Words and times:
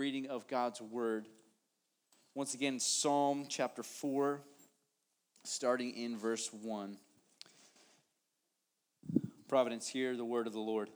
reading 0.00 0.28
of 0.28 0.48
God's 0.48 0.80
word. 0.80 1.28
Once 2.34 2.54
again, 2.54 2.80
Psalm 2.80 3.44
chapter 3.50 3.82
4, 3.82 4.40
starting 5.44 5.94
in 5.94 6.16
verse 6.16 6.50
1. 6.54 6.96
Providence, 9.46 9.86
hear 9.88 10.16
the 10.16 10.24
word 10.24 10.46
of 10.46 10.54
the 10.54 10.58
Lord. 10.58 10.88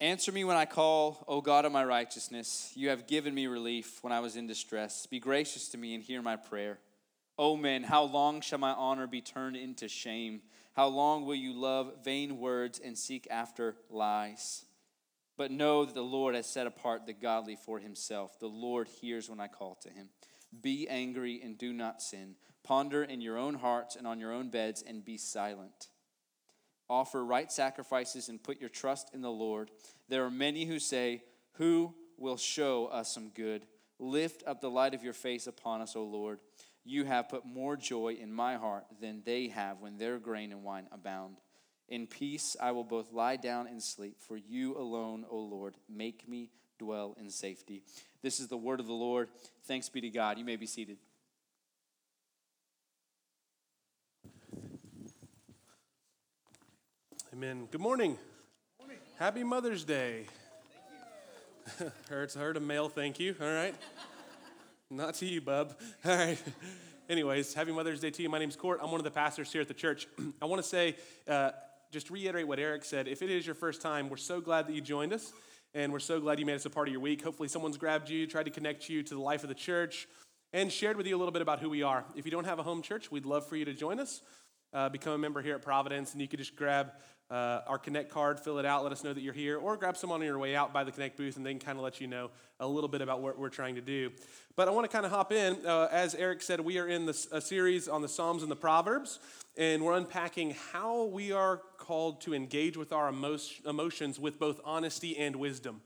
Answer 0.00 0.32
me 0.32 0.44
when 0.44 0.56
I 0.56 0.64
call, 0.64 1.26
O 1.28 1.42
God 1.42 1.66
of 1.66 1.72
my 1.72 1.84
righteousness. 1.84 2.72
You 2.74 2.88
have 2.88 3.06
given 3.06 3.34
me 3.34 3.48
relief 3.48 3.98
when 4.02 4.14
I 4.14 4.20
was 4.20 4.34
in 4.34 4.46
distress. 4.46 5.04
Be 5.04 5.20
gracious 5.20 5.68
to 5.68 5.76
me 5.76 5.94
and 5.94 6.02
hear 6.02 6.22
my 6.22 6.36
prayer. 6.36 6.78
O 7.38 7.54
men, 7.54 7.82
how 7.82 8.04
long 8.04 8.40
shall 8.40 8.58
my 8.58 8.72
honor 8.72 9.06
be 9.06 9.20
turned 9.20 9.56
into 9.56 9.88
shame? 9.88 10.40
How 10.72 10.86
long 10.86 11.26
will 11.26 11.34
you 11.34 11.52
love 11.52 12.02
vain 12.02 12.38
words 12.38 12.80
and 12.82 12.96
seek 12.96 13.28
after 13.30 13.76
lies? 13.90 14.64
But 15.36 15.50
know 15.50 15.84
that 15.84 15.94
the 15.94 16.02
Lord 16.02 16.34
has 16.34 16.46
set 16.46 16.66
apart 16.66 17.06
the 17.06 17.12
godly 17.12 17.56
for 17.56 17.78
himself. 17.78 18.38
The 18.38 18.46
Lord 18.46 18.88
hears 18.88 19.28
when 19.28 19.40
I 19.40 19.48
call 19.48 19.76
to 19.82 19.90
him. 19.90 20.10
Be 20.62 20.88
angry 20.88 21.40
and 21.42 21.58
do 21.58 21.72
not 21.72 22.00
sin. 22.00 22.36
Ponder 22.62 23.02
in 23.02 23.20
your 23.20 23.36
own 23.36 23.54
hearts 23.54 23.96
and 23.96 24.06
on 24.06 24.20
your 24.20 24.32
own 24.32 24.50
beds 24.50 24.82
and 24.86 25.04
be 25.04 25.18
silent. 25.18 25.88
Offer 26.88 27.24
right 27.24 27.50
sacrifices 27.50 28.28
and 28.28 28.42
put 28.42 28.60
your 28.60 28.68
trust 28.68 29.10
in 29.14 29.22
the 29.22 29.30
Lord. 29.30 29.70
There 30.08 30.24
are 30.24 30.30
many 30.30 30.64
who 30.64 30.78
say, 30.78 31.22
Who 31.54 31.94
will 32.16 32.36
show 32.36 32.86
us 32.86 33.12
some 33.12 33.30
good? 33.30 33.66
Lift 33.98 34.42
up 34.46 34.60
the 34.60 34.70
light 34.70 34.94
of 34.94 35.02
your 35.02 35.12
face 35.12 35.46
upon 35.46 35.80
us, 35.80 35.96
O 35.96 36.04
Lord. 36.04 36.40
You 36.84 37.04
have 37.04 37.30
put 37.30 37.46
more 37.46 37.76
joy 37.76 38.18
in 38.20 38.32
my 38.32 38.56
heart 38.56 38.84
than 39.00 39.22
they 39.24 39.48
have 39.48 39.80
when 39.80 39.96
their 39.96 40.18
grain 40.18 40.52
and 40.52 40.62
wine 40.62 40.86
abound. 40.92 41.38
In 41.88 42.06
peace 42.06 42.56
I 42.60 42.72
will 42.72 42.84
both 42.84 43.12
lie 43.12 43.36
down 43.36 43.66
and 43.66 43.82
sleep, 43.82 44.16
for 44.20 44.36
you 44.36 44.76
alone, 44.76 45.24
O 45.30 45.38
Lord, 45.38 45.74
make 45.88 46.28
me 46.28 46.50
dwell 46.78 47.16
in 47.20 47.30
safety. 47.30 47.82
This 48.22 48.40
is 48.40 48.48
the 48.48 48.56
word 48.56 48.80
of 48.80 48.86
the 48.86 48.92
Lord. 48.92 49.28
Thanks 49.66 49.88
be 49.88 50.00
to 50.00 50.10
God. 50.10 50.38
You 50.38 50.44
may 50.44 50.56
be 50.56 50.66
seated. 50.66 50.96
Amen. 57.32 57.66
Good 57.70 57.80
morning. 57.80 58.16
morning. 58.78 58.98
Happy 59.18 59.42
Mother's 59.42 59.84
Day. 59.84 60.26
heard, 62.08 62.32
heard 62.32 62.56
a 62.56 62.60
male 62.60 62.88
thank 62.88 63.18
you. 63.18 63.34
All 63.40 63.46
right. 63.46 63.74
Not 64.88 65.14
to 65.14 65.26
you, 65.26 65.40
bub. 65.40 65.74
All 66.04 66.16
right. 66.16 66.40
Anyways, 67.08 67.52
happy 67.52 67.72
Mother's 67.72 68.00
Day 68.00 68.10
to 68.10 68.22
you. 68.22 68.28
My 68.28 68.38
name's 68.38 68.56
Kort. 68.56 68.78
I'm 68.80 68.90
one 68.90 69.00
of 69.00 69.04
the 69.04 69.10
pastors 69.10 69.52
here 69.52 69.60
at 69.60 69.68
the 69.68 69.74
church. 69.74 70.06
I 70.40 70.46
want 70.46 70.62
to 70.62 70.68
say, 70.68 70.96
uh, 71.28 71.50
just 71.94 72.10
reiterate 72.10 72.48
what 72.48 72.58
Eric 72.58 72.84
said. 72.84 73.06
If 73.06 73.22
it 73.22 73.30
is 73.30 73.46
your 73.46 73.54
first 73.54 73.80
time, 73.80 74.08
we're 74.08 74.16
so 74.16 74.40
glad 74.40 74.66
that 74.66 74.72
you 74.74 74.80
joined 74.80 75.12
us, 75.12 75.32
and 75.74 75.92
we're 75.92 76.00
so 76.00 76.18
glad 76.18 76.40
you 76.40 76.44
made 76.44 76.56
us 76.56 76.66
a 76.66 76.70
part 76.70 76.88
of 76.88 76.92
your 76.92 77.00
week. 77.00 77.22
Hopefully, 77.22 77.48
someone's 77.48 77.76
grabbed 77.76 78.10
you, 78.10 78.26
tried 78.26 78.46
to 78.46 78.50
connect 78.50 78.88
you 78.88 79.04
to 79.04 79.14
the 79.14 79.20
life 79.20 79.44
of 79.44 79.48
the 79.48 79.54
church, 79.54 80.08
and 80.52 80.72
shared 80.72 80.96
with 80.96 81.06
you 81.06 81.16
a 81.16 81.18
little 81.18 81.30
bit 81.30 81.40
about 81.40 81.60
who 81.60 81.70
we 81.70 81.84
are. 81.84 82.04
If 82.16 82.24
you 82.24 82.32
don't 82.32 82.46
have 82.46 82.58
a 82.58 82.64
home 82.64 82.82
church, 82.82 83.12
we'd 83.12 83.26
love 83.26 83.46
for 83.46 83.54
you 83.54 83.64
to 83.64 83.72
join 83.72 84.00
us. 84.00 84.22
Uh, 84.72 84.88
become 84.88 85.12
a 85.12 85.18
member 85.18 85.40
here 85.40 85.54
at 85.54 85.62
Providence, 85.62 86.14
and 86.14 86.20
you 86.20 86.26
could 86.26 86.40
just 86.40 86.56
grab 86.56 86.90
uh, 87.30 87.60
our 87.68 87.78
Connect 87.78 88.10
card, 88.10 88.40
fill 88.40 88.58
it 88.58 88.66
out, 88.66 88.82
let 88.82 88.90
us 88.90 89.04
know 89.04 89.12
that 89.12 89.20
you're 89.20 89.32
here, 89.32 89.56
or 89.56 89.76
grab 89.76 89.96
someone 89.96 90.20
on 90.20 90.26
your 90.26 90.38
way 90.38 90.56
out 90.56 90.72
by 90.72 90.82
the 90.82 90.90
Connect 90.90 91.16
booth, 91.16 91.36
and 91.36 91.46
they 91.46 91.52
can 91.52 91.60
kind 91.60 91.78
of 91.78 91.84
let 91.84 92.00
you 92.00 92.08
know 92.08 92.30
a 92.58 92.66
little 92.66 92.88
bit 92.88 93.00
about 93.00 93.22
what 93.22 93.38
we're 93.38 93.50
trying 93.50 93.76
to 93.76 93.80
do. 93.80 94.10
But 94.56 94.66
I 94.66 94.72
want 94.72 94.84
to 94.90 94.92
kind 94.92 95.06
of 95.06 95.12
hop 95.12 95.30
in. 95.30 95.64
Uh, 95.64 95.88
as 95.92 96.16
Eric 96.16 96.42
said, 96.42 96.58
we 96.60 96.78
are 96.78 96.88
in 96.88 97.06
this, 97.06 97.28
a 97.30 97.40
series 97.40 97.86
on 97.86 98.02
the 98.02 98.08
Psalms 98.08 98.42
and 98.42 98.50
the 98.50 98.56
Proverbs, 98.56 99.20
and 99.56 99.84
we're 99.84 99.96
unpacking 99.96 100.56
how 100.72 101.04
we 101.04 101.30
are 101.32 101.62
called 101.84 102.20
to 102.22 102.34
engage 102.34 102.76
with 102.76 102.92
our 102.92 103.08
emotions 103.08 104.18
with 104.18 104.38
both 104.38 104.60
honesty 104.64 105.16
and 105.16 105.36
wisdom. 105.36 105.80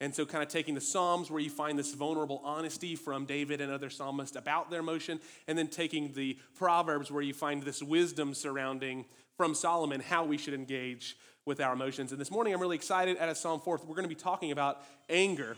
And 0.00 0.12
so, 0.12 0.26
kind 0.26 0.42
of 0.42 0.48
taking 0.48 0.74
the 0.74 0.80
Psalms 0.80 1.30
where 1.30 1.40
you 1.40 1.50
find 1.50 1.78
this 1.78 1.94
vulnerable 1.94 2.40
honesty 2.44 2.96
from 2.96 3.24
David 3.24 3.60
and 3.60 3.70
other 3.70 3.88
psalmists 3.88 4.34
about 4.34 4.68
their 4.68 4.80
emotion, 4.80 5.20
and 5.46 5.56
then 5.56 5.68
taking 5.68 6.12
the 6.12 6.36
Proverbs 6.56 7.12
where 7.12 7.22
you 7.22 7.32
find 7.32 7.62
this 7.62 7.82
wisdom 7.82 8.34
surrounding 8.34 9.04
from 9.36 9.54
Solomon 9.54 10.00
how 10.00 10.24
we 10.24 10.38
should 10.38 10.54
engage 10.54 11.16
with 11.44 11.60
our 11.60 11.74
emotions. 11.74 12.10
And 12.10 12.20
this 12.20 12.30
morning, 12.30 12.52
I'm 12.52 12.60
really 12.60 12.76
excited 12.76 13.16
at 13.16 13.28
a 13.28 13.34
Psalm 13.34 13.60
4. 13.60 13.80
We're 13.86 13.94
going 13.94 14.02
to 14.02 14.08
be 14.08 14.14
talking 14.14 14.50
about 14.50 14.82
anger 15.08 15.56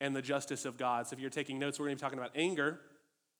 and 0.00 0.14
the 0.14 0.22
justice 0.22 0.64
of 0.64 0.76
God. 0.76 1.06
So 1.06 1.14
if 1.14 1.20
you're 1.20 1.30
taking 1.30 1.58
notes, 1.58 1.78
we're 1.78 1.86
going 1.86 1.96
to 1.96 2.00
be 2.00 2.06
talking 2.06 2.18
about 2.18 2.32
anger 2.34 2.80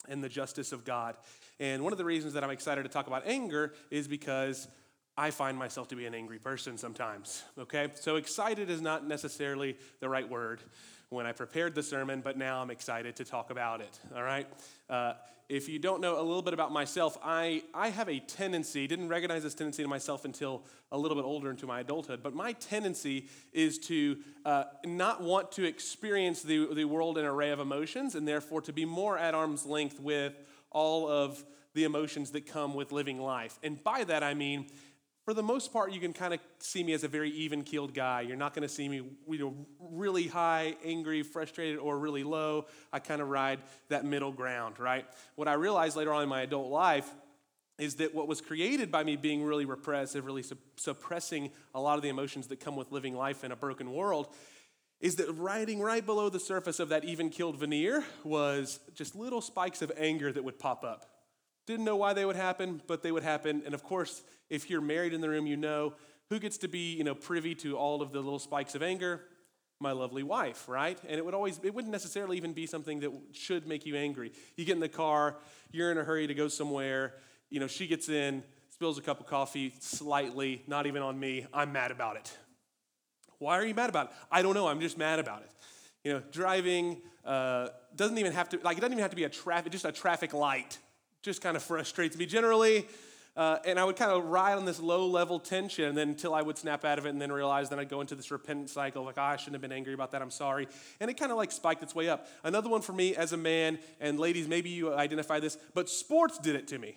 and 0.08 0.22
the 0.22 0.28
justice 0.28 0.72
of 0.72 0.84
God. 0.84 1.16
And 1.60 1.82
one 1.82 1.92
of 1.92 1.98
the 1.98 2.04
reasons 2.04 2.34
that 2.34 2.44
I'm 2.44 2.50
excited 2.50 2.82
to 2.82 2.88
talk 2.88 3.06
about 3.06 3.26
anger 3.26 3.72
is 3.90 4.08
because 4.08 4.68
I 5.16 5.30
find 5.30 5.56
myself 5.56 5.88
to 5.88 5.96
be 5.96 6.06
an 6.06 6.14
angry 6.14 6.38
person 6.38 6.76
sometimes. 6.76 7.44
Okay? 7.58 7.88
So 7.94 8.16
excited 8.16 8.68
is 8.68 8.80
not 8.80 9.06
necessarily 9.06 9.76
the 10.00 10.08
right 10.08 10.28
word 10.28 10.60
when 11.08 11.26
I 11.26 11.32
prepared 11.32 11.74
the 11.74 11.82
sermon, 11.82 12.20
but 12.20 12.36
now 12.36 12.60
I'm 12.60 12.70
excited 12.70 13.16
to 13.16 13.24
talk 13.24 13.50
about 13.50 13.80
it. 13.80 13.98
All 14.14 14.22
right? 14.22 14.48
Uh, 14.90 15.14
if 15.48 15.68
you 15.68 15.78
don't 15.78 16.00
know 16.00 16.18
a 16.18 16.22
little 16.22 16.42
bit 16.42 16.54
about 16.54 16.72
myself, 16.72 17.18
I, 17.22 17.62
I 17.74 17.90
have 17.90 18.08
a 18.08 18.18
tendency, 18.18 18.86
didn't 18.86 19.08
recognize 19.08 19.42
this 19.42 19.54
tendency 19.54 19.82
in 19.82 19.90
myself 19.90 20.24
until 20.24 20.64
a 20.90 20.98
little 20.98 21.16
bit 21.16 21.24
older 21.24 21.50
into 21.50 21.66
my 21.66 21.80
adulthood, 21.80 22.22
but 22.22 22.34
my 22.34 22.52
tendency 22.52 23.28
is 23.52 23.78
to 23.80 24.18
uh, 24.44 24.64
not 24.86 25.22
want 25.22 25.52
to 25.52 25.64
experience 25.64 26.42
the, 26.42 26.74
the 26.74 26.86
world 26.86 27.18
in 27.18 27.24
an 27.24 27.30
array 27.30 27.50
of 27.50 27.60
emotions 27.60 28.14
and 28.14 28.26
therefore 28.26 28.62
to 28.62 28.72
be 28.72 28.84
more 28.84 29.18
at 29.18 29.34
arm's 29.34 29.66
length 29.66 30.00
with 30.00 30.32
all 30.70 31.08
of 31.08 31.44
the 31.74 31.84
emotions 31.84 32.30
that 32.30 32.46
come 32.46 32.74
with 32.74 32.90
living 32.90 33.20
life. 33.20 33.58
And 33.62 33.82
by 33.82 34.04
that 34.04 34.22
I 34.22 34.32
mean, 34.32 34.66
for 35.24 35.32
the 35.32 35.42
most 35.42 35.72
part, 35.72 35.92
you 35.92 36.00
can 36.00 36.12
kind 36.12 36.34
of 36.34 36.40
see 36.58 36.84
me 36.84 36.92
as 36.92 37.02
a 37.02 37.08
very 37.08 37.30
even 37.30 37.62
keeled 37.62 37.94
guy. 37.94 38.20
You're 38.20 38.36
not 38.36 38.52
going 38.52 38.66
to 38.66 38.68
see 38.68 38.88
me 38.88 39.02
you 39.28 39.38
know, 39.38 39.54
really 39.80 40.26
high, 40.26 40.76
angry, 40.84 41.22
frustrated, 41.22 41.78
or 41.78 41.98
really 41.98 42.24
low. 42.24 42.66
I 42.92 42.98
kind 42.98 43.22
of 43.22 43.28
ride 43.28 43.60
that 43.88 44.04
middle 44.04 44.32
ground, 44.32 44.78
right? 44.78 45.06
What 45.36 45.48
I 45.48 45.54
realized 45.54 45.96
later 45.96 46.12
on 46.12 46.22
in 46.22 46.28
my 46.28 46.42
adult 46.42 46.70
life 46.70 47.10
is 47.78 47.96
that 47.96 48.14
what 48.14 48.28
was 48.28 48.40
created 48.40 48.92
by 48.92 49.02
me 49.02 49.16
being 49.16 49.42
really 49.42 49.64
repressive, 49.64 50.26
really 50.26 50.42
su- 50.42 50.58
suppressing 50.76 51.50
a 51.74 51.80
lot 51.80 51.96
of 51.96 52.02
the 52.02 52.08
emotions 52.10 52.48
that 52.48 52.60
come 52.60 52.76
with 52.76 52.92
living 52.92 53.16
life 53.16 53.44
in 53.44 53.50
a 53.50 53.56
broken 53.56 53.92
world, 53.92 54.28
is 55.00 55.16
that 55.16 55.30
riding 55.32 55.80
right 55.80 56.04
below 56.04 56.28
the 56.28 56.38
surface 56.38 56.80
of 56.80 56.90
that 56.90 57.04
even 57.04 57.30
keeled 57.30 57.58
veneer 57.58 58.04
was 58.22 58.78
just 58.94 59.16
little 59.16 59.40
spikes 59.40 59.82
of 59.82 59.90
anger 59.96 60.30
that 60.30 60.44
would 60.44 60.58
pop 60.58 60.84
up. 60.84 61.13
Didn't 61.66 61.84
know 61.84 61.96
why 61.96 62.12
they 62.12 62.24
would 62.24 62.36
happen, 62.36 62.82
but 62.86 63.02
they 63.02 63.12
would 63.12 63.22
happen. 63.22 63.62
And 63.64 63.74
of 63.74 63.82
course, 63.82 64.22
if 64.50 64.68
you're 64.68 64.80
married 64.80 65.14
in 65.14 65.20
the 65.20 65.28
room, 65.28 65.46
you 65.46 65.56
know 65.56 65.94
who 66.30 66.38
gets 66.38 66.58
to 66.58 66.68
be, 66.68 66.94
you 66.94 67.04
know, 67.04 67.14
privy 67.14 67.54
to 67.56 67.76
all 67.76 68.02
of 68.02 68.12
the 68.12 68.20
little 68.20 68.38
spikes 68.38 68.74
of 68.74 68.82
anger? 68.82 69.22
My 69.80 69.92
lovely 69.92 70.22
wife, 70.22 70.68
right? 70.68 70.98
And 71.06 71.18
it 71.18 71.24
would 71.24 71.34
always, 71.34 71.60
it 71.62 71.74
wouldn't 71.74 71.92
necessarily 71.92 72.36
even 72.36 72.52
be 72.52 72.66
something 72.66 73.00
that 73.00 73.12
should 73.32 73.66
make 73.66 73.84
you 73.84 73.96
angry. 73.96 74.32
You 74.56 74.64
get 74.64 74.74
in 74.74 74.80
the 74.80 74.88
car, 74.88 75.36
you're 75.72 75.90
in 75.90 75.98
a 75.98 76.04
hurry 76.04 76.26
to 76.26 76.34
go 76.34 76.48
somewhere, 76.48 77.14
you 77.50 77.60
know, 77.60 77.66
she 77.66 77.86
gets 77.86 78.08
in, 78.08 78.42
spills 78.70 78.98
a 78.98 79.02
cup 79.02 79.20
of 79.20 79.26
coffee 79.26 79.74
slightly, 79.80 80.62
not 80.66 80.86
even 80.86 81.02
on 81.02 81.18
me. 81.18 81.46
I'm 81.52 81.72
mad 81.72 81.90
about 81.90 82.16
it. 82.16 82.36
Why 83.38 83.58
are 83.58 83.64
you 83.64 83.74
mad 83.74 83.90
about 83.90 84.06
it? 84.06 84.12
I 84.30 84.42
don't 84.42 84.54
know. 84.54 84.66
I'm 84.66 84.80
just 84.80 84.96
mad 84.96 85.18
about 85.18 85.42
it. 85.42 85.50
You 86.04 86.14
know, 86.14 86.22
driving 86.32 87.02
uh, 87.24 87.68
doesn't 87.94 88.18
even 88.18 88.32
have 88.32 88.48
to, 88.50 88.60
like, 88.62 88.78
it 88.78 88.80
doesn't 88.80 88.92
even 88.92 89.02
have 89.02 89.10
to 89.10 89.16
be 89.16 89.24
a 89.24 89.28
traffic, 89.28 89.72
just 89.72 89.84
a 89.84 89.92
traffic 89.92 90.32
light 90.32 90.78
just 91.24 91.40
kind 91.40 91.56
of 91.56 91.62
frustrates 91.62 92.16
me 92.16 92.26
generally. 92.26 92.86
Uh, 93.36 93.58
and 93.64 93.80
I 93.80 93.84
would 93.84 93.96
kind 93.96 94.12
of 94.12 94.26
ride 94.26 94.54
on 94.54 94.64
this 94.64 94.78
low 94.78 95.08
level 95.08 95.40
tension 95.40 95.86
and 95.86 95.98
then 95.98 96.10
until 96.10 96.34
I 96.34 96.42
would 96.42 96.56
snap 96.56 96.84
out 96.84 97.00
of 97.00 97.06
it 97.06 97.08
and 97.08 97.20
then 97.20 97.32
realize 97.32 97.68
then 97.68 97.80
I'd 97.80 97.88
go 97.88 98.00
into 98.00 98.14
this 98.14 98.30
repentance 98.30 98.70
cycle 98.70 99.02
like, 99.04 99.16
oh, 99.18 99.22
I 99.22 99.36
shouldn't 99.36 99.54
have 99.54 99.62
been 99.62 99.72
angry 99.72 99.92
about 99.92 100.12
that. 100.12 100.22
I'm 100.22 100.30
sorry. 100.30 100.68
And 101.00 101.10
it 101.10 101.14
kind 101.14 101.32
of 101.32 101.38
like 101.38 101.50
spiked 101.50 101.82
its 101.82 101.96
way 101.96 102.08
up. 102.08 102.28
Another 102.44 102.68
one 102.68 102.80
for 102.80 102.92
me 102.92 103.16
as 103.16 103.32
a 103.32 103.36
man, 103.36 103.80
and 104.00 104.20
ladies, 104.20 104.46
maybe 104.46 104.70
you 104.70 104.94
identify 104.94 105.40
this, 105.40 105.58
but 105.72 105.88
sports 105.88 106.38
did 106.38 106.54
it 106.54 106.68
to 106.68 106.78
me. 106.78 106.96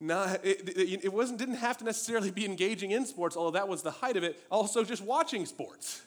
Not, 0.00 0.44
it, 0.44 0.68
it, 0.76 1.04
it 1.04 1.12
wasn't, 1.12 1.38
didn't 1.38 1.56
have 1.56 1.78
to 1.78 1.84
necessarily 1.84 2.30
be 2.30 2.44
engaging 2.44 2.90
in 2.90 3.06
sports, 3.06 3.38
although 3.38 3.52
that 3.52 3.68
was 3.68 3.82
the 3.82 3.90
height 3.90 4.18
of 4.18 4.22
it. 4.22 4.38
Also, 4.50 4.84
just 4.84 5.02
watching 5.02 5.46
sports. 5.46 6.02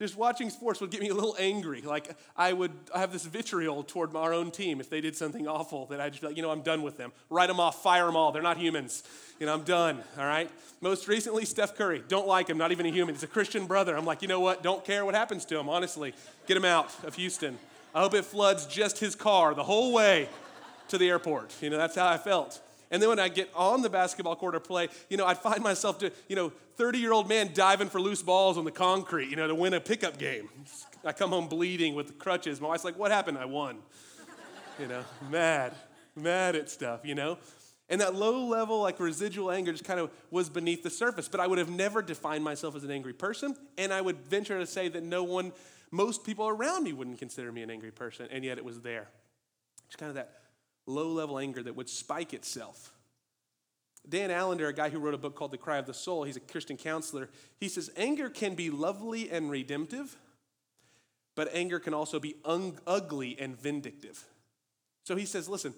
Just 0.00 0.16
watching 0.16 0.50
sports 0.50 0.80
would 0.80 0.90
get 0.90 1.00
me 1.00 1.10
a 1.10 1.14
little 1.14 1.36
angry. 1.38 1.80
Like 1.80 2.16
I 2.36 2.52
would 2.52 2.72
have 2.94 3.12
this 3.12 3.24
vitriol 3.24 3.84
toward 3.84 4.16
our 4.16 4.32
own 4.32 4.50
team 4.50 4.80
if 4.80 4.90
they 4.90 5.00
did 5.00 5.14
something 5.14 5.46
awful 5.46 5.86
that 5.86 6.00
I'd 6.00 6.12
just 6.12 6.22
be 6.22 6.28
like, 6.28 6.36
you 6.36 6.42
know, 6.42 6.50
I'm 6.50 6.62
done 6.62 6.82
with 6.82 6.96
them. 6.96 7.12
Write 7.30 7.46
them 7.46 7.60
off, 7.60 7.82
fire 7.82 8.06
them 8.06 8.16
all. 8.16 8.32
They're 8.32 8.42
not 8.42 8.56
humans. 8.56 9.04
You 9.38 9.46
know, 9.46 9.54
I'm 9.54 9.62
done. 9.62 10.02
All 10.18 10.26
right. 10.26 10.50
Most 10.80 11.06
recently, 11.06 11.44
Steph 11.44 11.76
Curry. 11.76 12.02
Don't 12.08 12.26
like 12.26 12.48
him. 12.48 12.58
Not 12.58 12.72
even 12.72 12.86
a 12.86 12.90
human. 12.90 13.14
He's 13.14 13.22
a 13.22 13.28
Christian 13.28 13.66
brother. 13.66 13.96
I'm 13.96 14.04
like, 14.04 14.22
you 14.22 14.28
know 14.28 14.40
what? 14.40 14.62
Don't 14.62 14.84
care 14.84 15.04
what 15.04 15.14
happens 15.14 15.44
to 15.46 15.58
him. 15.58 15.68
Honestly, 15.68 16.14
get 16.46 16.56
him 16.56 16.64
out 16.64 16.92
of 17.04 17.14
Houston. 17.14 17.58
I 17.94 18.00
hope 18.00 18.14
it 18.14 18.24
floods 18.24 18.66
just 18.66 18.98
his 18.98 19.14
car 19.14 19.54
the 19.54 19.62
whole 19.62 19.92
way 19.92 20.28
to 20.88 20.98
the 20.98 21.08
airport. 21.08 21.54
You 21.60 21.70
know, 21.70 21.76
that's 21.76 21.94
how 21.94 22.08
I 22.08 22.18
felt. 22.18 22.60
And 22.92 23.02
then 23.02 23.08
when 23.08 23.18
I 23.18 23.28
get 23.28 23.50
on 23.56 23.82
the 23.82 23.90
basketball 23.90 24.36
court 24.36 24.54
or 24.54 24.60
play, 24.60 24.88
you 25.08 25.16
know, 25.16 25.26
I'd 25.26 25.38
find 25.38 25.62
myself 25.62 25.98
to, 25.98 26.12
you 26.28 26.36
know, 26.36 26.52
30 26.76 26.98
year 26.98 27.12
old 27.12 27.28
man 27.28 27.50
diving 27.52 27.88
for 27.88 28.00
loose 28.00 28.22
balls 28.22 28.56
on 28.56 28.64
the 28.64 28.70
concrete, 28.70 29.30
you 29.30 29.36
know, 29.36 29.48
to 29.48 29.54
win 29.54 29.74
a 29.74 29.80
pickup 29.80 30.18
game. 30.18 30.48
I 31.04 31.12
come 31.12 31.30
home 31.30 31.48
bleeding 31.48 31.94
with 31.94 32.18
crutches. 32.18 32.60
My 32.60 32.68
wife's 32.68 32.84
like, 32.84 32.98
what 32.98 33.10
happened? 33.10 33.38
I 33.38 33.46
won. 33.46 33.78
You 34.78 34.86
know, 34.86 35.04
mad, 35.30 35.74
mad 36.14 36.54
at 36.54 36.70
stuff, 36.70 37.00
you 37.04 37.14
know? 37.14 37.38
And 37.88 38.00
that 38.00 38.14
low 38.14 38.46
level, 38.46 38.80
like 38.80 39.00
residual 39.00 39.50
anger, 39.50 39.72
just 39.72 39.84
kind 39.84 39.98
of 39.98 40.10
was 40.30 40.48
beneath 40.48 40.82
the 40.82 40.90
surface. 40.90 41.28
But 41.28 41.40
I 41.40 41.46
would 41.46 41.58
have 41.58 41.68
never 41.68 42.02
defined 42.02 42.44
myself 42.44 42.76
as 42.76 42.84
an 42.84 42.90
angry 42.90 43.12
person. 43.12 43.56
And 43.76 43.92
I 43.92 44.00
would 44.00 44.18
venture 44.26 44.58
to 44.58 44.66
say 44.66 44.88
that 44.88 45.02
no 45.02 45.24
one 45.24 45.52
most 45.90 46.24
people 46.24 46.48
around 46.48 46.84
me 46.84 46.92
wouldn't 46.92 47.18
consider 47.18 47.52
me 47.52 47.62
an 47.62 47.70
angry 47.70 47.90
person, 47.90 48.26
and 48.30 48.44
yet 48.44 48.58
it 48.58 48.64
was 48.64 48.80
there. 48.80 49.08
It's 49.86 49.96
kind 49.96 50.08
of 50.08 50.14
that 50.16 50.41
low 50.86 51.08
level 51.08 51.38
anger 51.38 51.62
that 51.62 51.76
would 51.76 51.88
spike 51.88 52.34
itself. 52.34 52.92
Dan 54.08 54.30
Allender, 54.30 54.66
a 54.66 54.72
guy 54.72 54.88
who 54.88 54.98
wrote 54.98 55.14
a 55.14 55.18
book 55.18 55.36
called 55.36 55.52
The 55.52 55.58
Cry 55.58 55.78
of 55.78 55.86
the 55.86 55.94
Soul, 55.94 56.24
he's 56.24 56.36
a 56.36 56.40
Christian 56.40 56.76
counselor. 56.76 57.30
He 57.60 57.68
says, 57.68 57.90
Anger 57.96 58.28
can 58.28 58.54
be 58.54 58.68
lovely 58.68 59.30
and 59.30 59.50
redemptive, 59.50 60.16
but 61.36 61.48
anger 61.54 61.78
can 61.78 61.94
also 61.94 62.18
be 62.18 62.36
un- 62.44 62.78
ugly 62.86 63.36
and 63.38 63.56
vindictive. 63.56 64.24
So 65.04 65.16
he 65.16 65.24
says, 65.24 65.48
listen, 65.48 65.74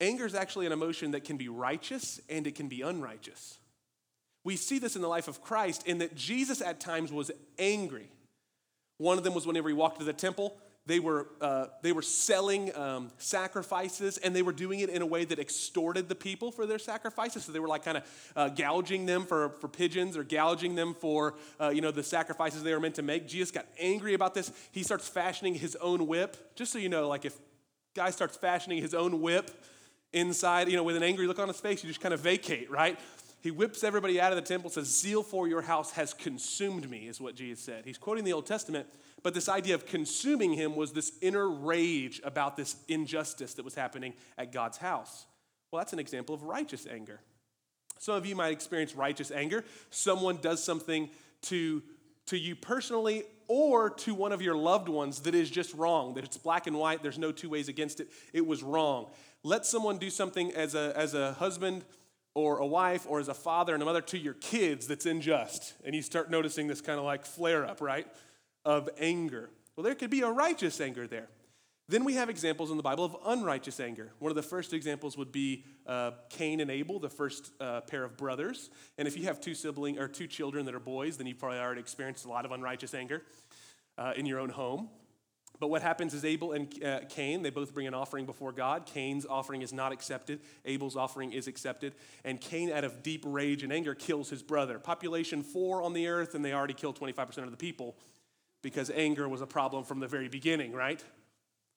anger 0.00 0.26
is 0.26 0.34
actually 0.34 0.66
an 0.66 0.72
emotion 0.72 1.10
that 1.12 1.24
can 1.24 1.36
be 1.36 1.48
righteous 1.48 2.20
and 2.28 2.46
it 2.46 2.54
can 2.54 2.68
be 2.68 2.82
unrighteous. 2.82 3.58
We 4.44 4.56
see 4.56 4.78
this 4.78 4.96
in 4.96 5.02
the 5.02 5.08
life 5.08 5.28
of 5.28 5.42
Christ 5.42 5.86
in 5.86 5.98
that 5.98 6.14
Jesus 6.14 6.60
at 6.60 6.80
times 6.80 7.12
was 7.12 7.30
angry. 7.58 8.10
One 8.98 9.18
of 9.18 9.24
them 9.24 9.34
was 9.34 9.46
whenever 9.46 9.68
he 9.68 9.74
walked 9.74 9.98
to 9.98 10.04
the 10.04 10.12
temple, 10.12 10.56
they 10.84 10.98
were, 10.98 11.28
uh, 11.40 11.66
they 11.82 11.92
were 11.92 12.02
selling 12.02 12.74
um, 12.74 13.12
sacrifices 13.18 14.18
and 14.18 14.34
they 14.34 14.42
were 14.42 14.52
doing 14.52 14.80
it 14.80 14.88
in 14.88 15.00
a 15.00 15.06
way 15.06 15.24
that 15.24 15.38
extorted 15.38 16.08
the 16.08 16.14
people 16.16 16.50
for 16.50 16.66
their 16.66 16.78
sacrifices. 16.78 17.44
So 17.44 17.52
they 17.52 17.60
were 17.60 17.68
like 17.68 17.84
kind 17.84 17.98
of 17.98 18.32
uh, 18.34 18.48
gouging 18.48 19.06
them 19.06 19.24
for, 19.24 19.50
for 19.60 19.68
pigeons 19.68 20.16
or 20.16 20.24
gouging 20.24 20.74
them 20.74 20.94
for 20.94 21.34
uh, 21.60 21.68
you 21.68 21.80
know, 21.80 21.92
the 21.92 22.02
sacrifices 22.02 22.64
they 22.64 22.74
were 22.74 22.80
meant 22.80 22.96
to 22.96 23.02
make. 23.02 23.28
Jesus 23.28 23.52
got 23.52 23.66
angry 23.78 24.14
about 24.14 24.34
this. 24.34 24.50
He 24.72 24.82
starts 24.82 25.08
fashioning 25.08 25.54
his 25.54 25.76
own 25.76 26.08
whip. 26.08 26.56
Just 26.56 26.72
so 26.72 26.78
you 26.78 26.88
know, 26.88 27.06
like 27.08 27.24
if 27.24 27.36
guy 27.94 28.10
starts 28.10 28.36
fashioning 28.36 28.82
his 28.82 28.94
own 28.94 29.20
whip 29.20 29.50
inside, 30.12 30.68
you 30.68 30.76
know, 30.76 30.82
with 30.82 30.96
an 30.96 31.02
angry 31.04 31.28
look 31.28 31.38
on 31.38 31.48
his 31.48 31.60
face, 31.60 31.84
you 31.84 31.88
just 31.88 32.00
kind 32.00 32.12
of 32.12 32.20
vacate, 32.20 32.70
right? 32.70 32.98
He 33.42 33.50
whips 33.50 33.82
everybody 33.82 34.20
out 34.20 34.30
of 34.30 34.36
the 34.36 34.42
temple, 34.42 34.70
says, 34.70 34.86
Zeal 34.86 35.24
for 35.24 35.48
your 35.48 35.62
house 35.62 35.90
has 35.92 36.14
consumed 36.14 36.88
me, 36.88 37.08
is 37.08 37.20
what 37.20 37.34
Jesus 37.34 37.64
said. 37.64 37.84
He's 37.84 37.98
quoting 37.98 38.22
the 38.22 38.32
Old 38.32 38.46
Testament, 38.46 38.86
but 39.24 39.34
this 39.34 39.48
idea 39.48 39.74
of 39.74 39.84
consuming 39.84 40.52
him 40.52 40.76
was 40.76 40.92
this 40.92 41.12
inner 41.20 41.50
rage 41.50 42.20
about 42.22 42.56
this 42.56 42.76
injustice 42.86 43.54
that 43.54 43.64
was 43.64 43.74
happening 43.74 44.14
at 44.38 44.52
God's 44.52 44.78
house. 44.78 45.26
Well, 45.70 45.80
that's 45.80 45.92
an 45.92 45.98
example 45.98 46.36
of 46.36 46.44
righteous 46.44 46.86
anger. 46.86 47.20
Some 47.98 48.14
of 48.14 48.26
you 48.26 48.36
might 48.36 48.52
experience 48.52 48.94
righteous 48.94 49.32
anger. 49.32 49.64
Someone 49.90 50.36
does 50.36 50.62
something 50.62 51.10
to, 51.42 51.82
to 52.26 52.38
you 52.38 52.54
personally 52.54 53.24
or 53.48 53.90
to 53.90 54.14
one 54.14 54.30
of 54.30 54.40
your 54.40 54.56
loved 54.56 54.88
ones 54.88 55.20
that 55.20 55.34
is 55.34 55.50
just 55.50 55.74
wrong, 55.74 56.14
that 56.14 56.22
it's 56.22 56.38
black 56.38 56.68
and 56.68 56.78
white, 56.78 57.02
there's 57.02 57.18
no 57.18 57.32
two 57.32 57.50
ways 57.50 57.68
against 57.68 57.98
it. 57.98 58.08
It 58.32 58.46
was 58.46 58.62
wrong. 58.62 59.10
Let 59.42 59.66
someone 59.66 59.98
do 59.98 60.10
something 60.10 60.52
as 60.52 60.76
a, 60.76 60.92
as 60.96 61.14
a 61.14 61.32
husband 61.32 61.84
or 62.34 62.58
a 62.58 62.66
wife 62.66 63.06
or 63.08 63.20
as 63.20 63.28
a 63.28 63.34
father 63.34 63.74
and 63.74 63.82
a 63.82 63.86
mother 63.86 64.00
to 64.00 64.18
your 64.18 64.34
kids 64.34 64.86
that's 64.86 65.06
unjust. 65.06 65.74
And 65.84 65.94
you 65.94 66.02
start 66.02 66.30
noticing 66.30 66.66
this 66.66 66.80
kind 66.80 66.98
of 66.98 67.04
like 67.04 67.26
flare 67.26 67.66
up, 67.66 67.80
right, 67.80 68.06
of 68.64 68.88
anger. 68.98 69.50
Well, 69.76 69.84
there 69.84 69.94
could 69.94 70.10
be 70.10 70.22
a 70.22 70.30
righteous 70.30 70.80
anger 70.80 71.06
there. 71.06 71.28
Then 71.88 72.04
we 72.04 72.14
have 72.14 72.30
examples 72.30 72.70
in 72.70 72.76
the 72.76 72.82
Bible 72.82 73.04
of 73.04 73.16
unrighteous 73.26 73.80
anger. 73.80 74.12
One 74.18 74.30
of 74.30 74.36
the 74.36 74.42
first 74.42 74.72
examples 74.72 75.18
would 75.18 75.32
be 75.32 75.64
uh, 75.86 76.12
Cain 76.30 76.60
and 76.60 76.70
Abel, 76.70 76.98
the 76.98 77.10
first 77.10 77.52
uh, 77.60 77.82
pair 77.82 78.04
of 78.04 78.16
brothers. 78.16 78.70
And 78.96 79.08
if 79.08 79.18
you 79.18 79.24
have 79.24 79.40
two 79.40 79.54
sibling 79.54 79.98
or 79.98 80.08
two 80.08 80.26
children 80.26 80.64
that 80.66 80.74
are 80.74 80.80
boys, 80.80 81.16
then 81.16 81.26
you've 81.26 81.38
probably 81.38 81.58
already 81.58 81.80
experienced 81.80 82.24
a 82.24 82.28
lot 82.28 82.44
of 82.46 82.52
unrighteous 82.52 82.94
anger 82.94 83.22
uh, 83.98 84.12
in 84.16 84.26
your 84.26 84.38
own 84.38 84.48
home. 84.48 84.88
But 85.60 85.68
what 85.68 85.82
happens 85.82 86.12
is 86.12 86.24
Abel 86.24 86.52
and 86.52 86.84
uh, 86.84 87.00
Cain, 87.08 87.42
they 87.42 87.50
both 87.50 87.72
bring 87.72 87.86
an 87.86 87.94
offering 87.94 88.26
before 88.26 88.50
God. 88.52 88.84
Cain's 88.86 89.24
offering 89.24 89.62
is 89.62 89.72
not 89.72 89.92
accepted, 89.92 90.40
Abel's 90.64 90.96
offering 90.96 91.32
is 91.32 91.46
accepted. 91.46 91.94
And 92.24 92.40
Cain, 92.40 92.70
out 92.70 92.84
of 92.84 93.02
deep 93.02 93.22
rage 93.26 93.62
and 93.62 93.72
anger, 93.72 93.94
kills 93.94 94.30
his 94.30 94.42
brother. 94.42 94.78
Population 94.78 95.42
four 95.42 95.82
on 95.82 95.92
the 95.92 96.08
earth, 96.08 96.34
and 96.34 96.44
they 96.44 96.52
already 96.52 96.74
killed 96.74 96.98
25% 96.98 97.38
of 97.38 97.50
the 97.50 97.56
people 97.56 97.96
because 98.62 98.90
anger 98.90 99.28
was 99.28 99.40
a 99.40 99.46
problem 99.46 99.84
from 99.84 100.00
the 100.00 100.06
very 100.06 100.28
beginning, 100.28 100.72
right? 100.72 101.02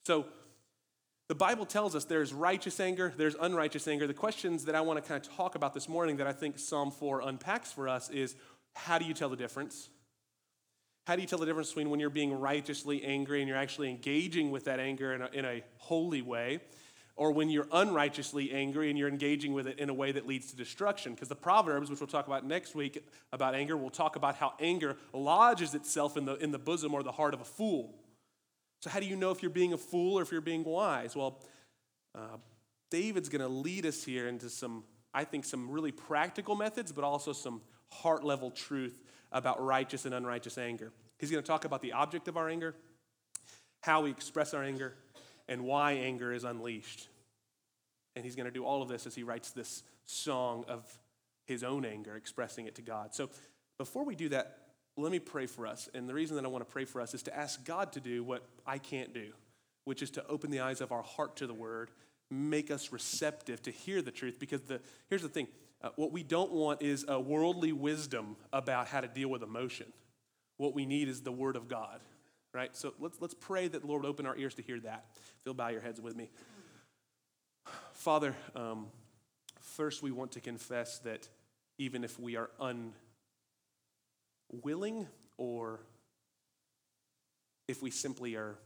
So 0.06 0.26
the 1.28 1.36
Bible 1.36 1.66
tells 1.66 1.96
us 1.96 2.06
there's 2.06 2.34
righteous 2.34 2.80
anger, 2.80 3.14
there's 3.18 3.36
unrighteous 3.40 3.88
anger. 3.88 4.06
The 4.06 4.14
questions 4.14 4.66
that 4.66 4.76
I 4.76 4.82
want 4.82 5.04
to 5.04 5.08
kind 5.08 5.24
of 5.24 5.36
talk 5.36 5.56
about 5.56 5.74
this 5.74 5.90
morning 5.90 6.18
that 6.18 6.28
I 6.28 6.34
think 6.34 6.60
Psalm 6.60 6.92
4 6.92 7.22
unpacks 7.22 7.72
for 7.72 7.90
us 7.90 8.10
is 8.10 8.36
how 8.76 9.00
do 9.00 9.06
you 9.06 9.14
tell 9.14 9.30
the 9.30 9.36
difference? 9.36 9.90
How 11.06 11.16
do 11.16 11.22
you 11.22 11.28
tell 11.28 11.38
the 11.38 11.46
difference 11.46 11.70
between 11.70 11.92
when 11.92 12.00
you're 12.00 12.10
being 12.10 12.40
righteously 12.40 13.04
angry 13.04 13.40
and 13.40 13.48
you're 13.48 13.58
actually 13.58 13.92
engaging 13.92 14.50
with 14.50 14.66
that 14.66 14.80
anger 14.80 15.14
in 15.14 15.22
a, 15.22 15.30
in 15.34 15.46
a 15.46 15.64
holy 15.78 16.24
way, 16.24 16.62
or 17.16 17.32
when 17.32 17.50
you're 17.50 17.68
unrighteously 17.72 18.52
angry 18.52 18.90
and 18.90 18.98
you're 18.98 19.08
engaging 19.08 19.54
with 19.54 19.68
it 19.68 19.78
in 19.78 19.90
a 19.90 19.94
way 19.94 20.12
that 20.12 20.26
leads 20.26 20.50
to 20.50 20.56
destruction? 20.56 21.14
Because 21.14 21.30
the 21.30 21.36
Proverbs, 21.36 21.92
which 21.92 22.00
we'll 22.00 22.08
talk 22.08 22.26
about 22.26 22.44
next 22.44 22.74
week 22.74 23.06
about 23.32 23.54
anger, 23.54 23.78
will 23.78 23.92
talk 23.92 24.16
about 24.16 24.36
how 24.36 24.54
anger 24.60 24.98
lodges 25.14 25.76
itself 25.76 26.18
in 26.18 26.26
the, 26.26 26.38
in 26.38 26.50
the 26.50 26.58
bosom 26.58 26.96
or 26.96 27.04
the 27.04 27.12
heart 27.12 27.36
of 27.36 27.42
a 27.42 27.46
fool. 27.46 27.94
So, 28.82 28.90
how 28.90 29.00
do 29.00 29.06
you 29.06 29.16
know 29.16 29.30
if 29.30 29.44
you're 29.44 29.52
being 29.52 29.74
a 29.74 29.78
fool 29.78 30.18
or 30.18 30.24
if 30.24 30.32
you're 30.32 30.42
being 30.42 30.64
wise? 30.64 31.16
Well, 31.16 31.40
uh, 32.16 32.38
David's 32.90 33.30
going 33.30 33.42
to 33.42 33.48
lead 33.48 33.86
us 33.86 34.04
here 34.04 34.28
into 34.28 34.50
some, 34.50 34.84
I 35.14 35.24
think, 35.24 35.46
some 35.46 35.70
really 35.70 35.92
practical 35.92 36.56
methods, 36.56 36.92
but 36.92 37.04
also 37.04 37.32
some 37.32 37.62
heart 37.92 38.24
level 38.24 38.50
truth 38.50 39.04
about 39.36 39.64
righteous 39.64 40.06
and 40.06 40.16
unrighteous 40.16 40.58
anger. 40.58 40.92
He's 41.20 41.30
going 41.30 41.44
to 41.44 41.48
talk 41.48 41.66
about 41.66 41.82
the 41.82 41.92
object 41.92 42.28
of 42.30 42.38
our 42.38 42.50
anger, 42.50 42.74
how 43.84 44.02
we 44.02 44.10
express 44.10 44.54
our 44.54 44.64
anger, 44.64 44.96
and 45.48 45.66
why 45.66 45.92
anger 45.92 46.34
is 46.34 46.46
unleashed. 46.46 47.10
And 48.16 48.24
he's 48.24 48.36
going 48.36 48.46
to 48.46 48.52
do 48.52 48.64
all 48.64 48.82
of 48.82 48.88
this 48.88 49.06
as 49.06 49.14
he 49.14 49.24
writes 49.24 49.52
this 49.52 49.84
song 50.06 50.64
of 50.70 50.86
his 51.46 51.64
own 51.64 51.84
anger, 51.86 52.16
expressing 52.16 52.66
it 52.66 52.76
to 52.76 52.82
God. 52.82 53.14
So 53.14 53.30
before 53.78 54.06
we 54.06 54.16
do 54.16 54.30
that, 54.30 54.58
let 54.96 55.12
me 55.12 55.20
pray 55.20 55.48
for 55.48 55.68
us. 55.68 55.90
And 55.94 56.08
the 56.08 56.14
reason 56.14 56.38
that 56.38 56.46
I 56.46 56.48
want 56.48 56.66
to 56.66 56.72
pray 56.72 56.86
for 56.86 57.02
us 57.02 57.14
is 57.14 57.22
to 57.24 57.38
ask 57.38 57.64
God 57.66 57.92
to 57.92 58.00
do 58.00 58.24
what 58.24 58.46
I 58.66 58.78
can't 58.78 59.14
do, 59.14 59.34
which 59.84 60.02
is 60.02 60.10
to 60.12 60.26
open 60.28 60.50
the 60.50 60.62
eyes 60.62 60.80
of 60.80 60.94
our 60.94 61.04
heart 61.04 61.36
to 61.38 61.48
the 61.48 61.54
word, 61.54 61.92
make 62.32 62.72
us 62.72 62.94
receptive 62.94 63.62
to 63.64 63.72
hear 63.72 64.02
the 64.02 64.12
truth. 64.12 64.40
Because 64.40 64.62
the, 64.62 64.80
here's 65.10 65.24
the 65.24 65.28
thing 65.28 65.48
uh, 65.86 65.90
what 65.98 66.12
we 66.12 66.24
don't 66.24 66.52
want 66.52 66.82
is 66.82 67.06
a 67.08 67.20
worldly 67.20 67.72
wisdom 67.72 68.36
about 68.52 68.88
how 68.88 69.02
to 69.02 69.08
deal 69.08 69.30
with 69.30 69.44
emotion. 69.44 69.86
What 70.58 70.74
we 70.74 70.84
need 70.84 71.08
is 71.08 71.22
the 71.22 71.32
Word 71.32 71.56
of 71.56 71.68
God, 71.68 72.00
right? 72.54 72.76
So 72.76 72.96
let's, 73.00 73.22
let's 73.22 73.36
pray 73.36 73.68
that 73.68 73.82
the 73.82 73.88
Lord 73.88 74.04
open 74.04 74.26
our 74.26 74.36
ears 74.36 74.56
to 74.56 74.64
hear 74.64 74.80
that. 74.80 75.06
If 75.16 75.46
you'll 75.46 75.54
bow 75.54 75.68
your 75.68 75.82
heads 75.82 76.02
with 76.02 76.16
me. 76.16 76.32
Father, 77.94 78.36
um, 78.56 78.88
first 79.62 80.02
we 80.02 80.10
want 80.10 80.32
to 80.32 80.42
confess 80.42 80.98
that 81.00 81.30
even 81.78 82.04
if 82.04 82.20
we 82.20 82.36
are 82.36 82.50
unwilling 84.52 85.08
or 85.38 85.82
if 87.68 87.84
we 87.84 87.92
simply 87.92 88.36
are 88.36 88.58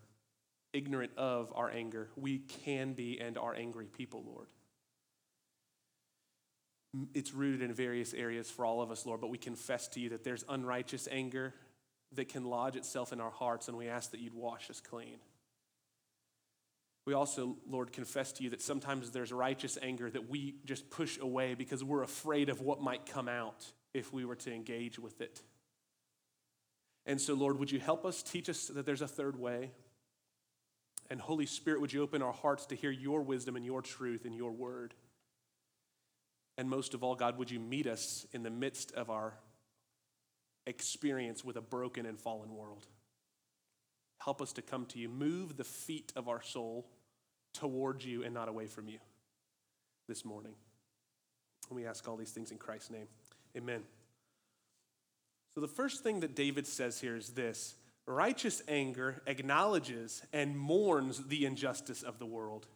ignorant 0.72 1.12
of 1.18 1.51
our 1.54 1.69
anger, 1.69 2.08
we 2.15 2.39
can 2.39 2.93
be 2.93 3.20
and 3.20 3.38
are 3.38 3.53
angry 3.53 3.88
people, 3.88 4.24
Lord 4.25 4.48
it's 7.13 7.34
rooted 7.34 7.62
in 7.62 7.74
various 7.74 8.13
areas 8.13 8.50
for 8.50 8.65
all 8.65 8.81
of 8.81 8.91
us, 8.91 9.05
Lord, 9.05 9.22
but 9.22 9.29
we 9.29 9.38
confess 9.38 9.88
to 9.89 10.00
you 10.00 10.10
that 10.10 10.24
there's 10.24 10.43
unrighteous 10.50 11.08
anger 11.12 11.53
that 12.13 12.29
can 12.29 12.46
lodge 12.46 12.75
itself 12.75 13.13
in 13.13 13.22
our 13.22 13.29
hearts, 13.29 13.67
and 13.67 13.77
we 13.77 13.88
ask 13.88 14.12
that 14.12 14.19
you'd 14.19 14.34
wash 14.34 14.69
us 14.69 14.81
clean. 14.81 15.17
We 17.05 17.13
also, 17.13 17.58
Lord, 17.67 17.91
confess 17.91 18.31
to 18.34 18.43
you 18.43 18.51
that 18.51 18.62
sometimes 18.62 19.12
there's 19.12 19.31
righteous 19.31 19.77
anger 19.81 20.10
that 20.10 20.29
we 20.29 20.55
just 20.65 20.89
push 20.89 21.17
away 21.19 21.53
because 21.55 21.84
we're 21.84 22.03
afraid 22.03 22.50
of 22.50 22.62
what 22.62 22.81
might 22.81 23.05
come 23.05 23.27
out 23.27 23.65
if 23.93 24.13
we 24.13 24.25
were 24.25 24.36
to 24.36 24.53
engage 24.53 25.00
with 25.00 25.22
it. 25.22 25.41
And 27.05 27.19
so, 27.19 27.34
Lord, 27.34 27.58
would 27.60 27.72
you 27.72 27.79
help 27.79 28.05
us, 28.05 28.22
teach 28.22 28.50
us 28.50 28.67
that 28.67 28.86
there's 28.86 29.01
a 29.01 29.08
third 29.08 29.39
way? 29.39 29.72
And 31.10 31.19
Holy 31.19 31.48
Spirit, 31.48 31.81
would 31.81 31.91
you 31.91 32.03
open 32.03 32.22
our 32.22 32.34
hearts 32.34 32.67
to 32.67 32.75
hear 32.75 32.91
your 32.91 33.22
wisdom 33.22 33.55
and 33.55 33.65
your 33.65 33.81
truth 33.81 34.25
and 34.25 34.36
your 34.36 34.51
word? 34.51 34.93
And 36.60 36.70
most 36.70 36.94
of 36.94 37.06
all, 37.06 37.16
God, 37.16 37.38
would 37.38 37.50
you 37.50 37.58
meet 37.58 37.88
us 37.88 38.28
in 38.34 38.44
the 38.44 38.50
midst 38.50 38.92
of 38.92 39.10
our 39.10 39.34
experience 40.68 41.42
with 41.42 41.56
a 41.56 41.62
broken 41.62 42.06
and 42.06 42.20
fallen 42.20 42.54
world? 42.54 42.86
Help 44.18 44.42
us 44.42 44.51
to 44.51 44.62
come 44.62 44.86
to 44.88 45.00
you. 45.00 45.08
Move 45.08 45.56
the 45.56 45.63
feet 45.63 46.12
of 46.18 46.28
our 46.28 46.42
soul 46.42 46.86
towards 47.54 48.06
you 48.06 48.25
and 48.25 48.34
not 48.34 48.50
away 48.50 48.68
from 48.68 48.89
you 48.89 49.00
this 50.10 50.25
morning. 50.25 50.51
And 51.70 51.78
we 51.78 51.86
ask 51.86 52.06
all 52.10 52.18
these 52.18 52.32
things 52.32 52.51
in 52.51 52.58
Christ's 52.58 52.92
name. 52.92 53.08
Amen. 53.56 53.84
So, 55.56 55.62
the 55.62 55.68
first 55.70 56.04
thing 56.04 56.20
that 56.20 56.36
David 56.36 56.68
says 56.68 57.00
here 57.00 57.16
is 57.16 57.30
this 57.30 57.75
righteous 58.06 58.62
anger 58.68 59.22
acknowledges 59.28 60.24
and 60.34 60.60
mourns 60.60 61.28
the 61.28 61.46
injustice 61.46 62.04
of 62.04 62.20
the 62.20 62.25
world. 62.25 62.68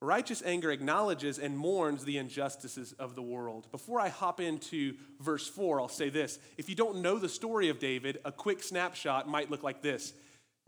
Righteous 0.00 0.42
anger 0.46 0.70
acknowledges 0.70 1.40
and 1.40 1.58
mourns 1.58 2.04
the 2.04 2.18
injustices 2.18 2.92
of 3.00 3.16
the 3.16 3.22
world. 3.22 3.66
Before 3.72 4.00
I 4.00 4.08
hop 4.08 4.40
into 4.40 4.94
verse 5.18 5.48
4, 5.48 5.80
I'll 5.80 5.88
say 5.88 6.08
this. 6.08 6.38
If 6.56 6.68
you 6.68 6.76
don't 6.76 7.02
know 7.02 7.18
the 7.18 7.28
story 7.28 7.68
of 7.68 7.80
David, 7.80 8.18
a 8.24 8.30
quick 8.30 8.62
snapshot 8.62 9.28
might 9.28 9.50
look 9.50 9.64
like 9.64 9.82
this 9.82 10.12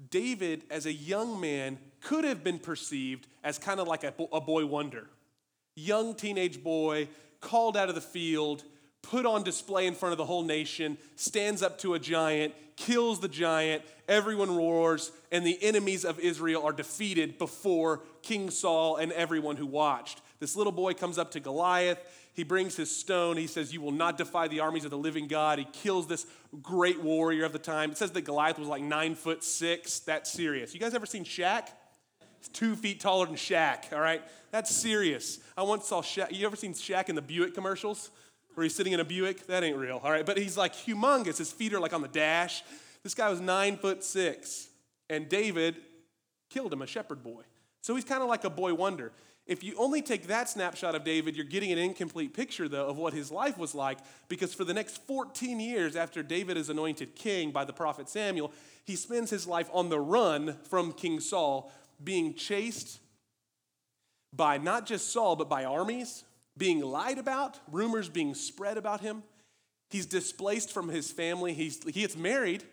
David, 0.09 0.65
as 0.71 0.87
a 0.87 0.93
young 0.93 1.41
man, 1.41 1.79
could 2.01 2.25
have 2.25 2.43
been 2.43 2.59
perceived 2.59 3.29
as 3.45 3.59
kind 3.59 3.79
of 3.79 3.87
like 3.87 4.03
a, 4.03 4.13
boy 4.13 4.67
wonder. 4.67 5.07
Young 5.77 6.15
teenage 6.15 6.63
boy, 6.63 7.09
called 7.41 7.77
out 7.77 7.89
of 7.89 7.95
the 7.95 8.01
field, 8.01 8.65
put 9.03 9.27
on 9.27 9.43
display 9.43 9.87
in 9.87 9.95
front 9.95 10.13
of 10.13 10.19
the 10.19 10.25
whole 10.25 10.43
nation, 10.43 10.99
stands 11.17 11.63
up 11.63 11.79
to 11.79 11.95
a 11.95 11.99
giant, 11.99 12.55
kills 12.77 13.21
the 13.21 13.29
giant, 13.29 13.83
everyone 14.09 14.55
roars, 14.55 15.13
and 15.31 15.47
the 15.47 15.63
enemies 15.63 16.05
of 16.05 16.19
Israel 16.19 16.65
are 16.65 16.73
defeated 16.73 17.39
before 17.39 18.03
King 18.23 18.51
Saul 18.51 18.97
and 18.97 19.13
everyone 19.13 19.57
who 19.57 19.67
watched. 19.67 20.21
This 20.39 20.57
little 20.57 20.73
boy 20.73 20.95
comes 20.95 21.19
up 21.19 21.31
to 21.33 21.41
Goliath. 21.41 21.99
He 22.33 22.45
brings 22.45 22.77
his 22.77 22.95
stone. 22.95 23.37
He 23.37 23.47
says, 23.47 23.73
You 23.73 23.81
will 23.81 23.93
not 23.93 24.17
defy 24.17 24.49
the 24.49 24.61
armies 24.61 24.85
of 24.85 24.91
the 24.91 24.99
living 24.99 25.27
God. 25.27 25.59
He 25.59 25.67
kills 25.67 26.07
this 26.07 26.27
great 26.63 27.03
warrior 27.03 27.45
of 27.45 27.53
the 27.53 27.59
time. 27.59 27.91
It 27.91 27.99
says 27.99 28.13
that 28.13 28.23
Goliath 28.23 28.59
was 28.59 28.69
like 28.69 28.83
nine 28.83 29.15
foot 29.15 29.45
six. 29.45 30.01
That's 30.01 30.31
serious. 30.31 30.73
You 30.73 30.81
guys 30.81 30.95
ever 30.95 31.07
seen 31.07 31.25
Shaq? 31.25 31.69
Two 32.55 32.75
feet 32.75 33.01
taller 33.01 33.27
than 33.27 33.35
Shaq, 33.35 33.93
all 33.93 34.01
right? 34.01 34.23
That's 34.51 34.75
serious. 34.75 35.41
I 35.57 35.63
once 35.63 35.87
saw 35.87 36.01
Shaq. 36.01 36.33
You 36.33 36.47
ever 36.47 36.57
seen 36.57 36.73
Shaq 36.73 37.11
in 37.11 37.15
the 37.15 37.23
Buick 37.23 37.55
commercials? 37.55 38.11
Where 38.55 38.65
he's 38.65 38.75
sitting 38.75 38.93
in 38.93 39.01
a 39.01 39.05
Buick? 39.05 39.47
That 39.47 39.63
ain't 39.63 39.77
real, 39.77 40.01
all 40.03 40.11
right? 40.11 40.27
But 40.27 40.39
he's 40.39 40.57
like 40.57 40.75
humongous. 40.75 41.39
His 41.39 41.53
feet 41.53 41.73
are 41.73 41.81
like 41.81 41.93
on 41.93 42.03
the 42.03 42.09
dash. 42.09 42.63
This 43.03 43.15
guy 43.15 43.31
was 43.31 43.41
nine 43.41 43.77
foot 43.77 44.05
six. 44.05 44.69
And 45.09 45.29
David 45.29 45.77
killed 46.51 46.73
him, 46.73 46.83
a 46.83 46.87
shepherd 46.87 47.23
boy. 47.23 47.43
So 47.83 47.95
he's 47.95 48.05
kind 48.05 48.23
of 48.23 48.29
like 48.29 48.45
a 48.45 48.51
boy 48.51 48.75
wonder. 48.75 49.13
If 49.47 49.65
you 49.65 49.75
only 49.79 50.03
take 50.03 50.29
that 50.29 50.49
snapshot 50.49 50.95
of 50.95 51.03
David, 51.03 51.35
you're 51.35 51.45
getting 51.45 51.73
an 51.73 51.79
incomplete 51.79 52.35
picture, 52.35 52.69
though, 52.69 52.87
of 52.87 52.99
what 52.99 53.13
his 53.13 53.33
life 53.33 53.59
was 53.59 53.75
like, 53.75 53.99
because 54.29 54.55
for 54.55 54.65
the 54.65 54.75
next 54.75 54.99
14 55.07 55.59
years 55.59 55.97
after 55.97 56.23
David 56.23 56.57
is 56.57 56.69
anointed 56.71 57.17
king 57.17 57.51
by 57.51 57.65
the 57.65 57.73
prophet 57.73 58.09
Samuel, 58.09 58.53
he 58.85 58.95
spends 58.95 59.31
his 59.31 59.47
life 59.47 59.69
on 59.73 59.89
the 59.89 59.99
run 59.99 60.57
from 60.69 60.93
King 60.93 61.19
Saul, 61.19 61.73
being 62.03 62.35
chased 62.35 63.01
by 64.33 64.59
not 64.59 64.87
just 64.87 65.13
Saul, 65.13 65.35
but 65.35 65.49
by 65.49 65.65
armies, 65.65 66.23
being 66.57 66.81
lied 66.81 67.19
about, 67.19 67.59
rumors 67.71 68.09
being 68.09 68.35
spread 68.35 68.77
about 68.77 69.01
him. 69.01 69.23
He's 69.91 70.07
displaced 70.07 70.73
from 70.73 70.89
his 70.89 71.11
family. 71.11 71.53
He's, 71.55 71.83
he 71.85 72.01
gets 72.03 72.17
married, 72.17 72.65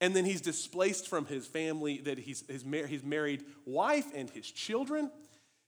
and 0.00 0.14
then 0.14 0.24
he's 0.24 0.40
displaced 0.40 1.08
from 1.08 1.26
his 1.26 1.46
family, 1.46 1.98
that 1.98 2.18
he's 2.18 2.44
his, 2.48 2.62
his 2.62 3.02
married 3.02 3.44
wife 3.64 4.06
and 4.14 4.28
his 4.30 4.50
children. 4.50 5.10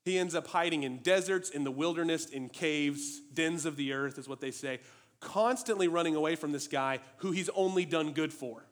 He 0.04 0.18
ends 0.18 0.34
up 0.34 0.46
hiding 0.46 0.82
in 0.82 0.98
deserts, 0.98 1.50
in 1.50 1.64
the 1.64 1.70
wilderness, 1.70 2.26
in 2.26 2.48
caves, 2.48 3.20
dens 3.32 3.64
of 3.64 3.76
the 3.76 3.92
earth, 3.92 4.18
is 4.18 4.28
what 4.28 4.40
they 4.40 4.50
say, 4.50 4.80
constantly 5.20 5.88
running 5.88 6.14
away 6.14 6.36
from 6.36 6.52
this 6.52 6.66
guy 6.66 7.00
who 7.18 7.30
he's 7.30 7.48
only 7.50 7.84
done 7.84 8.12
good 8.12 8.32
for. 8.32 8.64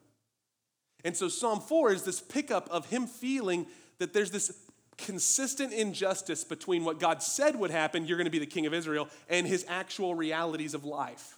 And 1.03 1.15
so 1.15 1.27
Psalm 1.27 1.59
4 1.59 1.93
is 1.93 2.03
this 2.03 2.19
pickup 2.19 2.69
of 2.69 2.89
him 2.89 3.07
feeling 3.07 3.67
that 3.99 4.13
there's 4.13 4.31
this 4.31 4.51
consistent 4.97 5.73
injustice 5.73 6.43
between 6.43 6.83
what 6.83 6.99
God 6.99 7.21
said 7.21 7.55
would 7.55 7.71
happen, 7.71 8.05
you're 8.05 8.17
going 8.17 8.25
to 8.25 8.31
be 8.31 8.39
the 8.39 8.45
king 8.45 8.65
of 8.65 8.73
Israel, 8.73 9.09
and 9.29 9.45
his 9.45 9.65
actual 9.67 10.15
realities 10.15 10.73
of 10.73 10.85
life. 10.85 11.37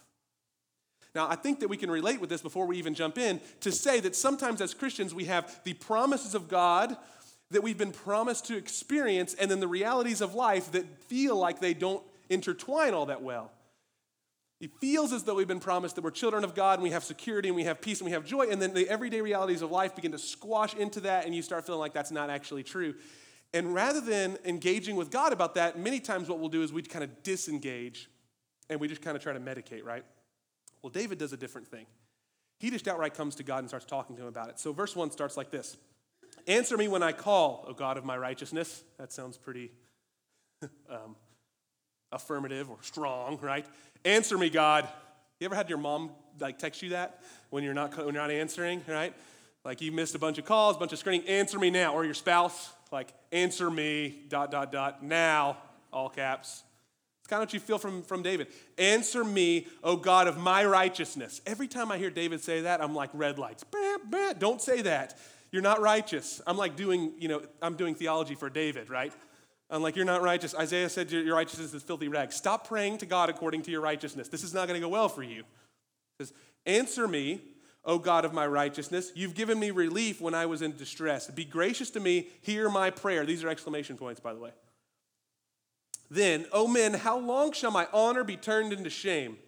Now, 1.14 1.28
I 1.28 1.34
think 1.34 1.60
that 1.60 1.68
we 1.68 1.76
can 1.76 1.90
relate 1.90 2.20
with 2.20 2.30
this 2.30 2.40
before 2.40 2.66
we 2.66 2.78
even 2.78 2.94
jump 2.94 3.18
in 3.18 3.40
to 3.60 3.72
say 3.72 4.00
that 4.00 4.14
sometimes 4.14 4.60
as 4.60 4.74
Christians 4.74 5.12
we 5.12 5.24
have 5.24 5.60
the 5.64 5.74
promises 5.74 6.34
of 6.34 6.48
God 6.48 6.96
that 7.50 7.62
we've 7.62 7.78
been 7.78 7.92
promised 7.92 8.46
to 8.46 8.56
experience, 8.56 9.34
and 9.34 9.50
then 9.50 9.58
the 9.58 9.66
realities 9.68 10.20
of 10.20 10.34
life 10.34 10.70
that 10.72 10.86
feel 11.04 11.36
like 11.36 11.58
they 11.58 11.74
don't 11.74 12.02
intertwine 12.28 12.94
all 12.94 13.06
that 13.06 13.22
well. 13.22 13.50
It 14.60 14.70
feels 14.78 15.12
as 15.12 15.24
though 15.24 15.34
we've 15.34 15.48
been 15.48 15.58
promised 15.58 15.96
that 15.96 16.04
we're 16.04 16.10
children 16.10 16.44
of 16.44 16.54
God 16.54 16.74
and 16.74 16.82
we 16.82 16.90
have 16.90 17.02
security 17.02 17.48
and 17.48 17.56
we 17.56 17.64
have 17.64 17.80
peace 17.80 18.00
and 18.00 18.06
we 18.06 18.12
have 18.12 18.24
joy, 18.24 18.48
and 18.50 18.62
then 18.62 18.72
the 18.72 18.88
everyday 18.88 19.20
realities 19.20 19.62
of 19.62 19.70
life 19.70 19.96
begin 19.96 20.12
to 20.12 20.18
squash 20.18 20.74
into 20.74 21.00
that, 21.00 21.26
and 21.26 21.34
you 21.34 21.42
start 21.42 21.66
feeling 21.66 21.80
like 21.80 21.92
that's 21.92 22.12
not 22.12 22.30
actually 22.30 22.62
true. 22.62 22.94
And 23.52 23.74
rather 23.74 24.00
than 24.00 24.38
engaging 24.44 24.96
with 24.96 25.10
God 25.10 25.32
about 25.32 25.54
that, 25.56 25.78
many 25.78 25.98
times 25.98 26.28
what 26.28 26.38
we'll 26.38 26.48
do 26.48 26.62
is 26.62 26.72
we 26.72 26.82
kind 26.82 27.02
of 27.02 27.22
disengage 27.22 28.08
and 28.68 28.80
we 28.80 28.86
just 28.86 29.02
kind 29.02 29.16
of 29.16 29.22
try 29.22 29.32
to 29.32 29.40
medicate, 29.40 29.84
right? 29.84 30.04
Well, 30.82 30.90
David 30.90 31.18
does 31.18 31.32
a 31.32 31.36
different 31.36 31.66
thing. 31.66 31.86
He 32.58 32.70
just 32.70 32.86
outright 32.86 33.14
comes 33.14 33.34
to 33.36 33.42
God 33.42 33.60
and 33.60 33.68
starts 33.68 33.86
talking 33.86 34.16
to 34.16 34.22
him 34.22 34.28
about 34.28 34.48
it. 34.50 34.60
So, 34.60 34.72
verse 34.72 34.94
1 34.94 35.10
starts 35.10 35.36
like 35.36 35.50
this 35.50 35.76
Answer 36.46 36.76
me 36.76 36.88
when 36.88 37.02
I 37.02 37.12
call, 37.12 37.64
O 37.66 37.72
God 37.72 37.96
of 37.96 38.04
my 38.04 38.16
righteousness. 38.16 38.84
That 38.98 39.12
sounds 39.12 39.36
pretty 39.36 39.72
um, 40.88 41.16
affirmative 42.12 42.70
or 42.70 42.78
strong, 42.82 43.38
right? 43.40 43.66
Answer 44.04 44.38
me, 44.38 44.50
God. 44.50 44.88
You 45.40 45.46
ever 45.46 45.54
had 45.54 45.68
your 45.68 45.78
mom 45.78 46.10
like 46.38 46.58
text 46.58 46.82
you 46.82 46.90
that 46.90 47.20
when 47.48 47.64
you're 47.64 47.74
not 47.74 47.96
when 47.96 48.14
you're 48.14 48.22
not 48.22 48.30
answering, 48.30 48.82
right? 48.86 49.14
Like 49.64 49.80
you 49.80 49.90
missed 49.90 50.14
a 50.14 50.18
bunch 50.18 50.38
of 50.38 50.44
calls, 50.44 50.76
a 50.76 50.78
bunch 50.78 50.92
of 50.92 50.98
screening. 50.98 51.26
Answer 51.26 51.58
me 51.58 51.70
now, 51.70 51.94
or 51.94 52.04
your 52.04 52.14
spouse 52.14 52.70
like 52.92 53.12
answer 53.32 53.70
me 53.70 54.22
dot 54.28 54.50
dot 54.50 54.72
dot 54.72 55.02
now, 55.02 55.56
all 55.92 56.08
caps. 56.08 56.62
It's 57.20 57.28
kind 57.28 57.42
of 57.42 57.48
what 57.48 57.54
you 57.54 57.60
feel 57.60 57.78
from 57.78 58.02
from 58.02 58.22
David. 58.22 58.48
Answer 58.78 59.24
me, 59.24 59.66
O 59.82 59.96
God 59.96 60.26
of 60.26 60.38
my 60.38 60.64
righteousness. 60.64 61.40
Every 61.46 61.68
time 61.68 61.92
I 61.92 61.98
hear 61.98 62.10
David 62.10 62.42
say 62.42 62.62
that, 62.62 62.82
I'm 62.82 62.94
like 62.94 63.10
red 63.12 63.38
lights. 63.38 63.64
Bah, 63.64 63.98
bah. 64.08 64.32
Don't 64.38 64.60
say 64.60 64.82
that. 64.82 65.18
You're 65.52 65.62
not 65.62 65.80
righteous. 65.80 66.40
I'm 66.46 66.56
like 66.56 66.76
doing, 66.76 67.12
you 67.18 67.28
know, 67.28 67.42
I'm 67.60 67.74
doing 67.74 67.94
theology 67.94 68.34
for 68.34 68.48
David, 68.48 68.88
right? 68.88 69.12
I'm 69.68 69.82
like, 69.82 69.94
you're 69.96 70.04
not 70.04 70.22
righteous. 70.22 70.54
Isaiah 70.54 70.88
said 70.88 71.10
your 71.10 71.34
righteousness 71.34 71.72
is 71.72 71.82
filthy 71.82 72.08
rags. 72.08 72.34
Stop 72.34 72.66
praying 72.66 72.98
to 72.98 73.06
God 73.06 73.30
according 73.30 73.62
to 73.62 73.70
your 73.70 73.80
righteousness. 73.80 74.28
This 74.28 74.42
is 74.42 74.52
not 74.52 74.66
going 74.66 74.80
to 74.80 74.84
go 74.84 74.90
well 74.90 75.08
for 75.08 75.22
you. 75.22 75.44
He 76.18 76.24
says, 76.24 76.32
Answer 76.66 77.06
me, 77.06 77.40
O 77.84 77.98
God 77.98 78.24
of 78.24 78.32
my 78.32 78.46
righteousness. 78.46 79.12
You've 79.14 79.34
given 79.34 79.58
me 79.58 79.70
relief 79.70 80.20
when 80.20 80.34
I 80.34 80.46
was 80.46 80.62
in 80.62 80.76
distress. 80.76 81.30
Be 81.30 81.44
gracious 81.44 81.90
to 81.90 82.00
me. 82.00 82.28
Hear 82.42 82.68
my 82.68 82.90
prayer. 82.90 83.24
These 83.24 83.42
are 83.44 83.48
exclamation 83.48 83.96
points, 83.96 84.20
by 84.20 84.34
the 84.34 84.40
way. 84.40 84.50
Then, 86.10 86.46
O 86.52 86.66
men, 86.66 86.94
how 86.94 87.18
long 87.18 87.52
shall 87.52 87.70
my 87.70 87.86
honor 87.92 88.24
be 88.24 88.36
turned 88.36 88.72
into 88.72 88.90
shame? 88.90 89.38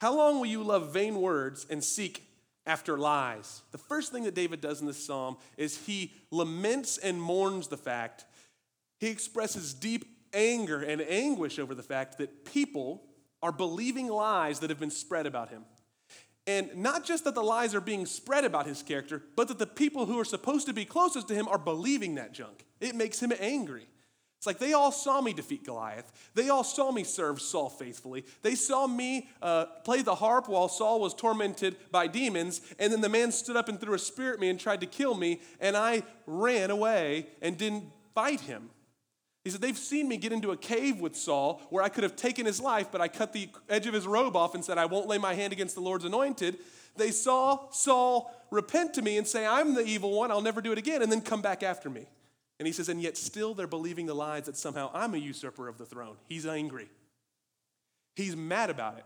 How 0.00 0.14
long 0.16 0.38
will 0.38 0.46
you 0.46 0.62
love 0.62 0.92
vain 0.92 1.20
words 1.20 1.66
and 1.68 1.82
seek 1.84 2.26
after 2.66 2.98
lies. 2.98 3.62
The 3.70 3.78
first 3.78 4.12
thing 4.12 4.24
that 4.24 4.34
David 4.34 4.60
does 4.60 4.80
in 4.80 4.86
this 4.86 5.04
psalm 5.04 5.36
is 5.56 5.86
he 5.86 6.12
laments 6.30 6.98
and 6.98 7.20
mourns 7.20 7.68
the 7.68 7.76
fact, 7.76 8.24
he 8.98 9.08
expresses 9.08 9.72
deep 9.72 10.04
anger 10.32 10.82
and 10.82 11.00
anguish 11.00 11.58
over 11.58 11.74
the 11.74 11.82
fact 11.82 12.18
that 12.18 12.44
people 12.44 13.04
are 13.42 13.52
believing 13.52 14.08
lies 14.08 14.60
that 14.60 14.70
have 14.70 14.80
been 14.80 14.90
spread 14.90 15.26
about 15.26 15.50
him. 15.50 15.64
And 16.46 16.76
not 16.76 17.04
just 17.04 17.24
that 17.24 17.34
the 17.34 17.42
lies 17.42 17.74
are 17.74 17.80
being 17.80 18.06
spread 18.06 18.44
about 18.44 18.66
his 18.66 18.82
character, 18.82 19.22
but 19.34 19.48
that 19.48 19.58
the 19.58 19.66
people 19.66 20.06
who 20.06 20.20
are 20.20 20.24
supposed 20.24 20.66
to 20.68 20.72
be 20.72 20.84
closest 20.84 21.28
to 21.28 21.34
him 21.34 21.48
are 21.48 21.58
believing 21.58 22.14
that 22.16 22.32
junk. 22.32 22.64
It 22.80 22.94
makes 22.94 23.20
him 23.20 23.32
angry. 23.40 23.86
It's 24.38 24.46
like 24.46 24.58
they 24.58 24.74
all 24.74 24.92
saw 24.92 25.20
me 25.20 25.32
defeat 25.32 25.64
Goliath. 25.64 26.30
They 26.34 26.50
all 26.50 26.62
saw 26.62 26.92
me 26.92 27.02
serve 27.04 27.40
Saul 27.40 27.68
faithfully. 27.68 28.24
They 28.42 28.54
saw 28.54 28.86
me 28.86 29.28
uh, 29.42 29.64
play 29.82 30.02
the 30.02 30.14
harp 30.14 30.48
while 30.48 30.68
Saul 30.68 31.00
was 31.00 31.14
tormented 31.14 31.76
by 31.90 32.06
demons. 32.06 32.60
And 32.78 32.92
then 32.92 33.00
the 33.00 33.08
man 33.08 33.32
stood 33.32 33.56
up 33.56 33.68
and 33.68 33.80
threw 33.80 33.94
a 33.94 33.98
spear 33.98 34.34
at 34.34 34.38
me 34.38 34.48
and 34.48 34.60
tried 34.60 34.82
to 34.82 34.86
kill 34.86 35.14
me. 35.14 35.40
And 35.58 35.76
I 35.76 36.04
ran 36.26 36.70
away 36.70 37.26
and 37.42 37.56
didn't 37.56 37.90
fight 38.14 38.42
him. 38.42 38.70
He 39.46 39.50
said, 39.50 39.60
They've 39.60 39.78
seen 39.78 40.08
me 40.08 40.16
get 40.16 40.32
into 40.32 40.50
a 40.50 40.56
cave 40.56 40.98
with 40.98 41.14
Saul 41.14 41.62
where 41.70 41.84
I 41.84 41.88
could 41.88 42.02
have 42.02 42.16
taken 42.16 42.46
his 42.46 42.60
life, 42.60 42.88
but 42.90 43.00
I 43.00 43.06
cut 43.06 43.32
the 43.32 43.48
edge 43.68 43.86
of 43.86 43.94
his 43.94 44.04
robe 44.04 44.34
off 44.34 44.56
and 44.56 44.64
said, 44.64 44.76
I 44.76 44.86
won't 44.86 45.06
lay 45.06 45.18
my 45.18 45.34
hand 45.34 45.52
against 45.52 45.76
the 45.76 45.80
Lord's 45.80 46.04
anointed. 46.04 46.58
They 46.96 47.12
saw 47.12 47.70
Saul 47.70 48.34
repent 48.50 48.94
to 48.94 49.02
me 49.02 49.18
and 49.18 49.24
say, 49.24 49.46
I'm 49.46 49.74
the 49.74 49.86
evil 49.86 50.10
one, 50.10 50.32
I'll 50.32 50.40
never 50.40 50.60
do 50.60 50.72
it 50.72 50.78
again, 50.78 51.00
and 51.00 51.12
then 51.12 51.20
come 51.20 51.42
back 51.42 51.62
after 51.62 51.88
me. 51.88 52.08
And 52.58 52.66
he 52.66 52.72
says, 52.72 52.88
and 52.88 53.00
yet 53.00 53.16
still 53.16 53.54
they're 53.54 53.68
believing 53.68 54.06
the 54.06 54.16
lies 54.16 54.46
that 54.46 54.56
somehow 54.56 54.90
I'm 54.92 55.14
a 55.14 55.18
usurper 55.18 55.68
of 55.68 55.78
the 55.78 55.86
throne. 55.86 56.16
He's 56.28 56.44
angry. 56.44 56.88
He's 58.16 58.34
mad 58.34 58.68
about 58.68 58.98
it. 58.98 59.04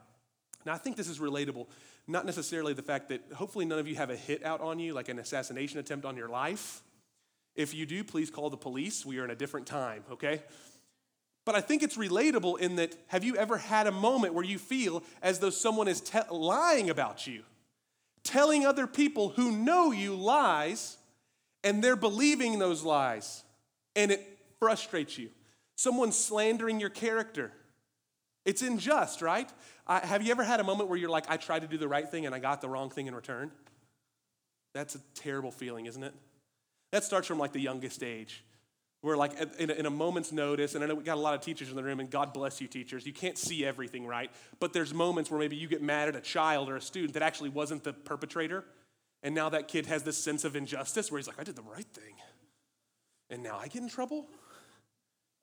Now, 0.65 0.73
I 0.73 0.79
think 0.79 0.97
this 0.97 1.09
is 1.11 1.19
relatable, 1.19 1.67
not 2.09 2.25
necessarily 2.25 2.73
the 2.73 2.81
fact 2.81 3.11
that 3.11 3.21
hopefully 3.35 3.67
none 3.67 3.79
of 3.79 3.87
you 3.87 3.97
have 3.97 4.09
a 4.09 4.17
hit 4.17 4.43
out 4.43 4.63
on 4.63 4.79
you, 4.79 4.95
like 4.95 5.11
an 5.11 5.19
assassination 5.19 5.79
attempt 5.79 6.07
on 6.07 6.17
your 6.17 6.31
life. 6.31 6.81
If 7.55 7.75
you 7.75 7.87
do, 7.87 8.05
please 8.05 8.31
call 8.31 8.51
the 8.51 8.57
police. 8.57 9.05
We 9.05 9.19
are 9.19 9.25
in 9.25 9.31
a 9.31 9.37
different 9.37 9.67
time, 9.67 10.05
okay? 10.13 10.43
But 11.45 11.55
I 11.55 11.61
think 11.61 11.83
it's 11.83 11.97
relatable 11.97 12.59
in 12.61 12.77
that 12.77 12.95
have 13.09 13.25
you 13.25 13.37
ever 13.37 13.57
had 13.57 13.87
a 13.87 13.93
moment 13.93 14.35
where 14.35 14.45
you 14.45 14.59
feel 14.59 15.03
as 15.23 15.39
though 15.39 15.51
someone 15.51 15.89
is 15.89 16.01
te- 16.01 16.19
lying 16.31 16.91
about 16.91 17.27
you, 17.27 17.43
telling 18.23 18.67
other 18.67 18.87
people 18.87 19.31
who 19.31 19.51
know 19.51 19.91
you 19.91 20.15
lies 20.15 20.97
and 21.65 21.83
they're 21.83 21.97
believing 21.97 22.59
those 22.59 22.83
lies, 22.83 23.43
and 23.95 24.11
it 24.11 24.39
frustrates 24.59 25.19
you. 25.19 25.31
Someone's 25.77 26.17
slandering 26.17 26.81
your 26.81 26.91
character. 26.91 27.53
It's 28.45 28.63
unjust, 28.63 29.21
right? 29.23 29.51
I, 29.87 30.05
have 30.07 30.23
you 30.23 30.31
ever 30.31 30.45
had 30.45 30.61
a 30.61 30.65
moment 30.65 30.89
where 30.89 30.99
you're 30.99 31.11
like, 31.11 31.31
I 31.31 31.37
tried 31.37 31.63
to 31.63 31.69
do 31.69 31.77
the 31.77 31.89
right 31.89 32.09
thing 32.09 32.27
and 32.27 32.35
I 32.35 32.39
got 32.39 32.61
the 32.61 32.69
wrong 32.69 32.91
thing 32.91 33.07
in 33.07 33.15
return? 33.15 33.51
That's 34.73 34.95
a 34.95 35.01
terrible 35.15 35.51
feeling, 35.51 35.87
isn't 35.87 36.03
it? 36.03 36.15
That 36.93 37.05
starts 37.05 37.27
from 37.27 37.39
like 37.39 37.53
the 37.53 37.61
youngest 37.61 38.03
age. 38.03 38.45
Where, 39.03 39.17
like, 39.17 39.33
in 39.59 39.71
a, 39.71 39.73
in 39.73 39.87
a, 39.87 39.91
moment's 39.91 40.31
notice, 40.31 40.75
and 40.75 40.85
I 40.85 40.87
know 40.87 40.95
we 40.95 41.03
got 41.03 41.17
a 41.17 41.21
lot 41.21 41.33
of 41.33 41.41
teachers 41.41 41.71
in 41.71 41.77
the 41.77 41.83
room, 41.83 42.01
and 42.01 42.11
God 42.11 42.35
bless 42.35 42.61
you, 42.61 42.67
teachers. 42.67 43.07
You 43.07 43.15
can't 43.15 43.39
see 43.39 43.65
everything, 43.65 44.07
right? 44.07 44.31
But 44.59 44.75
there's 44.75 44.93
moments 44.93 45.31
where 45.31 45.41
maybe 45.41 45.57
you 45.57 45.69
get 45.69 45.81
mad 45.81 46.09
at 46.09 46.17
a 46.17 46.21
child 46.21 46.69
or 46.69 46.77
a 46.77 46.83
student 46.83 47.15
that 47.15 47.23
actually 47.23 47.49
wasn't 47.49 47.83
the 47.83 47.95
perpetrator, 47.95 48.63
and 49.23 49.35
now 49.35 49.49
that 49.49 49.69
kid 49.69 49.87
has 49.87 50.03
this 50.03 50.19
sense 50.19 50.45
of 50.45 50.55
injustice 50.55 51.11
where 51.11 51.19
he's 51.19 51.27
like, 51.27 51.41
I 51.41 51.45
did 51.45 51.57
the 51.57 51.63
right 51.63 51.87
thing. 51.95 52.15
And 53.31 53.43
now 53.43 53.59
I 53.59 53.69
get 53.69 53.83
in 53.83 53.89
trouble? 53.89 54.27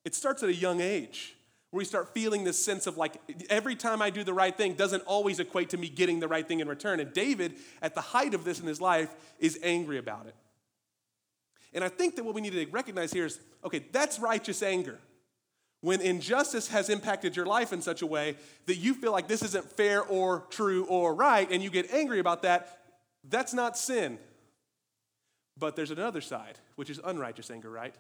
It 0.06 0.13
starts 0.13 0.44
at 0.44 0.50
a 0.50 0.54
young 0.54 0.82
age. 0.82 1.36
where 1.72 1.82
you 1.82 1.86
start 1.86 2.13
feeling 2.13 2.44
this 2.44 2.63
sense 2.63 2.88
of 2.88 2.98
like 2.98 3.18
every 3.50 3.75
time 3.75 4.01
I 4.01 4.10
do 4.10 4.24
the 4.24 4.34
right 4.34 4.56
thing 4.56 4.74
doesn't 4.74 5.04
always 5.04 5.39
equate 5.39 5.70
to 5.72 5.77
me 5.77 5.89
getting 5.89 6.20
the 6.20 6.27
right 6.27 6.48
thing 6.48 6.60
in 6.60 6.68
return. 6.68 7.00
And 7.00 7.12
David, 7.12 7.56
at 7.82 7.94
the 7.94 8.01
height 8.01 8.34
of 8.34 8.44
this 8.44 8.60
in 8.60 8.68
his 8.68 8.80
life, 8.80 9.13
is 9.39 9.60
angry 9.63 9.98
about 9.98 10.27
it. 10.27 10.36
And 11.74 11.84
I 11.84 11.90
think 11.90 12.16
that 12.16 12.24
what 12.24 12.36
we 12.36 12.42
need 12.42 12.54
to 12.54 12.66
recognize 12.68 13.12
here 13.12 13.26
is 13.26 13.40
okay, 13.64 13.86
that's 13.92 14.20
righteous 14.20 14.64
anger. 14.64 15.00
When 15.82 16.02
injustice 16.02 16.70
has 16.70 16.90
impacted 16.90 17.36
your 17.36 17.46
life 17.46 17.72
in 17.72 17.82
such 17.82 18.02
a 18.02 18.08
way 18.08 18.36
that 18.66 18.78
you 18.78 18.94
feel 18.94 19.12
like 19.12 19.28
this 19.28 19.44
isn't 19.44 19.72
fair 19.74 20.02
or 20.02 20.46
true 20.50 20.86
or 20.86 21.14
right, 21.14 21.50
and 21.52 21.62
you 21.62 21.70
get 21.70 21.92
angry 21.94 22.20
about 22.20 22.42
that, 22.42 22.80
that's 23.24 23.54
not 23.54 23.78
sin. 23.78 24.18
But 25.58 25.76
there's 25.76 25.92
another 25.92 26.22
side, 26.22 26.58
which 26.76 26.90
is 26.90 27.00
unrighteous 27.04 27.52
anger, 27.52 27.70
right? 27.70 27.94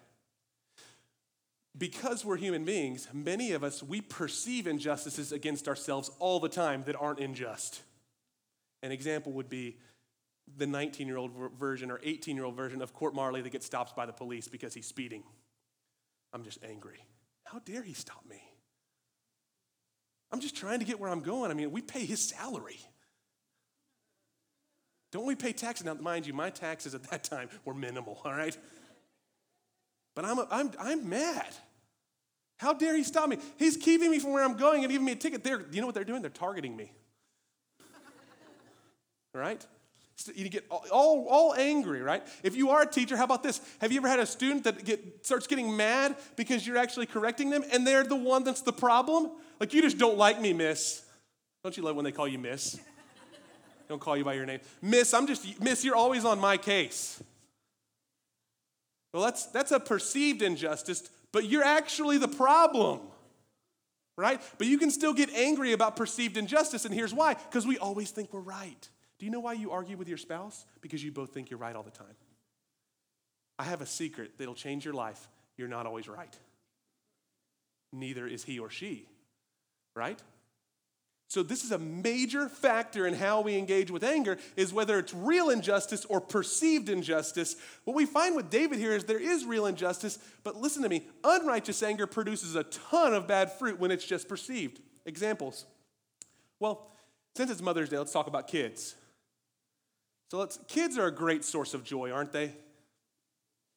Because 1.77 2.25
we're 2.25 2.37
human 2.37 2.65
beings, 2.65 3.07
many 3.13 3.51
of 3.51 3.63
us, 3.63 3.83
we 3.83 4.01
perceive 4.01 4.65
injustices 4.65 5.31
against 5.31 5.67
ourselves 5.67 6.09
all 6.17 6.39
the 6.39 6.49
time 6.49 6.83
that 6.85 6.95
aren't 6.95 7.19
unjust. 7.19 7.81
An 8.81 8.91
example 8.91 9.31
would 9.33 9.49
be 9.49 9.77
the 10.55 10.67
19 10.67 11.07
year 11.07 11.17
old 11.17 11.31
version 11.59 11.91
or 11.91 11.99
18 12.03 12.35
year 12.35 12.45
old 12.45 12.55
version 12.55 12.81
of 12.81 12.95
Kort 12.95 13.13
Marley 13.13 13.41
that 13.41 13.49
gets 13.49 13.65
stopped 13.65 13.95
by 13.95 14.05
the 14.05 14.13
police 14.13 14.47
because 14.47 14.73
he's 14.73 14.87
speeding. 14.87 15.23
I'm 16.33 16.43
just 16.43 16.59
angry. 16.63 17.03
How 17.43 17.59
dare 17.59 17.81
he 17.81 17.93
stop 17.93 18.23
me? 18.29 18.41
I'm 20.31 20.39
just 20.39 20.55
trying 20.55 20.79
to 20.79 20.85
get 20.85 20.99
where 20.99 21.09
I'm 21.09 21.21
going. 21.21 21.51
I 21.51 21.53
mean, 21.53 21.71
we 21.71 21.81
pay 21.81 22.05
his 22.05 22.21
salary. 22.21 22.79
Don't 25.11 25.25
we 25.25 25.35
pay 25.35 25.53
taxes? 25.53 25.85
Now, 25.85 25.93
mind 25.93 26.27
you, 26.27 26.33
my 26.33 26.49
taxes 26.49 26.93
at 26.93 27.03
that 27.03 27.23
time 27.23 27.49
were 27.63 27.73
minimal, 27.73 28.19
all 28.25 28.33
right? 28.33 28.57
But 30.15 30.25
I'm, 30.25 30.39
a, 30.39 30.47
I'm, 30.51 30.71
I'm 30.79 31.09
mad. 31.09 31.47
How 32.57 32.73
dare 32.73 32.95
he 32.97 33.03
stop 33.03 33.29
me? 33.29 33.37
He's 33.57 33.77
keeping 33.77 34.11
me 34.11 34.19
from 34.19 34.31
where 34.31 34.43
I'm 34.43 34.57
going 34.57 34.83
and 34.83 34.91
giving 34.91 35.05
me 35.05 35.13
a 35.13 35.15
ticket. 35.15 35.43
They're, 35.43 35.63
you 35.71 35.79
know 35.79 35.87
what 35.87 35.95
they're 35.95 36.03
doing? 36.03 36.21
They're 36.21 36.31
targeting 36.31 36.75
me. 36.75 36.91
All 39.33 39.41
right? 39.41 39.65
You 40.33 40.49
get 40.49 40.65
all, 40.69 41.27
all 41.29 41.53
angry, 41.53 42.01
right? 42.01 42.23
If 42.41 42.55
you 42.55 42.71
are 42.71 42.81
a 42.81 42.87
teacher, 42.87 43.15
how 43.15 43.23
about 43.23 43.43
this? 43.43 43.61
Have 43.79 43.91
you 43.91 43.99
ever 43.99 44.07
had 44.07 44.19
a 44.19 44.25
student 44.25 44.63
that 44.63 44.83
get, 44.83 45.25
starts 45.25 45.45
getting 45.45 45.77
mad 45.77 46.15
because 46.35 46.65
you're 46.65 46.77
actually 46.77 47.05
correcting 47.05 47.51
them 47.51 47.63
and 47.71 47.85
they're 47.85 48.03
the 48.03 48.15
one 48.15 48.43
that's 48.43 48.61
the 48.61 48.73
problem? 48.73 49.29
Like, 49.59 49.73
you 49.73 49.81
just 49.81 49.97
don't 49.97 50.17
like 50.17 50.41
me, 50.41 50.53
miss. 50.53 51.03
Don't 51.63 51.77
you 51.77 51.83
love 51.83 51.95
when 51.95 52.03
they 52.03 52.11
call 52.11 52.27
you 52.27 52.39
miss? 52.39 52.79
don't 53.87 54.01
call 54.01 54.17
you 54.17 54.23
by 54.23 54.33
your 54.33 54.45
name. 54.45 54.59
Miss, 54.81 55.13
I'm 55.13 55.27
just, 55.27 55.61
miss, 55.61 55.85
you're 55.85 55.95
always 55.95 56.25
on 56.25 56.39
my 56.39 56.57
case. 56.57 57.21
Well, 59.13 59.23
that's, 59.23 59.45
that's 59.47 59.71
a 59.71 59.79
perceived 59.79 60.41
injustice, 60.41 61.09
but 61.31 61.45
you're 61.45 61.63
actually 61.63 62.17
the 62.17 62.27
problem, 62.27 63.01
right? 64.17 64.41
But 64.57 64.67
you 64.67 64.77
can 64.77 64.91
still 64.91 65.13
get 65.13 65.29
angry 65.29 65.73
about 65.73 65.95
perceived 65.95 66.37
injustice, 66.37 66.85
and 66.85 66.93
here's 66.93 67.13
why 67.13 67.35
because 67.35 67.65
we 67.65 67.77
always 67.77 68.11
think 68.11 68.33
we're 68.33 68.39
right. 68.41 68.89
Do 69.19 69.25
you 69.25 69.31
know 69.31 69.39
why 69.39 69.53
you 69.53 69.71
argue 69.71 69.97
with 69.97 70.07
your 70.07 70.17
spouse? 70.17 70.65
Because 70.81 71.03
you 71.03 71.11
both 71.11 71.33
think 71.33 71.49
you're 71.49 71.59
right 71.59 71.75
all 71.75 71.83
the 71.83 71.91
time. 71.91 72.15
I 73.59 73.63
have 73.63 73.81
a 73.81 73.85
secret 73.85 74.33
that'll 74.37 74.53
change 74.53 74.85
your 74.85 74.93
life. 74.93 75.27
You're 75.57 75.67
not 75.67 75.85
always 75.85 76.07
right. 76.07 76.35
Neither 77.91 78.27
is 78.27 78.43
he 78.43 78.59
or 78.59 78.69
she, 78.69 79.07
right? 79.95 80.21
So 81.29 81.43
this 81.43 81.65
is 81.65 81.71
a 81.71 81.77
major 81.77 82.47
factor 82.47 83.05
in 83.05 83.13
how 83.13 83.41
we 83.41 83.57
engage 83.57 83.91
with 83.91 84.03
anger 84.03 84.37
is 84.55 84.71
whether 84.71 84.97
it's 84.97 85.13
real 85.13 85.49
injustice 85.49 86.05
or 86.05 86.21
perceived 86.21 86.87
injustice. 86.87 87.57
What 87.83 87.95
we 87.95 88.05
find 88.05 88.35
with 88.35 88.49
David 88.49 88.79
here 88.79 88.93
is 88.93 89.03
there 89.03 89.19
is 89.19 89.43
real 89.43 89.65
injustice, 89.65 90.19
but 90.43 90.55
listen 90.55 90.83
to 90.83 90.89
me, 90.89 91.05
unrighteous 91.23 91.83
anger 91.83 92.07
produces 92.07 92.55
a 92.55 92.63
ton 92.63 93.13
of 93.13 93.27
bad 93.27 93.51
fruit 93.51 93.77
when 93.77 93.91
it's 93.91 94.05
just 94.05 94.29
perceived. 94.29 94.79
Examples. 95.05 95.65
Well, 96.59 96.91
since 97.35 97.51
it's 97.51 97.61
Mother's 97.61 97.89
Day, 97.89 97.97
let's 97.97 98.13
talk 98.13 98.27
about 98.27 98.47
kids. 98.47 98.95
So 100.29 100.39
let's, 100.39 100.59
kids 100.67 100.97
are 100.97 101.07
a 101.07 101.11
great 101.11 101.45
source 101.45 101.73
of 101.73 101.83
joy, 101.83 102.11
aren't 102.11 102.33
they? 102.33 102.51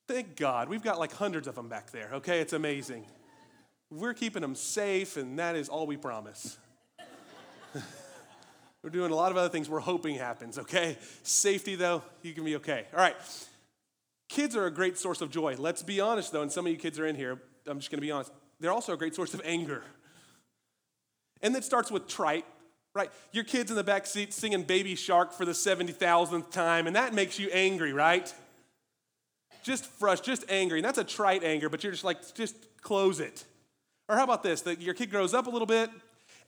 Thank 0.08 0.36
God. 0.36 0.68
We've 0.68 0.82
got 0.82 0.98
like 0.98 1.12
hundreds 1.12 1.46
of 1.46 1.54
them 1.54 1.68
back 1.68 1.92
there, 1.92 2.10
okay? 2.14 2.40
It's 2.40 2.52
amazing. 2.52 3.06
We're 3.90 4.14
keeping 4.14 4.42
them 4.42 4.56
safe, 4.56 5.16
and 5.16 5.38
that 5.38 5.54
is 5.54 5.68
all 5.68 5.86
we 5.86 5.96
promise. 5.96 6.58
we're 8.82 8.90
doing 8.90 9.12
a 9.12 9.14
lot 9.14 9.30
of 9.30 9.38
other 9.38 9.48
things 9.48 9.68
we're 9.68 9.78
hoping 9.78 10.16
happens, 10.16 10.58
okay? 10.58 10.98
Safety, 11.22 11.76
though, 11.76 12.02
you 12.22 12.32
can 12.32 12.44
be 12.44 12.56
okay. 12.56 12.86
All 12.92 12.98
right. 13.00 13.16
Kids 14.28 14.56
are 14.56 14.66
a 14.66 14.70
great 14.72 14.98
source 14.98 15.20
of 15.20 15.30
joy. 15.30 15.54
Let's 15.56 15.84
be 15.84 16.00
honest, 16.00 16.32
though, 16.32 16.42
and 16.42 16.50
some 16.50 16.66
of 16.66 16.72
you 16.72 16.78
kids 16.78 16.98
are 16.98 17.06
in 17.06 17.14
here. 17.14 17.40
I'm 17.66 17.78
just 17.78 17.90
going 17.90 17.98
to 17.98 18.06
be 18.06 18.10
honest. 18.10 18.32
They're 18.58 18.72
also 18.72 18.94
a 18.94 18.96
great 18.96 19.14
source 19.14 19.34
of 19.34 19.42
anger. 19.44 19.84
And 21.42 21.54
that 21.54 21.64
starts 21.64 21.92
with 21.92 22.08
trite 22.08 22.44
right? 22.94 23.10
Your 23.32 23.44
kid's 23.44 23.70
in 23.70 23.76
the 23.76 23.84
back 23.84 24.06
seat 24.06 24.32
singing 24.32 24.62
Baby 24.62 24.94
Shark 24.94 25.32
for 25.32 25.44
the 25.44 25.52
70,000th 25.52 26.50
time, 26.50 26.86
and 26.86 26.96
that 26.96 27.14
makes 27.14 27.38
you 27.38 27.48
angry, 27.52 27.92
right? 27.92 28.32
Just 29.62 29.86
frustrated, 29.86 30.40
just 30.40 30.50
angry. 30.50 30.78
And 30.78 30.84
that's 30.84 30.98
a 30.98 31.04
trite 31.04 31.44
anger, 31.44 31.68
but 31.68 31.82
you're 31.84 31.92
just 31.92 32.04
like, 32.04 32.34
just 32.34 32.56
close 32.82 33.20
it. 33.20 33.44
Or 34.08 34.16
how 34.16 34.24
about 34.24 34.42
this? 34.42 34.62
That 34.62 34.80
your 34.80 34.94
kid 34.94 35.10
grows 35.10 35.34
up 35.34 35.46
a 35.46 35.50
little 35.50 35.66
bit 35.66 35.90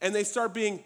and 0.00 0.14
they 0.14 0.24
start 0.24 0.52
being 0.52 0.82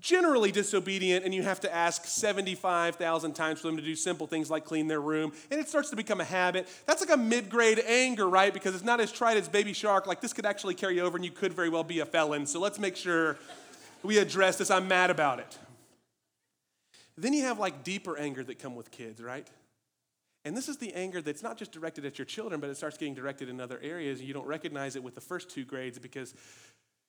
generally 0.00 0.52
disobedient, 0.52 1.24
and 1.24 1.34
you 1.34 1.42
have 1.42 1.60
to 1.60 1.74
ask 1.74 2.04
75,000 2.04 3.32
times 3.32 3.60
for 3.60 3.66
them 3.66 3.76
to 3.76 3.82
do 3.82 3.94
simple 3.96 4.26
things 4.26 4.50
like 4.50 4.64
clean 4.64 4.86
their 4.86 5.00
room, 5.00 5.32
and 5.50 5.60
it 5.60 5.68
starts 5.68 5.90
to 5.90 5.96
become 5.96 6.20
a 6.20 6.24
habit. 6.24 6.68
That's 6.86 7.00
like 7.00 7.10
a 7.10 7.20
mid 7.20 7.50
grade 7.50 7.80
anger, 7.84 8.28
right? 8.28 8.52
Because 8.52 8.74
it's 8.74 8.84
not 8.84 9.00
as 9.00 9.10
trite 9.10 9.36
as 9.36 9.48
Baby 9.48 9.72
Shark. 9.72 10.06
Like, 10.06 10.20
this 10.20 10.32
could 10.32 10.46
actually 10.46 10.74
carry 10.74 11.00
over, 11.00 11.16
and 11.16 11.24
you 11.24 11.32
could 11.32 11.52
very 11.52 11.68
well 11.68 11.84
be 11.84 11.98
a 11.98 12.06
felon. 12.06 12.46
So 12.46 12.60
let's 12.60 12.78
make 12.78 12.96
sure 12.96 13.36
we 14.02 14.18
address 14.18 14.56
this. 14.56 14.70
I'm 14.70 14.88
mad 14.88 15.10
about 15.10 15.38
it. 15.40 15.58
Then 17.16 17.32
you 17.32 17.44
have 17.44 17.58
like 17.58 17.82
deeper 17.82 18.16
anger 18.16 18.44
that 18.44 18.58
come 18.58 18.76
with 18.76 18.90
kids, 18.90 19.20
right? 19.20 19.48
And 20.44 20.56
this 20.56 20.68
is 20.68 20.76
the 20.76 20.94
anger 20.94 21.20
that's 21.20 21.42
not 21.42 21.58
just 21.58 21.72
directed 21.72 22.06
at 22.06 22.18
your 22.18 22.24
children, 22.24 22.60
but 22.60 22.70
it 22.70 22.76
starts 22.76 22.96
getting 22.96 23.14
directed 23.14 23.48
in 23.48 23.60
other 23.60 23.78
areas. 23.82 24.20
And 24.20 24.28
You 24.28 24.34
don't 24.34 24.46
recognize 24.46 24.96
it 24.96 25.02
with 25.02 25.14
the 25.14 25.20
first 25.20 25.50
two 25.50 25.64
grades 25.64 25.98
because, 25.98 26.32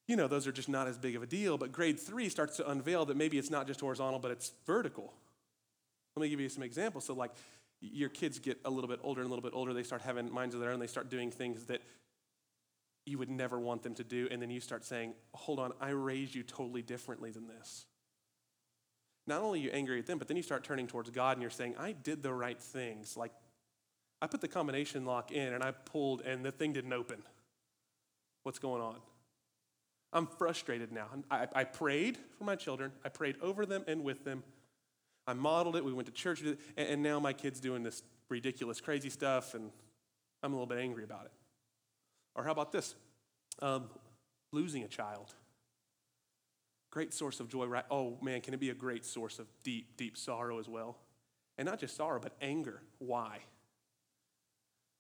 you 0.08 0.15
know, 0.15 0.28
those 0.28 0.47
are 0.47 0.52
just 0.52 0.67
not 0.67 0.88
as 0.88 0.97
big 0.97 1.15
of 1.15 1.23
a 1.23 1.28
deal. 1.28 1.58
But 1.58 1.71
grade 1.71 1.99
three 1.99 2.28
starts 2.28 2.58
to 2.58 2.69
unveil 2.69 3.06
that 3.06 3.17
maybe 3.17 3.38
it's 3.38 3.52
not 3.52 3.67
just 3.67 3.82
horizontal, 3.82 4.19
but 4.19 4.32
it's 4.32 4.52
vertical. 4.65 5.13
Let 6.15 6.23
me 6.23 6.30
give 6.30 6.39
you 6.39 6.49
some 6.49 6.63
examples. 6.63 7.06
So, 7.06 7.13
like, 7.13 7.32
your 7.82 8.10
kids 8.10 8.39
get 8.39 8.60
a 8.65 8.69
little 8.69 8.89
bit 8.89 8.99
older 9.04 9.21
and 9.21 9.28
a 9.28 9.30
little 9.30 9.47
bit 9.47 9.56
older, 9.56 9.73
they 9.73 9.84
start 9.84 10.02
having 10.02 10.32
minds 10.34 10.54
of 10.54 10.62
their 10.62 10.71
own, 10.71 10.80
they 10.80 10.88
start 10.88 11.10
doing 11.10 11.32
things 11.32 11.65
that 11.65 11.82
you 13.10 13.17
would 13.17 13.30
never 13.30 13.60
want 13.60 13.84
them 13.84 13.95
to 13.95 14.04
do, 14.04 14.28
and 14.32 14.41
then 14.41 14.50
you 14.50 14.60
start 14.60 14.86
saying, 14.86 15.13
Hold 15.34 15.60
on, 15.60 15.74
I 15.82 15.89
raised 15.89 16.36
you 16.36 16.43
totally 16.43 16.82
differently 16.82 17.32
than 17.32 17.48
this. 17.48 17.86
Not 19.28 19.41
only 19.41 19.60
are 19.60 19.63
you 19.63 19.69
angry 19.72 20.00
at 20.00 20.08
them, 20.08 20.17
but 20.17 20.28
then 20.28 20.38
you 20.38 20.43
start 20.43 20.63
turning 20.63 20.88
towards 20.88 21.10
God 21.12 21.34
and 21.34 21.41
you're 21.41 21.52
saying, 21.52 21.76
I 21.78 21.91
did 21.91 22.24
the 22.24 22.34
right 22.34 22.60
things. 22.60 23.15
Like, 23.15 23.32
I 24.22 24.28
put 24.28 24.41
the 24.41 24.48
combination 24.48 25.06
lock 25.06 25.32
in 25.32 25.54
and 25.54 25.63
I 25.63 25.72
pulled, 25.72 26.22
and 26.22 26.43
the 26.43 26.52
thing 26.52 26.74
didn't 26.74 26.93
open. 26.93 27.22
What's 28.43 28.60
going 28.60 28.82
on? 28.82 28.95
I'm 30.12 30.26
frustrated 30.26 30.91
now. 30.91 31.08
I, 31.30 31.48
I 31.54 31.63
prayed 31.63 32.17
for 32.38 32.43
my 32.43 32.56
children, 32.56 32.91
I 33.06 33.10
prayed 33.10 33.36
over 33.41 33.65
them 33.65 33.84
and 33.88 34.04
with 34.04 34.24
them. 34.24 34.43
I 35.28 35.34
modeled 35.34 35.76
it. 35.76 35.86
We 35.86 35.93
went 35.93 36.08
to 36.08 36.12
church, 36.12 36.41
and, 36.41 36.58
and 36.76 37.04
now 37.04 37.19
my 37.19 37.34
kid's 37.34 37.60
doing 37.60 37.84
this 37.84 38.02
ridiculous, 38.30 38.82
crazy 38.82 39.12
stuff, 39.12 39.54
and 39.54 39.69
I'm 40.41 40.54
a 40.54 40.56
little 40.56 40.65
bit 40.65 40.80
angry 40.80 41.04
about 41.04 41.26
it. 41.26 41.32
Or 42.36 42.44
how 42.44 42.52
about 42.52 42.72
this? 42.72 42.96
Um, 43.62 43.86
losing 44.52 44.84
a 44.84 44.88
child. 44.88 45.34
Great 46.92 47.13
source 47.13 47.39
of 47.39 47.50
joy, 47.50 47.65
right? 47.65 47.86
Oh 47.92 48.18
man, 48.22 48.42
can 48.42 48.54
it 48.54 48.60
be 48.60 48.70
a 48.70 48.76
great 48.76 49.06
source 49.06 49.39
of 49.39 49.48
deep, 49.63 49.98
deep 49.98 50.18
sorrow 50.18 50.60
as 50.60 50.68
well? 50.68 50.98
And 51.58 51.65
not 51.65 51.80
just 51.80 51.96
sorrow, 51.96 52.20
but 52.20 52.36
anger. 52.42 52.82
Why? 53.00 53.39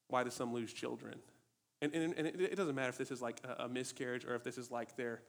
Why 0.09 0.23
do 0.23 0.29
some 0.29 0.53
lose 0.53 0.73
children? 0.73 1.15
And, 1.81 1.93
and, 1.93 2.13
and 2.17 2.27
it, 2.27 2.55
doesn't 2.55 2.75
matter 2.75 2.89
if 2.89 2.97
this 2.97 3.11
is 3.11 3.21
like 3.21 3.39
a, 3.45 3.63
a 3.63 3.69
miscarriage 3.69 4.25
or 4.25 4.35
if 4.35 4.43
this 4.43 4.57
is 4.57 4.69
like 4.69 4.97
they're 4.97 5.21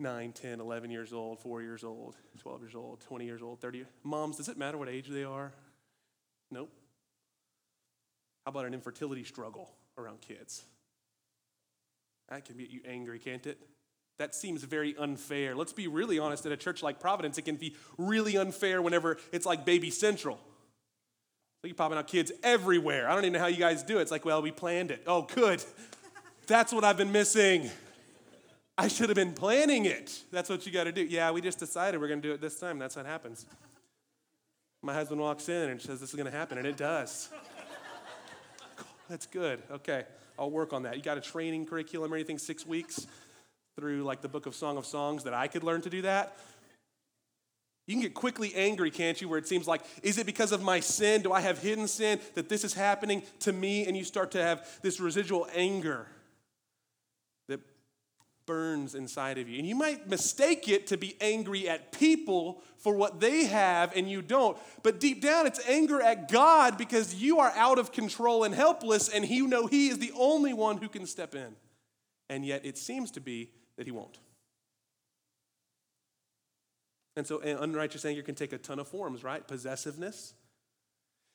9, 0.00 0.32
10, 0.32 0.60
11 0.60 0.90
years 0.90 1.12
old, 1.12 1.40
4 1.40 1.62
years 1.62 1.84
old, 1.84 2.16
12 2.40 2.60
years 2.62 2.74
old, 2.74 3.00
20 3.00 3.24
years 3.24 3.42
old, 3.42 3.60
30. 3.60 3.84
Moms, 4.02 4.36
does 4.36 4.48
it 4.48 4.58
matter 4.58 4.76
what 4.76 4.88
age 4.88 5.08
they 5.08 5.24
are? 5.24 5.52
Nope. 6.50 6.72
How 8.44 8.50
about 8.50 8.66
an 8.66 8.74
infertility 8.74 9.24
struggle? 9.24 9.72
Around 9.98 10.20
kids. 10.20 10.64
That 12.28 12.44
can 12.44 12.56
get 12.56 12.70
you 12.70 12.80
angry, 12.86 13.18
can't 13.18 13.46
it? 13.46 13.58
That 14.18 14.34
seems 14.34 14.64
very 14.64 14.96
unfair. 14.96 15.54
Let's 15.54 15.72
be 15.72 15.88
really 15.88 16.18
honest 16.18 16.46
at 16.46 16.52
a 16.52 16.56
church 16.56 16.82
like 16.82 17.00
Providence, 17.00 17.38
it 17.38 17.42
can 17.42 17.56
be 17.56 17.76
really 17.98 18.36
unfair 18.36 18.80
whenever 18.80 19.18
it's 19.32 19.46
like 19.46 19.64
baby 19.64 19.90
central. 19.90 20.38
So 21.62 21.68
you're 21.68 21.74
popping 21.74 21.98
out 21.98 22.06
kids 22.06 22.32
everywhere. 22.42 23.08
I 23.08 23.14
don't 23.14 23.24
even 23.24 23.34
know 23.34 23.38
how 23.38 23.46
you 23.46 23.56
guys 23.56 23.82
do 23.82 23.98
it. 23.98 24.02
It's 24.02 24.10
like, 24.10 24.24
well, 24.24 24.42
we 24.42 24.50
planned 24.50 24.90
it. 24.90 25.02
Oh, 25.06 25.22
good. 25.22 25.62
That's 26.46 26.72
what 26.72 26.84
I've 26.84 26.96
been 26.96 27.12
missing. 27.12 27.70
I 28.78 28.88
should 28.88 29.08
have 29.08 29.16
been 29.16 29.32
planning 29.32 29.86
it. 29.86 30.22
That's 30.30 30.50
what 30.50 30.66
you 30.66 30.72
got 30.72 30.84
to 30.84 30.92
do. 30.92 31.02
Yeah, 31.02 31.30
we 31.30 31.40
just 31.40 31.58
decided 31.58 32.00
we're 32.00 32.08
going 32.08 32.20
to 32.20 32.28
do 32.28 32.34
it 32.34 32.40
this 32.40 32.60
time. 32.60 32.78
That's 32.78 32.94
what 32.94 33.06
happens. 33.06 33.46
My 34.82 34.92
husband 34.94 35.20
walks 35.20 35.48
in 35.48 35.70
and 35.70 35.80
says, 35.80 36.00
This 36.00 36.10
is 36.10 36.14
going 36.14 36.30
to 36.30 36.36
happen, 36.36 36.58
and 36.58 36.66
it 36.66 36.76
does. 36.76 37.30
That's 39.08 39.26
good. 39.26 39.62
Okay, 39.70 40.04
I'll 40.38 40.50
work 40.50 40.72
on 40.72 40.82
that. 40.82 40.96
You 40.96 41.02
got 41.02 41.18
a 41.18 41.20
training 41.20 41.66
curriculum 41.66 42.12
or 42.12 42.16
anything, 42.16 42.38
six 42.38 42.66
weeks 42.66 43.06
through 43.78 44.02
like 44.02 44.22
the 44.22 44.28
book 44.28 44.46
of 44.46 44.54
Song 44.54 44.76
of 44.76 44.86
Songs 44.86 45.24
that 45.24 45.34
I 45.34 45.48
could 45.48 45.62
learn 45.62 45.82
to 45.82 45.90
do 45.90 46.02
that? 46.02 46.36
You 47.86 47.94
can 47.94 48.02
get 48.02 48.14
quickly 48.14 48.52
angry, 48.56 48.90
can't 48.90 49.20
you? 49.20 49.28
Where 49.28 49.38
it 49.38 49.46
seems 49.46 49.68
like, 49.68 49.82
is 50.02 50.18
it 50.18 50.26
because 50.26 50.50
of 50.50 50.60
my 50.60 50.80
sin? 50.80 51.22
Do 51.22 51.32
I 51.32 51.40
have 51.40 51.58
hidden 51.60 51.86
sin 51.86 52.18
that 52.34 52.48
this 52.48 52.64
is 52.64 52.74
happening 52.74 53.22
to 53.40 53.52
me? 53.52 53.86
And 53.86 53.96
you 53.96 54.02
start 54.02 54.32
to 54.32 54.42
have 54.42 54.66
this 54.82 54.98
residual 54.98 55.46
anger 55.54 56.06
burns 58.46 58.94
inside 58.94 59.38
of 59.38 59.48
you. 59.48 59.58
And 59.58 59.66
you 59.66 59.74
might 59.74 60.08
mistake 60.08 60.68
it 60.68 60.86
to 60.88 60.96
be 60.96 61.16
angry 61.20 61.68
at 61.68 61.92
people 61.92 62.62
for 62.78 62.94
what 62.94 63.20
they 63.20 63.44
have 63.44 63.94
and 63.96 64.08
you 64.08 64.22
don't. 64.22 64.56
But 64.82 65.00
deep 65.00 65.20
down, 65.20 65.46
it's 65.46 65.60
anger 65.68 66.00
at 66.00 66.30
God 66.30 66.78
because 66.78 67.14
you 67.14 67.40
are 67.40 67.52
out 67.56 67.78
of 67.78 67.92
control 67.92 68.44
and 68.44 68.54
helpless, 68.54 69.08
and 69.08 69.28
you 69.28 69.46
know 69.48 69.66
He 69.66 69.88
is 69.88 69.98
the 69.98 70.12
only 70.16 70.54
one 70.54 70.78
who 70.78 70.88
can 70.88 71.06
step 71.06 71.34
in. 71.34 71.56
And 72.30 72.44
yet 72.44 72.64
it 72.64 72.78
seems 72.78 73.10
to 73.12 73.20
be 73.20 73.50
that 73.76 73.86
He 73.86 73.92
won't. 73.92 74.18
And 77.16 77.26
so 77.26 77.40
unrighteous 77.40 78.04
anger 78.04 78.22
can 78.22 78.34
take 78.34 78.52
a 78.52 78.58
ton 78.58 78.78
of 78.78 78.88
forms, 78.88 79.24
right? 79.24 79.46
Possessiveness. 79.46 80.34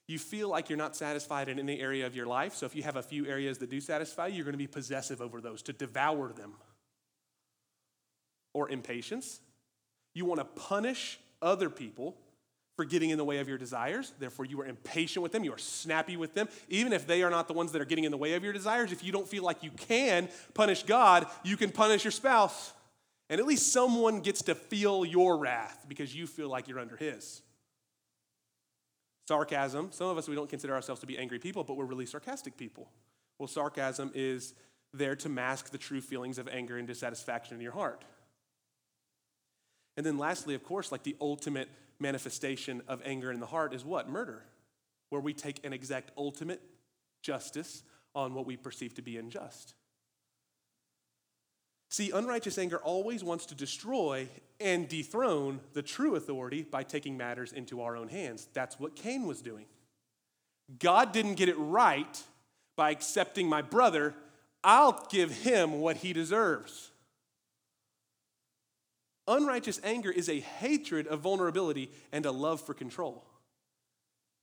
You 0.07 0.19
feel 0.19 0.49
like 0.49 0.69
you're 0.69 0.77
not 0.77 0.95
satisfied 0.95 1.49
in 1.49 1.57
any 1.57 1.79
area 1.79 2.05
of 2.05 2.15
your 2.15 2.25
life. 2.27 2.53
So 2.53 2.65
if 2.65 2.75
you 2.75 2.83
have 2.83 2.97
a 2.97 3.01
few 3.01 3.25
areas 3.25 3.57
that 3.59 3.69
do 3.69 3.79
satisfy 3.79 4.27
you, 4.27 4.35
you're 4.35 4.45
going 4.45 4.53
to 4.53 4.57
be 4.57 4.67
possessive 4.67 5.21
over 5.21 5.41
those, 5.41 5.61
to 5.63 5.73
devour 5.73 6.31
them. 6.33 6.53
Or 8.53 8.69
impatience. 8.69 9.39
You 10.13 10.25
want 10.25 10.39
to 10.39 10.45
punish 10.45 11.19
other 11.41 11.69
people 11.69 12.17
for 12.75 12.85
getting 12.85 13.09
in 13.09 13.17
the 13.17 13.25
way 13.25 13.39
of 13.39 13.47
your 13.47 13.57
desires. 13.57 14.13
Therefore, 14.19 14.45
you 14.45 14.59
are 14.61 14.65
impatient 14.65 15.23
with 15.23 15.31
them. 15.31 15.43
You 15.43 15.53
are 15.53 15.57
snappy 15.57 16.17
with 16.17 16.33
them. 16.33 16.47
Even 16.69 16.93
if 16.93 17.05
they 17.05 17.21
are 17.23 17.29
not 17.29 17.47
the 17.47 17.53
ones 17.53 17.71
that 17.71 17.81
are 17.81 17.85
getting 17.85 18.05
in 18.05 18.11
the 18.11 18.17
way 18.17 18.33
of 18.33 18.43
your 18.43 18.53
desires, 18.53 18.91
if 18.91 19.03
you 19.03 19.11
don't 19.11 19.27
feel 19.27 19.43
like 19.43 19.63
you 19.63 19.71
can 19.71 20.29
punish 20.53 20.83
God, 20.83 21.27
you 21.43 21.57
can 21.57 21.71
punish 21.71 22.03
your 22.03 22.11
spouse. 22.11 22.73
And 23.29 23.39
at 23.39 23.45
least 23.45 23.71
someone 23.71 24.21
gets 24.21 24.41
to 24.43 24.55
feel 24.55 25.05
your 25.05 25.37
wrath 25.37 25.85
because 25.87 26.15
you 26.15 26.27
feel 26.27 26.49
like 26.49 26.67
you're 26.67 26.79
under 26.79 26.97
his. 26.97 27.41
Sarcasm. 29.27 29.89
Some 29.91 30.07
of 30.07 30.17
us, 30.17 30.27
we 30.27 30.35
don't 30.35 30.49
consider 30.49 30.73
ourselves 30.73 30.99
to 31.01 31.07
be 31.07 31.17
angry 31.17 31.39
people, 31.39 31.63
but 31.63 31.77
we're 31.77 31.85
really 31.85 32.05
sarcastic 32.05 32.57
people. 32.57 32.89
Well, 33.37 33.47
sarcasm 33.47 34.11
is 34.13 34.53
there 34.93 35.15
to 35.15 35.29
mask 35.29 35.69
the 35.69 35.77
true 35.77 36.01
feelings 36.01 36.37
of 36.37 36.49
anger 36.49 36.77
and 36.77 36.87
dissatisfaction 36.87 37.55
in 37.55 37.61
your 37.61 37.71
heart. 37.71 38.03
And 39.97 40.05
then, 40.05 40.17
lastly, 40.17 40.55
of 40.55 40.63
course, 40.63 40.91
like 40.91 41.03
the 41.03 41.15
ultimate 41.19 41.69
manifestation 41.99 42.81
of 42.87 43.01
anger 43.05 43.31
in 43.31 43.39
the 43.39 43.45
heart 43.45 43.73
is 43.73 43.85
what? 43.85 44.09
Murder, 44.09 44.43
where 45.09 45.21
we 45.21 45.33
take 45.33 45.65
an 45.65 45.73
exact 45.73 46.11
ultimate 46.17 46.61
justice 47.21 47.83
on 48.15 48.33
what 48.33 48.45
we 48.45 48.57
perceive 48.57 48.93
to 48.95 49.01
be 49.01 49.17
unjust. 49.17 49.73
See, 51.89 52.11
unrighteous 52.11 52.57
anger 52.57 52.77
always 52.77 53.21
wants 53.21 53.45
to 53.47 53.55
destroy 53.55 54.29
and 54.61 54.87
dethrone 54.87 55.59
the 55.73 55.81
true 55.81 56.15
authority 56.15 56.61
by 56.63 56.83
taking 56.83 57.17
matters 57.17 57.51
into 57.51 57.81
our 57.81 57.97
own 57.97 58.07
hands. 58.07 58.47
That's 58.53 58.79
what 58.79 58.95
Cain 58.95 59.27
was 59.27 59.41
doing. 59.41 59.65
God 60.79 61.11
didn't 61.11 61.35
get 61.35 61.49
it 61.49 61.57
right 61.57 62.23
by 62.77 62.91
accepting 62.91 63.49
my 63.49 63.61
brother. 63.61 64.13
I'll 64.63 65.05
give 65.09 65.31
him 65.31 65.81
what 65.81 65.97
he 65.97 66.13
deserves. 66.13 66.90
Unrighteous 69.31 69.79
anger 69.83 70.11
is 70.11 70.29
a 70.29 70.39
hatred 70.39 71.07
of 71.07 71.21
vulnerability 71.21 71.89
and 72.11 72.25
a 72.25 72.31
love 72.31 72.61
for 72.61 72.73
control, 72.73 73.25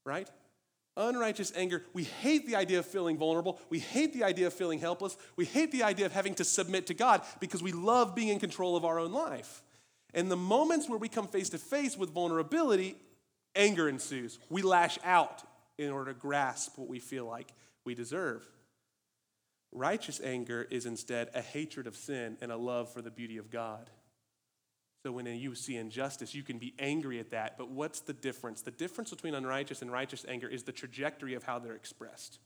right? 0.05 0.29
unrighteous 0.99 1.53
anger, 1.55 1.85
we 1.93 2.05
hate 2.05 2.47
the 2.47 2.57
idea 2.57 2.81
of 2.81 2.87
feeling 2.87 3.17
vulnerable. 3.17 3.61
We 3.71 3.79
hate 3.79 4.13
the 4.13 4.25
idea 4.25 4.49
of 4.49 4.53
feeling 4.53 4.81
helpless. 4.81 5.17
We 5.37 5.45
hate 5.45 5.71
the 5.71 5.85
idea 5.85 6.07
of 6.07 6.13
having 6.13 6.35
to 6.35 6.45
submit 6.45 6.89
to 6.89 6.95
God 6.95 7.23
because 7.41 7.63
we 7.63 7.73
love 7.73 8.15
being 8.15 8.29
in 8.29 8.41
control 8.41 8.77
of 8.77 8.85
our 8.85 8.99
own 8.99 9.13
life. 9.13 9.63
And 10.13 10.31
the 10.31 10.37
moments 10.37 10.89
where 10.89 10.99
we 10.99 11.09
come 11.09 11.29
face 11.29 11.51
to 11.51 11.59
face 11.59 11.97
with 11.97 12.11
vulnerability, 12.11 12.97
anger 13.55 13.89
ensues. 13.89 14.39
We 14.51 14.63
lash 14.63 14.99
out 15.05 15.43
in 15.79 15.91
order 15.91 16.13
to 16.13 16.19
grasp 16.19 16.77
what 16.77 16.89
we 16.89 16.99
feel 16.99 17.27
like 17.27 17.53
we 17.85 17.95
deserve. 17.95 18.47
Righteous 19.71 20.21
anger 20.23 20.67
is 20.71 20.87
instead 20.87 21.31
a 21.35 21.43
hatred 21.43 21.87
of 21.87 21.95
sin 21.95 22.39
and 22.41 22.51
a 22.51 22.57
love 22.57 22.93
for 22.93 23.03
the 23.03 23.11
beauty 23.11 23.37
of 23.37 23.51
God. 23.51 23.91
So 25.05 25.13
when 25.13 25.27
you 25.27 25.55
see 25.55 25.77
injustice, 25.77 26.35
you 26.35 26.43
can 26.43 26.59
be 26.59 26.75
angry 26.79 27.21
at 27.21 27.31
that. 27.31 27.57
But 27.57 27.71
what's 27.71 28.01
the 28.01 28.13
difference? 28.13 28.63
The 28.63 28.73
difference 28.73 29.11
between 29.11 29.35
unrighteous 29.35 29.81
and 29.81 29.93
righteous 29.93 30.25
anger 30.29 30.49
is 30.49 30.65
the 30.65 30.73
trajectory 30.73 31.35
of 31.35 31.45
how 31.45 31.59
they're 31.59 31.77
expressed. 31.77 32.41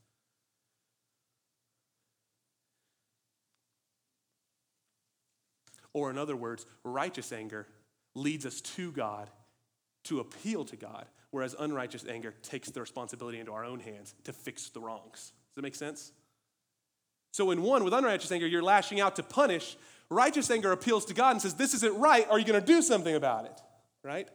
Or, 5.95 6.11
in 6.11 6.19
other 6.19 6.37
words, 6.37 6.67
righteous 6.85 7.33
anger 7.33 7.67
leads 8.15 8.47
us 8.47 8.61
to 8.61 8.93
God 8.93 9.31
to 10.05 10.21
appeal 10.21 10.65
to 10.65 10.77
God, 10.77 11.07
whereas 11.31 11.55
unrighteous 11.59 12.05
anger 12.09 12.35
takes 12.43 12.71
the 12.71 12.81
responsibility 12.81 13.39
into 13.39 13.53
our 13.53 13.65
own 13.65 13.81
hands 13.81 14.15
to 14.25 14.33
fix 14.33 14.69
the 14.71 14.81
wrongs. 14.81 15.11
Does 15.13 15.57
that 15.57 15.63
make 15.63 15.75
sense? 15.75 16.13
So, 17.33 17.51
in 17.51 17.63
one, 17.63 17.83
with 17.83 17.93
unrighteous 17.93 18.31
anger, 18.31 18.47
you're 18.47 18.63
lashing 18.63 19.01
out 19.01 19.17
to 19.17 19.23
punish, 19.23 19.77
Righteous 20.13 20.51
anger 20.51 20.73
appeals 20.73 21.07
to 21.07 21.15
God 21.15 21.33
and 21.33 21.43
says, 21.43 21.55
This 21.55 21.75
isn't 21.75 21.99
right. 21.99 22.29
Are 22.31 22.39
you 22.39 22.45
going 22.45 22.61
to 22.61 22.67
do 22.67 22.83
something 22.83 23.15
about 23.15 23.47
it? 23.47 23.61
Right? 24.05 24.29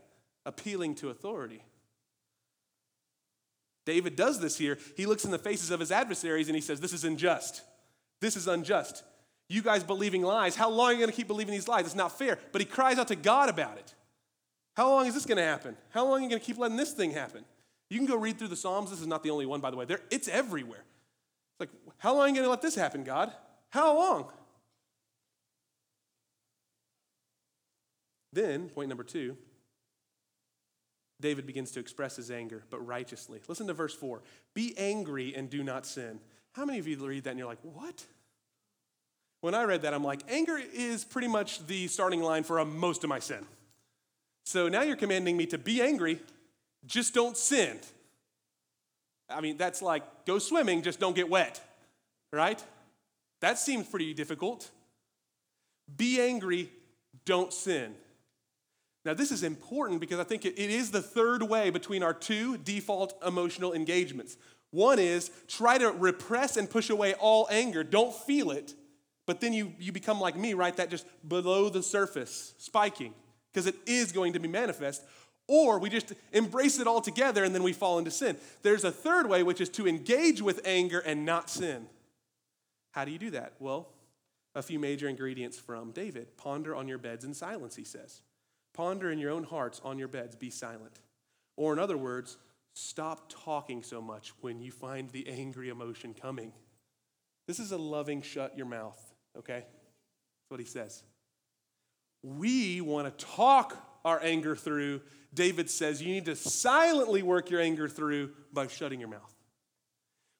Appealing 0.45 0.95
to 0.95 1.09
authority. 1.09 1.63
David 3.85 4.15
does 4.15 4.39
this 4.39 4.57
here. 4.57 4.77
He 4.97 5.05
looks 5.05 5.23
in 5.23 5.31
the 5.31 5.37
faces 5.37 5.71
of 5.71 5.79
his 5.79 5.91
adversaries 5.91 6.47
and 6.47 6.55
he 6.55 6.61
says, 6.61 6.79
This 6.79 6.93
is 6.93 7.03
unjust. 7.03 7.61
This 8.19 8.35
is 8.35 8.47
unjust. 8.47 9.03
You 9.49 9.61
guys 9.61 9.83
believing 9.83 10.23
lies. 10.23 10.55
How 10.55 10.69
long 10.69 10.87
are 10.87 10.93
you 10.93 10.99
going 10.99 11.11
to 11.11 11.15
keep 11.15 11.27
believing 11.27 11.53
these 11.53 11.67
lies? 11.67 11.85
It's 11.85 11.95
not 11.95 12.17
fair. 12.17 12.39
But 12.51 12.59
he 12.59 12.65
cries 12.65 12.97
out 12.97 13.07
to 13.09 13.15
God 13.15 13.47
about 13.47 13.77
it. 13.77 13.93
How 14.75 14.89
long 14.89 15.05
is 15.05 15.13
this 15.13 15.25
going 15.25 15.37
to 15.37 15.43
happen? 15.43 15.77
How 15.91 16.05
long 16.05 16.19
are 16.19 16.23
you 16.23 16.29
going 16.29 16.39
to 16.39 16.45
keep 16.45 16.57
letting 16.57 16.75
this 16.75 16.91
thing 16.91 17.11
happen? 17.11 17.45
You 17.89 17.97
can 17.97 18.07
go 18.07 18.17
read 18.17 18.37
through 18.37 18.49
the 18.49 18.57
Psalms. 18.57 18.89
This 18.89 18.99
is 18.99 19.07
not 19.07 19.23
the 19.23 19.29
only 19.29 19.45
one, 19.45 19.61
by 19.61 19.71
the 19.71 19.77
way. 19.77 19.85
There, 19.85 20.01
it's 20.11 20.27
everywhere. 20.27 20.83
How 21.99 22.13
long 22.13 22.25
are 22.25 22.27
you 22.27 22.33
going 22.33 22.45
to 22.45 22.49
let 22.49 22.61
this 22.61 22.75
happen, 22.75 23.03
God? 23.03 23.31
How 23.69 23.95
long? 23.95 24.31
Then, 28.33 28.69
point 28.69 28.89
number 28.89 29.03
two, 29.03 29.35
David 31.19 31.47
begins 31.47 31.71
to 31.71 31.79
express 31.79 32.15
his 32.15 32.29
anger, 32.29 32.63
but 32.69 32.85
righteously. 32.85 33.41
Listen 33.47 33.67
to 33.67 33.73
verse 33.73 33.95
4 33.95 34.21
Be 34.53 34.75
angry 34.77 35.35
and 35.35 35.49
do 35.49 35.63
not 35.63 35.85
sin. 35.85 36.19
How 36.53 36.65
many 36.65 36.79
of 36.79 36.87
you 36.87 36.97
read 36.97 37.23
that 37.23 37.31
and 37.31 37.39
you're 37.39 37.47
like, 37.47 37.59
what? 37.61 38.05
When 39.41 39.53
I 39.53 39.63
read 39.63 39.83
that, 39.83 39.93
I'm 39.93 40.03
like, 40.03 40.21
anger 40.27 40.59
is 40.73 41.03
pretty 41.03 41.27
much 41.27 41.65
the 41.67 41.87
starting 41.87 42.21
line 42.21 42.43
for 42.43 42.59
uh, 42.59 42.65
most 42.65 43.03
of 43.03 43.09
my 43.09 43.19
sin. 43.19 43.45
So 44.43 44.67
now 44.67 44.81
you're 44.81 44.95
commanding 44.95 45.37
me 45.37 45.45
to 45.47 45.57
be 45.57 45.81
angry, 45.81 46.19
just 46.85 47.13
don't 47.13 47.37
sin. 47.37 47.79
I 49.29 49.41
mean, 49.41 49.57
that's 49.57 49.81
like 49.81 50.03
go 50.25 50.39
swimming, 50.39 50.81
just 50.81 50.99
don't 50.99 51.15
get 51.15 51.29
wet, 51.29 51.61
right? 52.31 52.63
That 53.41 53.59
seems 53.59 53.87
pretty 53.87 54.13
difficult. 54.13 54.69
Be 55.95 56.19
angry, 56.19 56.69
don't 57.25 57.53
sin. 57.53 57.95
Now, 59.05 59.13
this 59.13 59.31
is 59.31 59.43
important 59.43 60.01
because 60.01 60.19
I 60.19 60.25
think 60.25 60.45
it, 60.45 60.57
is 60.57 60.91
the 60.91 61.01
third 61.01 61.41
way 61.41 61.69
between 61.69 62.03
our 62.03 62.13
two 62.13 62.57
default 62.57 63.13
emotional 63.25 63.73
engagements. 63.73 64.35
One 64.71 64.99
is 64.99 65.31
try 65.47 65.77
to 65.77 65.91
repress 65.91 66.57
and 66.57 66.69
push 66.69 66.89
away 66.89 67.13
all 67.13 67.47
anger, 67.49 67.85
don't 67.85 68.13
feel 68.13 68.51
it, 68.51 68.73
but 69.25 69.39
then 69.39 69.53
you, 69.53 69.73
you 69.79 69.93
become 69.93 70.19
like 70.19 70.35
me, 70.35 70.53
right? 70.53 70.75
That 70.75 70.89
just 70.89 71.05
below 71.27 71.69
the 71.69 71.81
surface, 71.81 72.53
spiking, 72.57 73.13
because 73.53 73.65
it 73.65 73.75
is 73.85 74.11
going 74.11 74.33
to 74.33 74.39
be 74.39 74.49
manifest. 74.49 75.03
Or 75.47 75.79
we 75.79 75.89
just 75.89 76.11
embrace 76.33 76.77
it 76.77 76.87
all 76.87 76.99
together 76.99 77.45
and 77.45 77.55
then 77.55 77.63
we 77.63 77.71
fall 77.71 77.99
into 77.99 78.11
sin. 78.11 78.35
There's 78.63 78.83
a 78.83 78.91
third 78.91 79.29
way, 79.29 79.43
which 79.43 79.61
is 79.61 79.69
to 79.69 79.87
engage 79.87 80.41
with 80.41 80.59
anger 80.65 80.99
and 80.99 81.25
not 81.25 81.49
sin. 81.49 81.87
How 82.91 83.05
do 83.05 83.11
you 83.11 83.19
do 83.19 83.31
that? 83.31 83.53
Well, 83.59 83.89
a 84.55 84.61
few 84.61 84.79
major 84.79 85.07
ingredients 85.07 85.57
from 85.57 85.91
David. 85.91 86.35
Ponder 86.37 86.75
on 86.75 86.87
your 86.87 86.97
beds 86.97 87.23
in 87.23 87.33
silence, 87.33 87.75
he 87.75 87.83
says. 87.83 88.21
Ponder 88.73 89.11
in 89.11 89.19
your 89.19 89.31
own 89.31 89.43
hearts 89.43 89.81
on 89.83 89.99
your 89.99 90.07
beds, 90.07 90.35
be 90.35 90.49
silent. 90.49 90.99
Or, 91.55 91.73
in 91.73 91.79
other 91.79 91.97
words, 91.97 92.37
stop 92.73 93.25
talking 93.29 93.83
so 93.83 94.01
much 94.01 94.33
when 94.41 94.61
you 94.61 94.71
find 94.71 95.09
the 95.09 95.27
angry 95.27 95.69
emotion 95.69 96.13
coming. 96.13 96.53
This 97.47 97.59
is 97.59 97.71
a 97.71 97.77
loving 97.77 98.21
shut 98.21 98.57
your 98.57 98.65
mouth, 98.65 98.99
okay? 99.37 99.59
That's 99.59 100.49
what 100.49 100.59
he 100.59 100.65
says. 100.65 101.03
We 102.23 102.81
want 102.81 103.17
to 103.17 103.25
talk 103.25 103.77
our 104.03 104.21
anger 104.23 104.55
through. 104.55 105.01
David 105.33 105.69
says 105.69 106.01
you 106.01 106.11
need 106.11 106.25
to 106.25 106.35
silently 106.35 107.23
work 107.23 107.49
your 107.49 107.61
anger 107.61 107.87
through 107.87 108.31
by 108.51 108.67
shutting 108.67 108.99
your 108.99 109.09
mouth. 109.09 109.36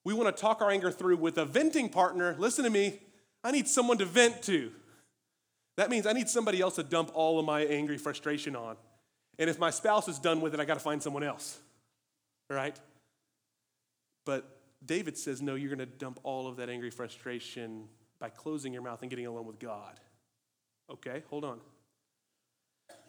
We 0.07 0.13
want 0.13 0.33
to 0.33 0.41
talk 0.41 0.61
our 0.61 0.71
anger 0.71 0.89
through 0.89 1.17
with 1.17 1.37
a 1.37 1.43
venting 1.43 1.89
partner. 1.89 2.33
Listen 2.39 2.63
to 2.63 2.69
me. 2.69 3.01
I 3.43 3.51
need 3.51 3.67
someone 3.67 3.97
to 3.97 4.05
vent 4.05 4.41
to. 4.43 4.71
That 5.75 5.89
means 5.89 6.07
I 6.07 6.13
need 6.13 6.29
somebody 6.29 6.61
else 6.61 6.75
to 6.75 6.83
dump 6.83 7.11
all 7.13 7.39
of 7.39 7.45
my 7.45 7.65
angry 7.65 7.97
frustration 7.97 8.55
on. 8.55 8.77
And 9.37 9.49
if 9.49 9.59
my 9.59 9.69
spouse 9.69 10.07
is 10.07 10.17
done 10.17 10.39
with 10.39 10.53
it, 10.53 10.61
I 10.61 10.63
got 10.63 10.75
to 10.75 10.79
find 10.79 11.03
someone 11.03 11.23
else. 11.23 11.59
Right? 12.49 12.79
But 14.25 14.49
David 14.85 15.17
says, 15.17 15.41
no, 15.41 15.55
you're 15.55 15.75
going 15.75 15.79
to 15.79 15.97
dump 15.97 16.21
all 16.23 16.47
of 16.47 16.55
that 16.55 16.69
angry 16.69 16.89
frustration 16.89 17.89
by 18.17 18.29
closing 18.29 18.71
your 18.71 18.83
mouth 18.83 19.01
and 19.01 19.09
getting 19.09 19.25
alone 19.25 19.45
with 19.45 19.59
God. 19.59 19.99
Okay, 20.89 21.23
hold 21.29 21.43
on. 21.43 21.59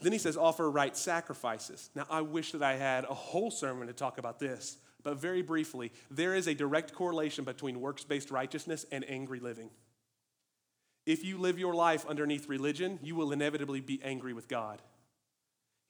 Then 0.03 0.11
he 0.11 0.19
says, 0.19 0.37
offer 0.37 0.69
right 0.69 0.97
sacrifices. 0.97 1.91
Now, 1.95 2.07
I 2.11 2.23
wish 2.23 2.51
that 2.51 2.63
I 2.65 2.75
had 2.75 3.05
a 3.05 3.15
whole 3.15 3.53
sermon 3.53 3.87
to 3.87 3.93
talk 3.93 4.19
about 4.19 4.41
this, 4.41 4.79
but 5.03 5.21
very 5.21 5.43
briefly, 5.43 5.93
there 6.11 6.35
is 6.35 6.47
a 6.47 6.55
direct 6.55 6.93
correlation 6.93 7.45
between 7.45 7.81
works 7.81 8.05
based 8.05 8.31
righteousness 8.31 8.85
and 8.91 9.09
angry 9.09 9.41
living. 9.41 9.71
If 11.07 11.25
you 11.25 11.39
live 11.39 11.59
your 11.59 11.75
life 11.75 12.05
underneath 12.07 12.49
religion, 12.49 12.99
you 13.03 13.15
will 13.15 13.33
inevitably 13.33 13.81
be 13.81 14.01
angry 14.05 14.35
with 14.35 14.49
God. 14.49 14.83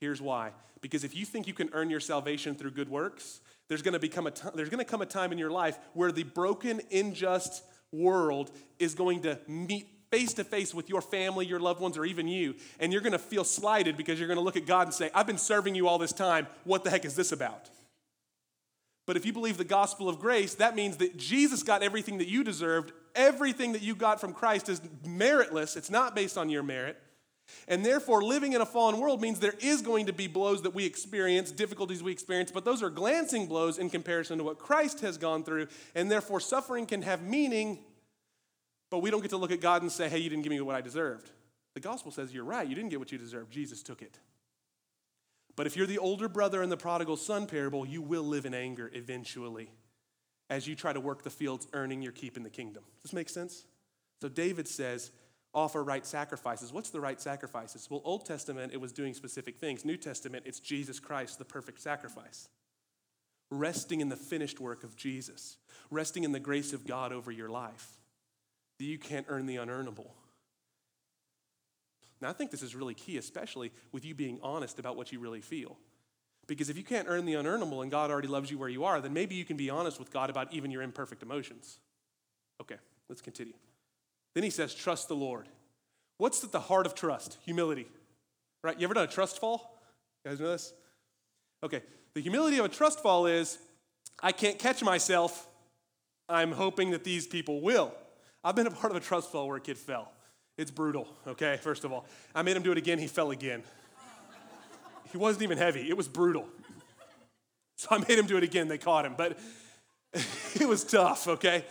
Here's 0.01 0.21
why. 0.21 0.53
Because 0.81 1.03
if 1.03 1.17
you 1.17 1.25
think 1.25 1.49
you 1.49 1.55
can 1.55 1.71
earn 1.73 1.91
your 1.91 2.01
salvation 2.01 2.55
through 2.55 2.71
good 2.71 2.89
works, 2.89 3.41
there's 3.67 3.83
going 3.83 3.95
to 3.95 3.99
become 3.99 4.27
a 4.27 4.31
t- 4.31 4.49
there's 4.55 4.69
going 4.69 4.79
to 4.79 4.89
come 4.89 5.03
a 5.03 5.07
time 5.07 5.33
in 5.33 5.39
your 5.39 5.51
life 5.51 5.79
where 5.93 6.13
the 6.13 6.23
broken, 6.23 6.81
unjust 6.93 7.65
world 7.91 8.51
is 8.79 8.95
going 8.95 9.23
to 9.23 9.39
meet 9.49 9.89
face 10.11 10.35
to 10.35 10.45
face 10.45 10.73
with 10.73 10.89
your 10.89 11.03
family, 11.03 11.47
your 11.47 11.61
loved 11.61 11.81
ones, 11.81 11.99
or 11.99 12.05
even 12.05 12.29
you, 12.29 12.55
and 12.79 12.93
you're 12.93 13.03
going 13.03 13.13
to 13.13 13.19
feel 13.19 13.45
slighted 13.45 13.97
because 13.97 14.19
you're 14.19 14.29
going 14.29 14.39
to 14.39 14.45
look 14.45 14.57
at 14.57 14.67
God 14.67 14.87
and 14.87 14.95
say, 14.95 15.11
"I've 15.15 15.27
been 15.27 15.39
serving 15.39 15.75
you 15.75 15.89
all 15.89 15.99
this 15.99 16.13
time. 16.13 16.47
What 16.65 16.85
the 16.85 16.91
heck 16.91 17.05
is 17.05 17.17
this 17.17 17.33
about?" 17.33 17.69
But 19.09 19.17
if 19.17 19.25
you 19.25 19.33
believe 19.33 19.57
the 19.57 19.65
gospel 19.65 20.07
of 20.07 20.21
grace, 20.21 20.57
that 20.57 20.77
means 20.77 20.99
that 20.99 21.17
Jesus 21.17 21.63
got 21.63 21.83
everything 21.83 22.19
that 22.19 22.29
you 22.29 22.45
deserved. 22.45 22.93
Everything 23.15 23.73
that 23.73 23.81
you 23.81 23.95
got 23.95 24.21
from 24.21 24.35
Christ 24.35 24.69
is 24.69 24.81
meritless, 25.07 25.79
it's 25.79 25.89
not 25.89 26.15
based 26.15 26.37
on 26.37 26.51
your 26.51 26.63
merit. 26.63 26.99
And 27.69 27.87
therefore, 27.87 28.23
living 28.23 28.53
in 28.53 28.61
a 28.61 28.67
fallen 28.67 29.01
world 29.01 29.23
means 29.23 29.41
there 29.41 29.55
is 29.61 29.81
going 29.81 30.05
to 30.07 30.13
be 30.13 30.27
blows 30.27 30.61
that 30.61 30.75
we 30.75 30.85
experience, 30.85 31.51
difficulties 31.51 32.03
we 32.03 32.13
experience, 32.13 32.53
but 32.53 32.67
those 32.67 32.83
are 32.83 32.91
glancing 32.91 33.47
blows 33.47 33.79
in 33.79 33.89
comparison 33.89 34.37
to 34.37 34.45
what 34.45 34.59
Christ 34.59 35.01
has 35.01 35.17
gone 35.17 35.43
through. 35.43 35.69
And 35.95 36.11
therefore, 36.11 36.39
suffering 36.39 36.85
can 36.85 37.01
have 37.01 37.23
meaning, 37.23 37.79
but 38.91 38.99
we 38.99 39.11
don't 39.11 39.23
get 39.23 39.31
to 39.31 39.39
look 39.39 39.53
at 39.53 39.63
God 39.63 39.81
and 39.81 39.91
say, 39.91 40.11
hey, 40.11 40.19
you 40.19 40.29
didn't 40.29 40.43
give 40.43 40.51
me 40.51 40.61
what 40.61 40.77
I 40.77 40.83
deserved. 40.83 41.31
The 41.73 41.81
gospel 41.81 42.13
says, 42.13 42.35
you're 42.35 42.45
right, 42.45 42.69
you 42.69 42.75
didn't 42.75 42.91
get 42.91 42.99
what 42.99 43.11
you 43.11 43.17
deserved. 43.17 43.51
Jesus 43.51 43.83
took 43.83 44.03
it. 44.03 44.19
But 45.59 45.67
if 45.67 45.77
you're 45.77 45.89
the 45.89 45.99
older 45.99 46.29
brother 46.29 46.63
in 46.63 46.71
the 46.71 46.77
prodigal 46.77 47.17
son 47.17 47.49
parable, 47.49 47.85
you 47.85 48.01
will 48.01 48.23
live 48.23 48.47
in 48.47 48.55
anger 48.55 48.93
eventually 48.95 49.73
as 50.49 50.69
you 50.69 50.77
try 50.77 50.93
to 50.93 51.01
work 51.01 51.25
the 51.25 51.31
fields, 51.31 51.67
earning 51.73 52.01
your 52.01 52.13
keep 52.13 52.37
in 52.37 52.45
the 52.45 52.49
kingdom. 52.49 52.85
Does 52.95 53.11
this 53.11 53.13
make 53.13 53.29
sense? 53.29 53.65
So 54.23 54.29
David 54.29 54.69
says, 54.69 55.11
offer 55.53 55.83
right 55.83 56.07
sacrifices. 56.07 56.73
What's 56.73 56.91
the 56.91 57.01
right 57.01 57.21
sacrifices? 57.21 57.89
Well, 57.91 58.03
Old 58.05 58.25
Testament, 58.25 58.73
it 58.73 58.81
was 58.81 58.93
doing 58.93 59.15
specific 59.15 59.59
things. 59.59 59.85
New 59.85 59.97
Testament, 59.97 60.45
it's 60.47 60.61
Jesus 60.61 61.01
Christ, 61.01 61.41
the 61.41 61.45
perfect 61.45 61.81
sacrifice. 61.81 62.49
Resting 63.51 64.01
in 64.01 64.11
the 64.11 64.17
finished 64.17 64.61
work 64.61 64.85
of 64.85 64.95
Jesus, 64.95 65.57
resting 65.91 66.23
in 66.23 66.31
the 66.31 66.39
grace 66.39 66.73
of 66.73 66.87
God 66.87 67.13
over 67.13 67.33
your 67.33 67.49
life. 67.49 67.99
That 68.79 68.85
you 68.85 68.97
can't 68.97 69.27
earn 69.29 69.47
the 69.47 69.57
unearnable. 69.57 70.13
Now, 72.21 72.31
I 72.31 72.33
think 72.33 72.51
this 72.51 72.63
is 72.63 72.75
really 72.75 72.95
key, 72.95 73.17
especially 73.17 73.73
with 73.93 74.05
you 74.05 74.15
being 74.15 74.39
honest 74.43 74.79
about 74.79 74.97
what 74.97 75.13
you 75.13 75.21
really 75.21 75.41
feel. 75.41 75.77
Because 76.47 76.71
if 76.71 76.77
you 76.77 76.83
can't 76.83 77.07
earn 77.09 77.27
the 77.27 77.35
unearnable 77.35 77.83
and 77.83 77.91
God 77.91 78.11
already 78.11 78.29
loves 78.29 78.51
you 78.51 78.59
where 78.59 78.69
you 78.69 78.85
are, 78.85 79.01
then 79.01 79.13
maybe 79.13 79.35
you 79.35 79.45
can 79.45 79.57
be 79.57 79.71
honest 79.71 79.99
with 79.99 80.11
God 80.11 80.31
about 80.31 80.53
even 80.53 80.71
your 80.71 80.83
imperfect 80.83 81.23
emotions. 81.23 81.79
Okay, 82.61 82.77
let's 83.09 83.21
continue. 83.21 83.53
Then 84.35 84.45
he 84.45 84.51
says, 84.51 84.75
Trust 84.75 85.09
the 85.09 85.15
Lord. 85.15 85.47
What's 86.17 86.43
at 86.43 86.51
the 86.51 86.61
heart 86.61 86.87
of 86.87 86.95
trust? 86.95 87.39
Humility. 87.45 87.87
Right? 88.65 88.79
You 88.79 88.85
ever 88.87 88.95
done 88.95 89.05
a 89.05 89.09
trust 89.09 89.39
fall? 89.39 89.79
You 90.25 90.31
guys 90.31 90.41
know 90.41 90.49
this? 90.49 90.73
Okay, 91.63 91.83
the 92.15 92.21
humility 92.21 92.59
of 92.59 92.65
a 92.65 92.69
trust 92.69 93.01
fall 93.01 93.27
is 93.27 93.59
I 94.23 94.33
can't 94.33 94.59
catch 94.59 94.83
myself. 94.83 95.47
I'm 96.29 96.53
hoping 96.53 96.91
that 96.91 97.05
these 97.05 97.27
people 97.27 97.61
will. 97.61 97.95
I've 98.43 98.57
been 98.57 98.67
a 98.67 98.71
part 98.71 98.91
of 98.91 98.97
a 98.97 99.05
trust 99.05 99.31
fall 99.31 99.47
where 99.49 99.57
a 99.57 99.61
kid 99.61 99.79
fell. 99.79 100.13
It's 100.59 100.73
brutal, 100.73 101.07
okay, 101.25 101.57
first 101.63 101.85
of 101.85 101.93
all. 101.93 102.05
I 102.35 102.43
made 102.43 102.57
him 102.57 102.65
do 102.65 102.73
it 102.73 102.79
again, 102.79 102.99
he 102.99 103.07
fell 103.07 103.31
again. 103.31 103.63
He 105.13 105.17
wasn't 105.17 105.45
even 105.45 105.57
heavy, 105.57 105.89
it 105.89 105.97
was 105.97 106.09
brutal. 106.09 106.47
So 107.77 107.87
I 107.93 107.99
made 107.99 108.19
him 108.19 108.27
do 108.27 108.37
it 108.37 108.43
again, 108.43 108.67
they 108.67 108.77
caught 108.77 109.07
him, 109.07 109.15
but 109.17 109.39
it 110.61 110.67
was 110.67 110.83
tough, 110.83 111.29
okay? 111.29 111.65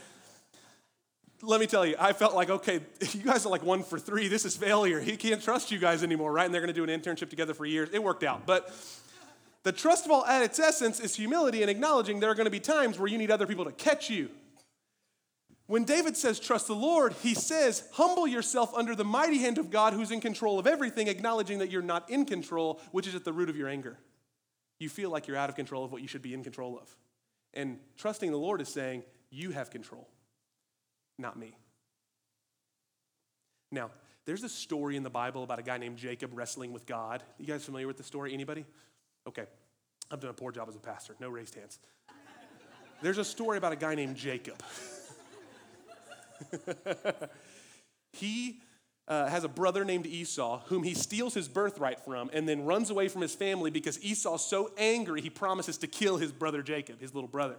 Let 1.41 1.59
me 1.59 1.67
tell 1.67 1.85
you, 1.85 1.95
I 1.99 2.13
felt 2.13 2.33
like, 2.33 2.49
okay, 2.49 2.79
you 3.11 3.23
guys 3.23 3.45
are 3.45 3.49
like 3.49 3.61
one 3.61 3.83
for 3.83 3.99
three. 3.99 4.29
This 4.29 4.45
is 4.45 4.55
failure. 4.55 5.01
He 5.01 5.17
can't 5.17 5.43
trust 5.43 5.69
you 5.69 5.77
guys 5.79 6.01
anymore, 6.01 6.31
right? 6.31 6.45
And 6.45 6.53
they're 6.53 6.61
gonna 6.61 6.73
do 6.73 6.85
an 6.85 6.89
internship 6.89 7.29
together 7.29 7.53
for 7.53 7.65
years. 7.65 7.89
It 7.91 8.01
worked 8.01 8.23
out. 8.23 8.45
But 8.45 8.73
the 9.63 9.73
trust 9.73 10.05
fall 10.07 10.25
at 10.25 10.41
its 10.41 10.59
essence 10.59 11.01
is 11.01 11.13
humility 11.13 11.61
and 11.61 11.69
acknowledging 11.69 12.21
there 12.21 12.31
are 12.31 12.35
gonna 12.35 12.49
be 12.49 12.61
times 12.61 12.97
where 12.97 13.09
you 13.09 13.17
need 13.17 13.31
other 13.31 13.45
people 13.45 13.65
to 13.65 13.71
catch 13.73 14.09
you. 14.09 14.29
When 15.67 15.83
David 15.83 16.15
says, 16.15 16.39
trust 16.39 16.67
the 16.67 16.75
Lord, 16.75 17.13
he 17.21 17.33
says, 17.33 17.83
humble 17.91 18.25
yourself 18.25 18.73
under 18.73 18.95
the 18.95 19.03
mighty 19.03 19.39
hand 19.39 19.57
of 19.57 19.69
God 19.69 19.93
who's 19.93 20.11
in 20.11 20.21
control 20.21 20.59
of 20.59 20.65
everything, 20.65 21.07
acknowledging 21.07 21.59
that 21.59 21.69
you're 21.69 21.81
not 21.81 22.09
in 22.09 22.25
control, 22.25 22.79
which 22.91 23.05
is 23.05 23.15
at 23.15 23.25
the 23.25 23.33
root 23.33 23.49
of 23.49 23.57
your 23.57 23.67
anger. 23.67 23.97
You 24.79 24.87
feel 24.87 25.09
like 25.09 25.27
you're 25.27 25.35
out 25.35 25.49
of 25.49 25.55
control 25.55 25.83
of 25.83 25.91
what 25.91 26.01
you 26.01 26.07
should 26.07 26.21
be 26.21 26.33
in 26.33 26.41
control 26.41 26.79
of. 26.81 26.95
And 27.53 27.79
trusting 27.97 28.31
the 28.31 28.37
Lord 28.37 28.61
is 28.61 28.69
saying, 28.69 29.03
you 29.29 29.51
have 29.51 29.69
control, 29.69 30.07
not 31.17 31.37
me. 31.37 31.57
Now, 33.69 33.91
there's 34.25 34.43
a 34.43 34.49
story 34.49 34.95
in 34.95 35.03
the 35.03 35.09
Bible 35.09 35.43
about 35.43 35.59
a 35.59 35.63
guy 35.63 35.77
named 35.77 35.97
Jacob 35.97 36.31
wrestling 36.33 36.71
with 36.71 36.85
God. 36.85 37.23
You 37.37 37.45
guys 37.45 37.65
familiar 37.65 37.87
with 37.87 37.97
the 37.97 38.03
story? 38.03 38.33
Anybody? 38.33 38.65
Okay. 39.27 39.45
I've 40.09 40.21
done 40.21 40.29
a 40.29 40.33
poor 40.33 40.53
job 40.53 40.69
as 40.69 40.75
a 40.75 40.79
pastor. 40.79 41.15
No 41.19 41.29
raised 41.29 41.55
hands. 41.55 41.79
There's 43.01 43.17
a 43.17 43.25
story 43.25 43.57
about 43.57 43.73
a 43.73 43.75
guy 43.75 43.95
named 43.95 44.15
Jacob. 44.15 44.63
he 48.13 48.59
uh, 49.07 49.27
has 49.27 49.43
a 49.43 49.47
brother 49.47 49.85
named 49.85 50.05
Esau, 50.05 50.61
whom 50.65 50.83
he 50.83 50.93
steals 50.93 51.33
his 51.33 51.47
birthright 51.47 52.03
from 52.03 52.29
and 52.33 52.47
then 52.47 52.65
runs 52.65 52.89
away 52.89 53.07
from 53.07 53.21
his 53.21 53.33
family 53.33 53.71
because 53.71 54.01
Esau's 54.03 54.45
so 54.45 54.71
angry 54.77 55.21
he 55.21 55.29
promises 55.29 55.77
to 55.77 55.87
kill 55.87 56.17
his 56.17 56.31
brother 56.31 56.61
Jacob, 56.61 56.99
his 56.99 57.13
little 57.13 57.29
brother. 57.29 57.55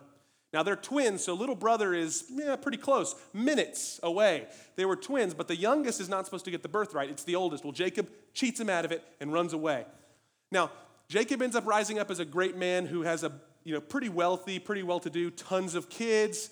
Now 0.53 0.63
they're 0.63 0.77
twins, 0.77 1.25
so 1.25 1.35
little 1.35 1.55
brother 1.55 1.95
is 1.95 2.25
yeah, 2.31 2.57
pretty 2.57 2.79
close, 2.79 3.15
minutes 3.35 4.01
away. 4.03 4.47
They 4.77 4.85
were 4.85 4.97
twins, 4.97 5.35
but 5.35 5.49
the 5.49 5.57
youngest 5.57 6.01
is 6.01 6.09
not 6.09 6.25
supposed 6.25 6.47
to 6.47 6.51
get 6.51 6.63
the 6.63 6.69
birthright. 6.69 7.11
It's 7.11 7.25
the 7.25 7.35
oldest. 7.35 7.65
Well, 7.65 7.73
Jacob 7.73 8.09
cheats 8.33 8.59
him 8.59 8.71
out 8.71 8.85
of 8.85 8.93
it 8.93 9.03
and 9.21 9.33
runs 9.33 9.53
away. 9.53 9.85
Now, 10.51 10.71
Jacob 11.09 11.43
ends 11.43 11.55
up 11.55 11.67
rising 11.67 11.99
up 11.99 12.11
as 12.11 12.19
a 12.19 12.25
great 12.25 12.57
man 12.57 12.87
who 12.87 13.03
has 13.03 13.25
a 13.25 13.33
you 13.65 13.75
know 13.75 13.81
pretty 13.81 14.09
wealthy, 14.09 14.59
pretty 14.59 14.83
well-to-do, 14.83 15.31
tons 15.31 15.75
of 15.75 15.91
kids 15.91 16.49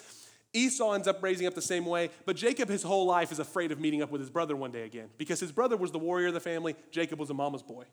Esau 0.57 0.93
ends 0.93 1.07
up 1.07 1.23
raising 1.23 1.47
up 1.47 1.55
the 1.55 1.63
same 1.63 1.85
way, 1.85 2.11
but 2.25 2.35
Jacob, 2.35 2.69
his 2.69 2.83
whole 2.83 3.07
life, 3.07 3.31
is 3.31 3.39
afraid 3.39 3.73
of 3.73 3.79
meeting 3.79 4.03
up 4.03 4.11
with 4.11 4.21
his 4.21 4.31
brother 4.31 4.57
one 4.57 4.71
day 4.71 4.85
again 4.85 5.09
because 5.19 5.39
his 5.39 5.53
brother 5.53 5.77
was 5.77 5.93
the 5.93 5.99
warrior 5.99 6.29
of 6.29 6.35
the 6.35 6.41
family, 6.41 6.75
Jacob 6.91 7.19
was 7.19 7.31
a 7.31 7.35
mama's 7.35 7.63
boy. 7.63 7.85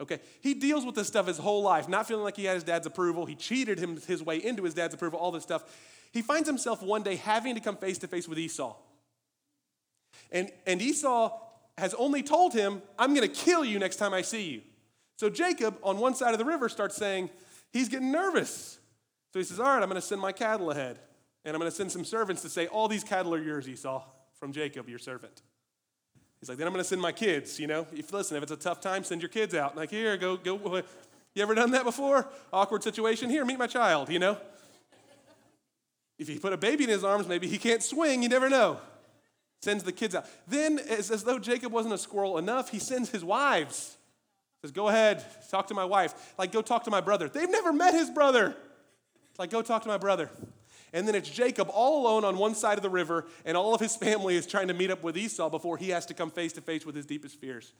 Okay, 0.00 0.18
he 0.40 0.54
deals 0.54 0.86
with 0.86 0.94
this 0.94 1.08
stuff 1.08 1.26
his 1.26 1.36
whole 1.36 1.62
life, 1.62 1.86
not 1.86 2.08
feeling 2.08 2.24
like 2.24 2.36
he 2.36 2.46
had 2.46 2.54
his 2.54 2.64
dad's 2.64 2.86
approval. 2.86 3.26
He 3.26 3.34
cheated 3.34 3.78
him 3.78 4.00
his 4.00 4.22
way 4.22 4.38
into 4.38 4.62
his 4.62 4.72
dad's 4.72 4.94
approval, 4.94 5.18
all 5.18 5.30
this 5.30 5.42
stuff. 5.42 5.62
He 6.10 6.22
finds 6.22 6.48
himself 6.48 6.82
one 6.82 7.02
day 7.02 7.16
having 7.16 7.54
to 7.54 7.60
come 7.60 7.76
face 7.76 7.98
to 7.98 8.08
face 8.08 8.26
with 8.26 8.38
Esau. 8.38 8.76
And, 10.32 10.50
and 10.66 10.80
Esau 10.80 11.38
has 11.76 11.92
only 11.94 12.22
told 12.22 12.54
him, 12.54 12.80
I'm 12.98 13.14
going 13.14 13.28
to 13.28 13.34
kill 13.34 13.62
you 13.62 13.78
next 13.78 13.96
time 13.96 14.14
I 14.14 14.22
see 14.22 14.48
you. 14.48 14.62
So 15.16 15.28
Jacob, 15.28 15.76
on 15.82 15.98
one 15.98 16.14
side 16.14 16.32
of 16.32 16.38
the 16.38 16.46
river, 16.46 16.70
starts 16.70 16.96
saying, 16.96 17.28
he's 17.70 17.90
getting 17.90 18.10
nervous. 18.10 18.78
So 19.34 19.38
he 19.38 19.44
says, 19.44 19.60
All 19.60 19.66
right, 19.66 19.82
I'm 19.82 19.88
going 19.88 20.00
to 20.00 20.06
send 20.06 20.20
my 20.20 20.32
cattle 20.32 20.70
ahead. 20.70 20.98
And 21.44 21.54
I'm 21.54 21.60
going 21.60 21.70
to 21.70 21.76
send 21.76 21.90
some 21.90 22.04
servants 22.04 22.42
to 22.42 22.48
say, 22.48 22.66
All 22.66 22.88
these 22.88 23.04
cattle 23.04 23.34
are 23.34 23.42
yours, 23.42 23.68
Esau, 23.68 24.02
from 24.38 24.52
Jacob, 24.52 24.88
your 24.88 24.98
servant. 24.98 25.42
He's 26.40 26.48
like, 26.48 26.58
Then 26.58 26.66
I'm 26.66 26.72
going 26.72 26.82
to 26.82 26.88
send 26.88 27.00
my 27.00 27.12
kids, 27.12 27.58
you 27.58 27.66
know? 27.66 27.86
If 27.94 28.12
listen, 28.12 28.36
if 28.36 28.42
it's 28.42 28.52
a 28.52 28.56
tough 28.56 28.80
time, 28.80 29.04
send 29.04 29.22
your 29.22 29.28
kids 29.28 29.54
out. 29.54 29.76
Like, 29.76 29.90
here, 29.90 30.16
go, 30.16 30.36
go. 30.36 30.82
You 31.34 31.42
ever 31.42 31.54
done 31.54 31.70
that 31.72 31.84
before? 31.84 32.28
Awkward 32.52 32.82
situation. 32.82 33.30
Here, 33.30 33.44
meet 33.44 33.58
my 33.58 33.66
child, 33.66 34.10
you 34.10 34.18
know? 34.18 34.36
If 36.18 36.28
you 36.28 36.38
put 36.38 36.52
a 36.52 36.58
baby 36.58 36.84
in 36.84 36.90
his 36.90 37.04
arms, 37.04 37.26
maybe 37.26 37.46
he 37.46 37.56
can't 37.56 37.82
swing, 37.82 38.22
you 38.22 38.28
never 38.28 38.50
know. 38.50 38.78
Sends 39.62 39.84
the 39.84 39.92
kids 39.92 40.14
out. 40.14 40.26
Then, 40.46 40.78
as, 40.78 41.10
as 41.10 41.24
though 41.24 41.38
Jacob 41.38 41.72
wasn't 41.72 41.94
a 41.94 41.98
squirrel 41.98 42.36
enough, 42.36 42.70
he 42.70 42.78
sends 42.78 43.10
his 43.10 43.24
wives. 43.24 43.96
Says, 44.62 44.72
Go 44.72 44.88
ahead, 44.88 45.24
talk 45.50 45.68
to 45.68 45.74
my 45.74 45.84
wife. 45.84 46.34
Like, 46.38 46.52
go 46.52 46.62
talk 46.62 46.84
to 46.84 46.90
my 46.90 47.00
brother. 47.00 47.28
They've 47.28 47.50
never 47.50 47.72
met 47.72 47.94
his 47.94 48.10
brother. 48.10 48.54
Like, 49.38 49.50
go 49.50 49.62
talk 49.62 49.82
to 49.82 49.88
my 49.88 49.98
brother. 49.98 50.30
And 50.92 51.06
then 51.06 51.14
it's 51.14 51.30
Jacob 51.30 51.68
all 51.72 52.02
alone 52.02 52.24
on 52.24 52.38
one 52.38 52.54
side 52.54 52.78
of 52.78 52.82
the 52.82 52.90
river, 52.90 53.26
and 53.44 53.56
all 53.56 53.74
of 53.74 53.80
his 53.80 53.96
family 53.96 54.36
is 54.36 54.46
trying 54.46 54.68
to 54.68 54.74
meet 54.74 54.90
up 54.90 55.02
with 55.02 55.16
Esau 55.16 55.48
before 55.48 55.76
he 55.76 55.90
has 55.90 56.06
to 56.06 56.14
come 56.14 56.30
face 56.30 56.52
to 56.54 56.60
face 56.60 56.84
with 56.84 56.94
his 56.94 57.06
deepest 57.06 57.40
fears. 57.40 57.72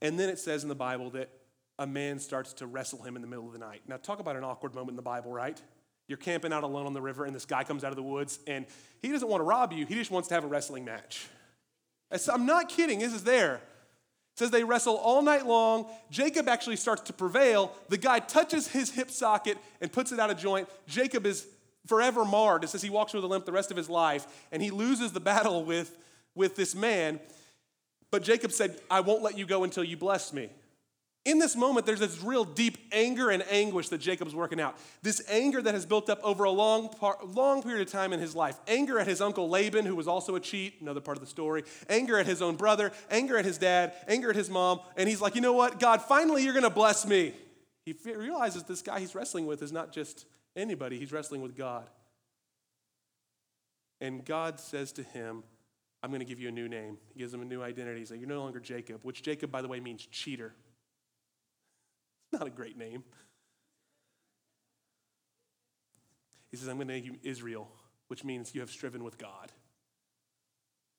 And 0.00 0.18
then 0.18 0.28
it 0.28 0.38
says 0.38 0.62
in 0.62 0.68
the 0.68 0.74
Bible 0.74 1.10
that 1.10 1.30
a 1.78 1.86
man 1.86 2.18
starts 2.18 2.52
to 2.54 2.66
wrestle 2.66 3.02
him 3.02 3.16
in 3.16 3.22
the 3.22 3.28
middle 3.28 3.46
of 3.46 3.52
the 3.52 3.58
night. 3.58 3.82
Now, 3.88 3.96
talk 3.96 4.20
about 4.20 4.36
an 4.36 4.44
awkward 4.44 4.74
moment 4.74 4.90
in 4.90 4.96
the 4.96 5.02
Bible, 5.02 5.32
right? 5.32 5.60
You're 6.06 6.18
camping 6.18 6.52
out 6.52 6.62
alone 6.62 6.86
on 6.86 6.92
the 6.92 7.00
river, 7.02 7.24
and 7.24 7.34
this 7.34 7.46
guy 7.46 7.64
comes 7.64 7.82
out 7.84 7.90
of 7.90 7.96
the 7.96 8.02
woods, 8.02 8.38
and 8.46 8.66
he 9.00 9.08
doesn't 9.10 9.28
want 9.28 9.40
to 9.40 9.44
rob 9.44 9.72
you, 9.72 9.86
he 9.86 9.94
just 9.94 10.10
wants 10.10 10.28
to 10.28 10.34
have 10.34 10.44
a 10.44 10.46
wrestling 10.46 10.84
match. 10.84 11.26
I'm 12.32 12.46
not 12.46 12.68
kidding, 12.68 12.98
this 12.98 13.12
is 13.12 13.24
there. 13.24 13.60
Says 14.34 14.50
they 14.50 14.64
wrestle 14.64 14.96
all 14.96 15.22
night 15.22 15.46
long. 15.46 15.86
Jacob 16.10 16.48
actually 16.48 16.76
starts 16.76 17.02
to 17.02 17.12
prevail. 17.12 17.72
The 17.88 17.98
guy 17.98 18.18
touches 18.18 18.68
his 18.68 18.90
hip 18.90 19.10
socket 19.10 19.58
and 19.80 19.92
puts 19.92 20.12
it 20.12 20.18
out 20.18 20.30
of 20.30 20.38
joint. 20.38 20.68
Jacob 20.86 21.24
is 21.26 21.46
forever 21.86 22.24
marred. 22.24 22.64
It 22.64 22.68
says 22.68 22.82
he 22.82 22.90
walks 22.90 23.12
with 23.12 23.24
a 23.24 23.26
limp 23.26 23.44
the 23.44 23.52
rest 23.52 23.70
of 23.70 23.76
his 23.76 23.88
life, 23.88 24.26
and 24.50 24.62
he 24.62 24.70
loses 24.70 25.12
the 25.12 25.20
battle 25.20 25.64
with, 25.64 25.96
with 26.34 26.56
this 26.56 26.74
man. 26.74 27.20
But 28.10 28.22
Jacob 28.22 28.52
said, 28.52 28.80
I 28.90 29.00
won't 29.00 29.22
let 29.22 29.38
you 29.38 29.46
go 29.46 29.64
until 29.64 29.84
you 29.84 29.96
bless 29.96 30.32
me. 30.32 30.50
In 31.24 31.38
this 31.38 31.56
moment, 31.56 31.86
there's 31.86 32.00
this 32.00 32.22
real 32.22 32.44
deep 32.44 32.76
anger 32.92 33.30
and 33.30 33.42
anguish 33.50 33.88
that 33.88 33.98
Jacob's 33.98 34.34
working 34.34 34.60
out. 34.60 34.76
This 35.02 35.22
anger 35.30 35.62
that 35.62 35.72
has 35.72 35.86
built 35.86 36.10
up 36.10 36.20
over 36.22 36.44
a 36.44 36.50
long, 36.50 36.94
long 37.24 37.62
period 37.62 37.86
of 37.86 37.90
time 37.90 38.12
in 38.12 38.20
his 38.20 38.36
life. 38.36 38.60
Anger 38.68 38.98
at 38.98 39.06
his 39.06 39.22
uncle 39.22 39.48
Laban, 39.48 39.86
who 39.86 39.96
was 39.96 40.06
also 40.06 40.34
a 40.34 40.40
cheat, 40.40 40.82
another 40.82 41.00
part 41.00 41.16
of 41.16 41.22
the 41.22 41.30
story. 41.30 41.64
Anger 41.88 42.18
at 42.18 42.26
his 42.26 42.42
own 42.42 42.56
brother. 42.56 42.92
Anger 43.10 43.38
at 43.38 43.46
his 43.46 43.56
dad. 43.56 43.94
Anger 44.06 44.30
at 44.30 44.36
his 44.36 44.50
mom. 44.50 44.80
And 44.98 45.08
he's 45.08 45.22
like, 45.22 45.34
you 45.34 45.40
know 45.40 45.54
what? 45.54 45.80
God, 45.80 46.02
finally 46.02 46.44
you're 46.44 46.52
going 46.52 46.64
to 46.64 46.70
bless 46.70 47.06
me. 47.06 47.32
He 47.86 47.94
realizes 48.04 48.64
this 48.64 48.82
guy 48.82 49.00
he's 49.00 49.14
wrestling 49.14 49.46
with 49.46 49.62
is 49.62 49.72
not 49.72 49.92
just 49.92 50.26
anybody, 50.56 50.98
he's 50.98 51.12
wrestling 51.12 51.40
with 51.40 51.56
God. 51.56 51.88
And 54.00 54.24
God 54.24 54.60
says 54.60 54.92
to 54.92 55.02
him, 55.02 55.42
I'm 56.02 56.10
going 56.10 56.20
to 56.20 56.26
give 56.26 56.38
you 56.38 56.48
a 56.48 56.52
new 56.52 56.68
name. 56.68 56.98
He 57.14 57.20
gives 57.20 57.32
him 57.32 57.40
a 57.40 57.46
new 57.46 57.62
identity. 57.62 58.00
He's 58.00 58.10
like, 58.10 58.20
You're 58.20 58.28
no 58.28 58.42
longer 58.42 58.60
Jacob, 58.60 59.00
which 59.04 59.22
Jacob, 59.22 59.50
by 59.50 59.62
the 59.62 59.68
way, 59.68 59.80
means 59.80 60.06
cheater. 60.06 60.52
Not 62.34 62.46
a 62.48 62.50
great 62.50 62.76
name. 62.76 63.04
He 66.50 66.56
says, 66.56 66.68
I'm 66.68 66.76
going 66.76 66.88
to 66.88 66.94
name 66.94 67.04
you 67.04 67.16
Israel, 67.22 67.68
which 68.08 68.24
means 68.24 68.54
you 68.54 68.60
have 68.60 68.70
striven 68.70 69.04
with 69.04 69.18
God. 69.18 69.52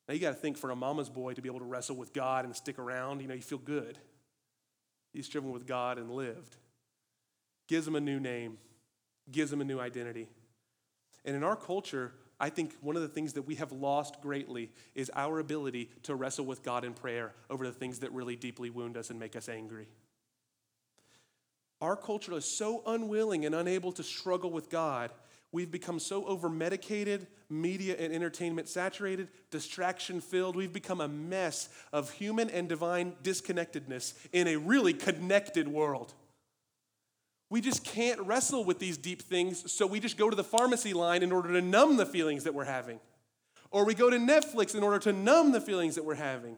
Now 0.08 0.14
you 0.14 0.20
got 0.20 0.30
to 0.30 0.36
think 0.36 0.58
for 0.58 0.70
a 0.72 0.76
mama's 0.76 1.10
boy 1.10 1.34
to 1.34 1.42
be 1.42 1.50
able 1.50 1.60
to 1.60 1.66
wrestle 1.66 1.96
with 1.98 2.14
God 2.14 2.46
and 2.46 2.56
stick 2.56 2.80
around, 2.80 3.22
you 3.22 3.28
know, 3.28 3.34
you 3.34 3.42
feel 3.42 3.58
good. 3.58 3.98
He's 5.12 5.26
striven 5.26 5.52
with 5.52 5.66
God 5.66 5.98
and 5.98 6.12
lived. 6.12 6.56
Gives 7.68 7.88
him 7.88 7.96
a 7.96 8.02
new 8.02 8.20
name, 8.20 8.58
gives 9.32 9.52
him 9.52 9.62
a 9.62 9.66
new 9.66 9.80
identity. 9.80 10.30
And 11.26 11.36
in 11.36 11.44
our 11.44 11.56
culture, 11.56 12.14
I 12.40 12.50
think 12.50 12.76
one 12.82 12.96
of 12.96 13.02
the 13.02 13.08
things 13.08 13.34
that 13.34 13.44
we 13.44 13.56
have 13.56 13.72
lost 13.72 14.22
greatly 14.22 14.72
is 14.94 15.12
our 15.16 15.40
ability 15.40 15.90
to 16.04 16.16
wrestle 16.16 16.46
with 16.46 16.64
God 16.64 16.86
in 16.86 16.94
prayer 16.94 17.34
over 17.50 17.66
the 17.66 17.74
things 17.74 18.00
that 18.00 18.12
really 18.12 18.36
deeply 18.36 18.70
wound 18.70 18.96
us 18.96 19.10
and 19.10 19.20
make 19.20 19.36
us 19.36 19.50
angry. 19.50 19.88
Our 21.86 21.96
culture 21.96 22.34
is 22.34 22.46
so 22.46 22.82
unwilling 22.88 23.46
and 23.46 23.54
unable 23.54 23.92
to 23.92 24.02
struggle 24.02 24.50
with 24.50 24.72
God. 24.72 25.12
We've 25.52 25.70
become 25.70 26.00
so 26.00 26.26
over 26.26 26.50
medicated, 26.50 27.28
media 27.48 27.96
and 28.00 28.12
entertainment 28.12 28.68
saturated, 28.68 29.28
distraction 29.52 30.20
filled. 30.20 30.56
We've 30.56 30.74
become 30.74 31.00
a 31.00 31.08
mess 31.08 31.70
of 31.94 32.10
human 32.10 32.50
and 32.50 32.68
divine 32.68 33.14
disconnectedness 33.22 34.16
in 34.34 34.48
a 34.48 34.56
really 34.56 34.94
connected 34.94 35.68
world. 35.68 36.16
We 37.52 37.62
just 37.62 37.84
can't 37.84 38.20
wrestle 38.22 38.66
with 38.66 38.80
these 38.80 38.98
deep 38.98 39.22
things, 39.22 39.72
so 39.72 39.86
we 39.86 40.00
just 40.00 40.18
go 40.18 40.28
to 40.28 40.36
the 40.36 40.44
pharmacy 40.44 40.94
line 40.94 41.22
in 41.22 41.32
order 41.32 41.54
to 41.54 41.62
numb 41.62 41.98
the 41.98 42.08
feelings 42.08 42.46
that 42.46 42.56
we're 42.56 42.66
having. 42.66 43.00
Or 43.70 43.86
we 43.86 43.94
go 43.94 44.10
to 44.10 44.18
Netflix 44.18 44.74
in 44.74 44.82
order 44.82 44.98
to 44.98 45.14
numb 45.14 45.52
the 45.52 45.62
feelings 45.62 45.94
that 45.96 46.04
we're 46.04 46.16
having. 46.16 46.58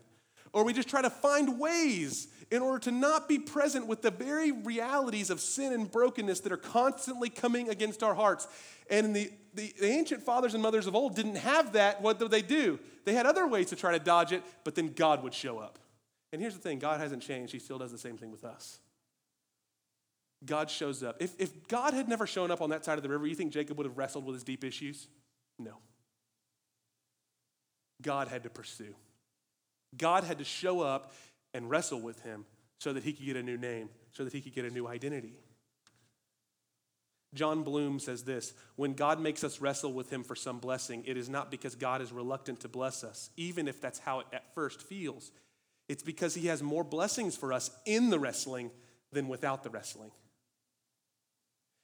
Or 0.54 0.64
we 0.64 0.72
just 0.72 0.88
try 0.88 1.02
to 1.02 1.10
find 1.10 1.60
ways 1.60 2.30
in 2.50 2.62
order 2.62 2.80
to 2.80 2.92
not 2.92 3.28
be 3.28 3.40
present 3.40 3.88
with 3.88 4.02
the 4.02 4.12
very 4.12 4.52
realities 4.52 5.30
of 5.30 5.40
sin 5.40 5.74
and 5.74 5.92
brokenness 5.92 6.42
that 6.42 6.52
are 6.52 6.58
constantly 6.58 7.30
coming 7.30 7.70
against 7.70 8.04
our 8.04 8.16
hearts. 8.16 8.48
And 8.90 9.16
the, 9.16 9.32
the, 9.54 9.74
the, 9.80 9.88
ancient 9.88 10.24
fathers 10.24 10.54
and 10.54 10.64
mothers 10.64 10.88
of 10.88 10.96
old 10.96 11.16
didn't 11.16 11.36
have 11.36 11.74
that. 11.74 12.02
What 12.02 12.20
did 12.20 12.32
they 12.32 12.42
do? 12.42 12.80
They 13.06 13.14
had 13.14 13.26
other 13.26 13.48
ways 13.48 13.68
to 13.68 13.76
try 13.76 13.92
to 13.92 14.00
dodge 14.00 14.32
it, 14.32 14.44
but 14.64 14.76
then 14.76 14.94
God 14.94 15.24
would 15.24 15.34
show 15.34 15.60
up. 15.60 15.78
And 16.32 16.42
here's 16.42 16.54
the 16.54 16.62
thing 16.62 16.80
God 16.80 17.00
hasn't 17.00 17.22
changed, 17.22 17.52
He 17.52 17.60
still 17.60 17.78
does 17.78 17.92
the 17.92 17.98
same 17.98 18.18
thing 18.18 18.32
with 18.32 18.46
us. 18.46 18.80
God 20.46 20.70
shows 20.70 21.04
up. 21.04 21.18
If, 21.20 21.34
if 21.40 21.68
God 21.68 21.94
had 21.94 22.08
never 22.08 22.28
shown 22.28 22.52
up 22.52 22.62
on 22.62 22.70
that 22.70 22.86
side 22.86 22.98
of 22.98 23.04
the 23.04 23.10
river, 23.10 23.26
you 23.26 23.36
think 23.36 23.52
Jacob 23.52 23.78
would 23.78 23.88
have 23.88 23.98
wrestled 23.98 24.26
with 24.26 24.36
his 24.36 24.44
deep 24.44 24.64
issues? 24.64 25.08
No. 25.58 25.74
God 28.02 28.28
had 28.28 28.44
to 28.44 28.50
pursue. 28.50 28.94
God 29.98 30.24
had 30.24 30.38
to 30.38 30.44
show 30.44 30.82
up 30.82 31.14
and 31.54 31.70
wrestle 31.70 32.02
with 32.02 32.22
him 32.22 32.46
so 32.80 32.94
that 32.94 33.04
he 33.04 33.14
could 33.14 33.26
get 33.26 33.36
a 33.36 33.44
new 33.44 33.58
name, 33.58 33.90
so 34.12 34.24
that 34.24 34.34
he 34.34 34.42
could 34.42 34.54
get 34.54 34.66
a 34.66 34.70
new 34.70 34.88
identity. 34.88 35.34
Jon 37.34 37.64
Bloom 37.64 38.00
says 38.00 38.24
this 38.24 38.54
When 38.76 38.94
God 38.94 39.20
makes 39.20 39.44
us 39.44 39.62
wrestle 39.62 39.94
with 39.94 40.10
him 40.12 40.24
for 40.24 40.36
some 40.36 40.60
blessing, 40.60 41.04
it 41.06 41.18
is 41.18 41.30
not 41.30 41.52
because 41.52 41.76
God 41.76 42.02
is 42.02 42.12
reluctant 42.12 42.62
to 42.62 42.68
bless 42.68 43.04
us, 43.04 43.30
even 43.38 43.68
if 43.68 43.82
that's 43.82 44.00
how 44.00 44.22
it 44.22 44.28
at 44.34 44.54
first 44.54 44.82
feels. 44.82 45.32
It's 45.88 46.04
because 46.04 46.36
he 46.36 46.48
has 46.48 46.62
more 46.62 46.84
blessings 46.84 47.38
for 47.38 47.54
us 47.54 47.72
in 47.86 48.10
the 48.10 48.20
wrestling 48.20 48.72
than 49.12 49.28
without 49.28 49.64
the 49.64 49.70
wrestling. 49.70 50.12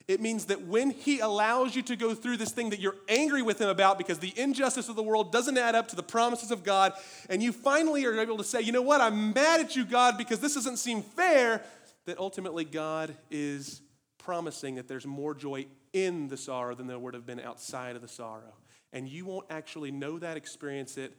It 0.07 0.19
means 0.19 0.45
that 0.45 0.67
when 0.67 0.89
he 0.89 1.19
allows 1.19 1.75
you 1.75 1.81
to 1.83 1.95
go 1.95 2.13
through 2.13 2.37
this 2.37 2.51
thing 2.51 2.71
that 2.71 2.79
you're 2.79 2.97
angry 3.07 3.41
with 3.41 3.61
him 3.61 3.69
about 3.69 3.97
because 3.97 4.19
the 4.19 4.33
injustice 4.37 4.89
of 4.89 4.97
the 4.97 5.03
world 5.03 5.31
doesn't 5.31 5.57
add 5.57 5.75
up 5.75 5.87
to 5.89 5.95
the 5.95 6.03
promises 6.03 6.51
of 6.51 6.63
God, 6.63 6.93
and 7.29 7.41
you 7.41 7.53
finally 7.53 8.05
are 8.05 8.19
able 8.19 8.37
to 8.37 8.43
say, 8.43 8.61
you 8.61 8.73
know 8.73 8.81
what, 8.81 8.99
I'm 8.99 9.31
mad 9.31 9.61
at 9.61 9.75
you, 9.75 9.85
God, 9.85 10.17
because 10.17 10.39
this 10.39 10.55
doesn't 10.55 10.77
seem 10.77 11.01
fair, 11.01 11.63
that 12.05 12.17
ultimately 12.17 12.65
God 12.65 13.15
is 13.31 13.81
promising 14.17 14.75
that 14.75 14.89
there's 14.89 15.05
more 15.05 15.33
joy 15.33 15.67
in 15.93 16.27
the 16.27 16.37
sorrow 16.37 16.75
than 16.75 16.87
there 16.87 16.99
would 16.99 17.13
have 17.13 17.25
been 17.25 17.39
outside 17.39 17.95
of 17.95 18.01
the 18.01 18.07
sorrow. 18.07 18.55
And 18.91 19.07
you 19.07 19.25
won't 19.25 19.47
actually 19.49 19.91
know 19.91 20.19
that, 20.19 20.35
experience 20.35 20.97
it, 20.97 21.15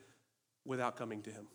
without 0.66 0.96
coming 0.96 1.22
to 1.22 1.30
him. 1.30 1.46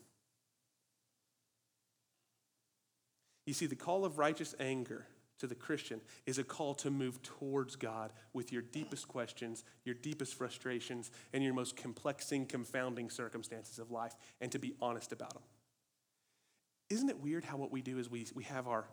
You 3.46 3.54
see, 3.54 3.68
the 3.68 3.76
call 3.76 4.04
of 4.04 4.18
righteous 4.18 4.56
anger 4.60 5.06
to 5.40 5.48
the 5.48 5.56
Christian 5.56 6.00
is 6.26 6.38
a 6.38 6.44
call 6.44 6.74
to 6.76 6.92
move 6.92 7.22
towards 7.22 7.76
God 7.76 8.14
with 8.34 8.52
your 8.52 8.62
deepest 8.62 9.08
questions, 9.08 9.64
your 9.84 9.96
deepest 9.96 10.36
frustrations, 10.36 11.12
and 11.34 11.44
your 11.44 11.54
most 11.54 11.76
complexing, 11.76 12.46
confounding 12.46 13.10
circumstances 13.10 13.80
of 13.80 13.92
life, 13.92 14.16
and 14.42 14.52
to 14.52 14.60
be 14.60 14.76
honest 14.82 15.12
about 15.12 15.34
them. 15.34 15.44
Isn't 16.90 17.10
it 17.10 17.20
weird 17.20 17.44
how 17.44 17.58
what 17.58 17.72
we 17.72 17.82
do 17.82 18.00
is 18.00 18.10
we, 18.10 18.26
we 18.34 18.44
have 18.46 18.68
our, 18.68 18.86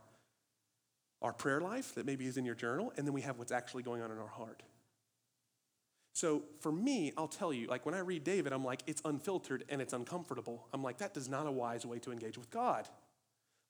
our 1.23 1.33
prayer 1.33 1.61
life 1.61 1.95
that 1.95 2.07
maybe 2.07 2.27
is 2.27 2.37
in 2.37 2.45
your 2.45 2.55
journal, 2.55 2.93
and 2.97 3.07
then 3.07 3.15
we 3.15 3.23
have 3.23 3.39
what's 3.39 3.53
actually 3.53 3.83
going 3.83 4.03
on 4.03 4.11
in 4.11 4.19
our 4.19 4.29
heart? 4.29 4.63
So 6.17 6.45
for 6.61 6.73
me, 6.73 7.13
I'll 7.19 7.29
tell 7.29 7.53
you, 7.53 7.67
like 7.67 7.85
when 7.85 7.95
I 7.95 7.99
read 7.99 8.25
David, 8.25 8.55
I'm 8.55 8.65
like, 8.65 8.83
it's 8.87 9.03
unfiltered 9.05 9.65
and 9.69 9.83
it's 9.83 9.93
uncomfortable. 9.93 10.67
I'm 10.73 10.83
like, 10.83 10.97
that 10.99 11.15
is 11.15 11.29
not 11.29 11.47
a 11.47 11.51
wise 11.51 11.85
way 11.85 11.99
to 11.99 12.11
engage 12.11 12.39
with 12.39 12.51
God. 12.51 12.89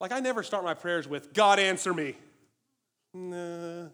Like 0.00 0.12
I 0.12 0.20
never 0.20 0.44
start 0.44 0.62
my 0.62 0.74
prayers 0.74 1.08
with, 1.08 1.32
God 1.32 1.58
answer 1.58 1.92
me. 1.92 2.14
Nah. 3.16 3.88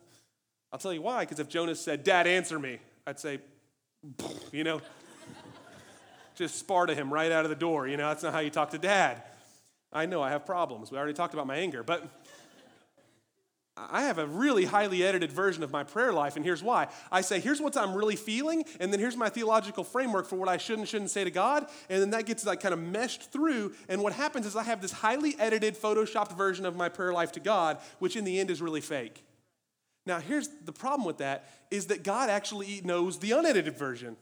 I'll 0.72 0.78
tell 0.78 0.92
you 0.92 1.02
why, 1.02 1.20
because 1.20 1.38
if 1.38 1.48
Jonas 1.48 1.80
said, 1.80 2.02
Dad, 2.02 2.26
answer 2.26 2.58
me, 2.58 2.78
I'd 3.06 3.20
say, 3.20 3.40
you 4.50 4.64
know, 4.64 4.80
just 6.35 6.56
Sparta 6.56 6.94
him 6.94 7.12
right 7.12 7.30
out 7.30 7.44
of 7.44 7.50
the 7.50 7.56
door. 7.56 7.87
You 7.87 7.96
know, 7.96 8.08
that's 8.08 8.22
not 8.22 8.32
how 8.32 8.40
you 8.40 8.50
talk 8.50 8.70
to 8.70 8.78
dad. 8.78 9.22
I 9.92 10.06
know 10.06 10.22
I 10.22 10.30
have 10.30 10.46
problems. 10.46 10.90
We 10.90 10.98
already 10.98 11.12
talked 11.12 11.35
about 11.35 11.46
my 11.46 11.56
anger, 11.56 11.82
but 11.82 12.08
I 13.74 14.02
have 14.02 14.18
a 14.18 14.26
really 14.26 14.66
highly 14.66 15.02
edited 15.02 15.32
version 15.32 15.62
of 15.62 15.70
my 15.70 15.82
prayer 15.82 16.12
life, 16.12 16.37
and 16.37 16.44
here's 16.44 16.62
why. 16.62 16.88
I 17.11 17.22
say, 17.22 17.40
here's 17.40 17.61
what 17.61 17.74
I'm 17.74 17.94
really 17.94 18.16
feeling, 18.16 18.64
and 18.78 18.92
then 18.92 19.00
here's 19.00 19.16
my 19.16 19.30
theological 19.30 19.82
framework 19.82 20.26
for 20.26 20.37
what 20.37 20.48
I 20.48 20.58
should 20.58 20.78
and 20.78 20.87
shouldn't 20.87 21.11
say 21.11 21.24
to 21.24 21.30
God, 21.30 21.66
and 21.88 22.02
then 22.02 22.11
that 22.11 22.26
gets 22.26 22.44
like 22.44 22.61
kind 22.61 22.74
of 22.74 22.80
meshed 22.80 23.32
through. 23.32 23.72
And 23.88 24.02
what 24.02 24.12
happens 24.12 24.44
is 24.44 24.56
I 24.56 24.64
have 24.64 24.82
this 24.82 24.92
highly 24.92 25.37
edited, 25.38 25.74
photoshopped 25.74 26.37
version 26.37 26.66
of 26.66 26.76
my 26.76 26.90
prayer 26.90 27.14
life 27.14 27.32
to 27.32 27.40
God, 27.40 27.78
which 27.98 28.14
in 28.14 28.24
the 28.24 28.38
end 28.38 28.50
is 28.50 28.61
really 28.61 28.82
fake. 28.82 29.24
Now, 30.04 30.18
here's 30.18 30.48
the 30.48 30.72
problem 30.72 31.06
with 31.06 31.18
that 31.18 31.48
is 31.70 31.87
that 31.87 32.02
God 32.02 32.28
actually 32.28 32.82
knows 32.85 33.20
the 33.20 33.32
unedited 33.32 33.78
version. 33.78 34.16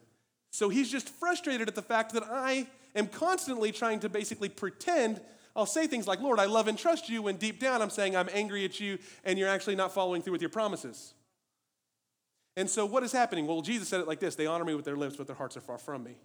So 0.53 0.69
he's 0.69 0.91
just 0.91 1.09
frustrated 1.09 1.67
at 1.67 1.75
the 1.75 1.83
fact 1.83 2.13
that 2.13 2.25
I 2.25 2.69
am 2.95 3.09
constantly 3.09 3.73
trying 3.73 4.01
to 4.01 4.09
basically 4.09 4.49
pretend 4.49 5.21
I'll 5.55 5.67
say 5.67 5.87
things 5.87 6.07
like, 6.07 6.21
Lord, 6.21 6.39
I 6.39 6.47
love 6.47 6.69
and 6.69 6.79
trust 6.79 7.09
you, 7.09 7.23
when 7.23 7.37
deep 7.37 7.59
down 7.59 7.83
I'm 7.83 7.91
saying 7.91 8.17
I'm 8.17 8.29
angry 8.33 8.65
at 8.65 8.79
you 8.81 8.99
and 9.25 9.39
you're 9.39 9.49
actually 9.49 9.77
not 9.77 9.93
following 9.93 10.23
through 10.23 10.33
with 10.33 10.43
your 10.43 10.51
promises. 10.51 11.15
And 12.57 12.69
so 12.69 12.87
what 12.87 13.03
is 13.03 13.13
happening? 13.13 13.47
Well, 13.47 13.63
Jesus 13.63 13.89
said 13.89 14.01
it 14.01 14.09
like 14.09 14.21
this 14.21 14.35
they 14.35 14.47
honor 14.47 14.65
me 14.65 14.75
with 14.75 14.85
their 14.85 14.97
lips, 14.97 15.17
but 15.17 15.27
their 15.27 15.37
hearts 15.37 15.57
are 15.57 15.61
far 15.61 15.79
from 15.79 16.05
me. 16.05 16.17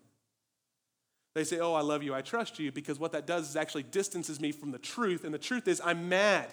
They 1.33 1.43
say, 1.43 1.59
Oh, 1.59 1.73
I 1.73 1.81
love 1.81 2.01
you, 2.01 2.13
I 2.13 2.21
trust 2.21 2.59
you, 2.59 2.71
because 2.71 2.99
what 2.99 3.11
that 3.11 3.27
does 3.27 3.49
is 3.49 3.55
actually 3.55 3.83
distances 3.83 4.39
me 4.39 4.51
from 4.51 4.71
the 4.71 4.79
truth. 4.79 5.23
And 5.23 5.33
the 5.33 5.39
truth 5.39 5.67
is, 5.67 5.81
I'm 5.83 6.09
mad. 6.09 6.47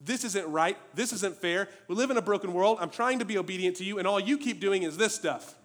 This 0.00 0.24
isn't 0.24 0.50
right. 0.50 0.76
This 0.94 1.12
isn't 1.12 1.36
fair. 1.36 1.68
We 1.88 1.94
live 1.94 2.10
in 2.10 2.16
a 2.16 2.22
broken 2.22 2.52
world. 2.52 2.78
I'm 2.80 2.90
trying 2.90 3.18
to 3.18 3.24
be 3.24 3.36
obedient 3.36 3.76
to 3.76 3.84
you, 3.84 3.98
and 3.98 4.06
all 4.06 4.20
you 4.20 4.38
keep 4.38 4.60
doing 4.60 4.84
is 4.84 4.96
this 4.96 5.14
stuff. 5.14 5.56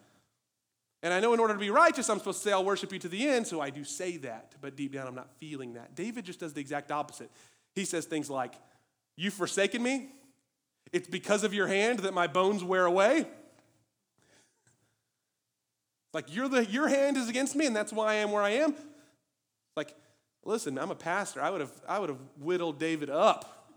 And 1.04 1.14
I 1.14 1.20
know 1.20 1.34
in 1.34 1.40
order 1.40 1.54
to 1.54 1.60
be 1.60 1.70
righteous, 1.70 2.10
I'm 2.10 2.18
supposed 2.18 2.40
to 2.40 2.50
say, 2.50 2.54
I'll 2.54 2.66
worship 2.66 2.92
you 2.94 3.00
to 3.00 3.10
the 3.10 3.28
end, 3.28 3.46
so 3.46 3.60
I 3.60 3.70
do 3.70 3.84
say 3.84 4.18
that, 4.18 4.56
but 4.62 4.76
deep 4.76 4.94
down, 4.94 5.06
I'm 5.06 5.14
not 5.14 5.30
feeling 5.38 5.74
that. 5.74 5.94
David 5.96 6.24
just 6.24 6.40
does 6.40 6.54
the 6.54 6.62
exact 6.62 6.92
opposite. 6.92 7.30
He 7.76 7.86
says 7.86 8.06
things 8.06 8.30
like, 8.30 8.56
You've 9.16 9.36
forsaken 9.36 9.84
me. 9.84 10.10
It's 10.92 11.08
because 11.08 11.44
of 11.44 11.54
your 11.54 11.68
hand 11.68 12.00
that 12.00 12.16
my 12.16 12.26
bones 12.26 12.64
wear 12.64 12.86
away. 12.86 13.28
Like, 16.14 16.34
you're 16.34 16.50
the, 16.50 16.66
your 16.66 16.88
hand 16.88 17.18
is 17.18 17.30
against 17.30 17.56
me, 17.56 17.68
and 17.68 17.76
that's 17.76 17.94
why 17.94 18.14
I 18.14 18.16
am 18.16 18.32
where 18.32 18.42
I 18.42 18.52
am. 18.52 18.74
Like, 19.76 19.94
Listen, 20.46 20.78
I'm 20.78 20.92
a 20.92 20.96
pastor. 20.96 21.42
I 21.42 21.50
would 21.50 21.62
have, 21.62 21.72
I 21.88 22.00
would 22.00 22.10
have 22.10 22.20
whittled 22.40 22.80
David 22.80 23.10
up. 23.10 23.70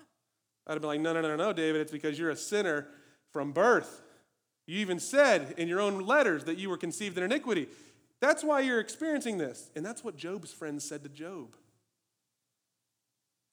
I'd 0.66 0.72
have 0.72 0.82
been 0.82 0.88
like, 0.88 1.00
no, 1.00 1.12
no, 1.12 1.20
no, 1.20 1.36
no, 1.36 1.52
David, 1.52 1.80
it's 1.80 1.92
because 1.92 2.18
you're 2.18 2.30
a 2.30 2.36
sinner 2.36 2.88
from 3.32 3.52
birth. 3.52 4.02
You 4.66 4.78
even 4.78 4.98
said 4.98 5.54
in 5.56 5.68
your 5.68 5.80
own 5.80 6.00
letters 6.00 6.44
that 6.44 6.58
you 6.58 6.68
were 6.68 6.76
conceived 6.76 7.16
in 7.16 7.24
iniquity. 7.24 7.68
That's 8.20 8.42
why 8.42 8.60
you're 8.60 8.80
experiencing 8.80 9.38
this. 9.38 9.70
And 9.76 9.84
that's 9.84 10.02
what 10.02 10.16
Job's 10.16 10.52
friends 10.52 10.84
said 10.84 11.02
to 11.04 11.08
Job. 11.08 11.54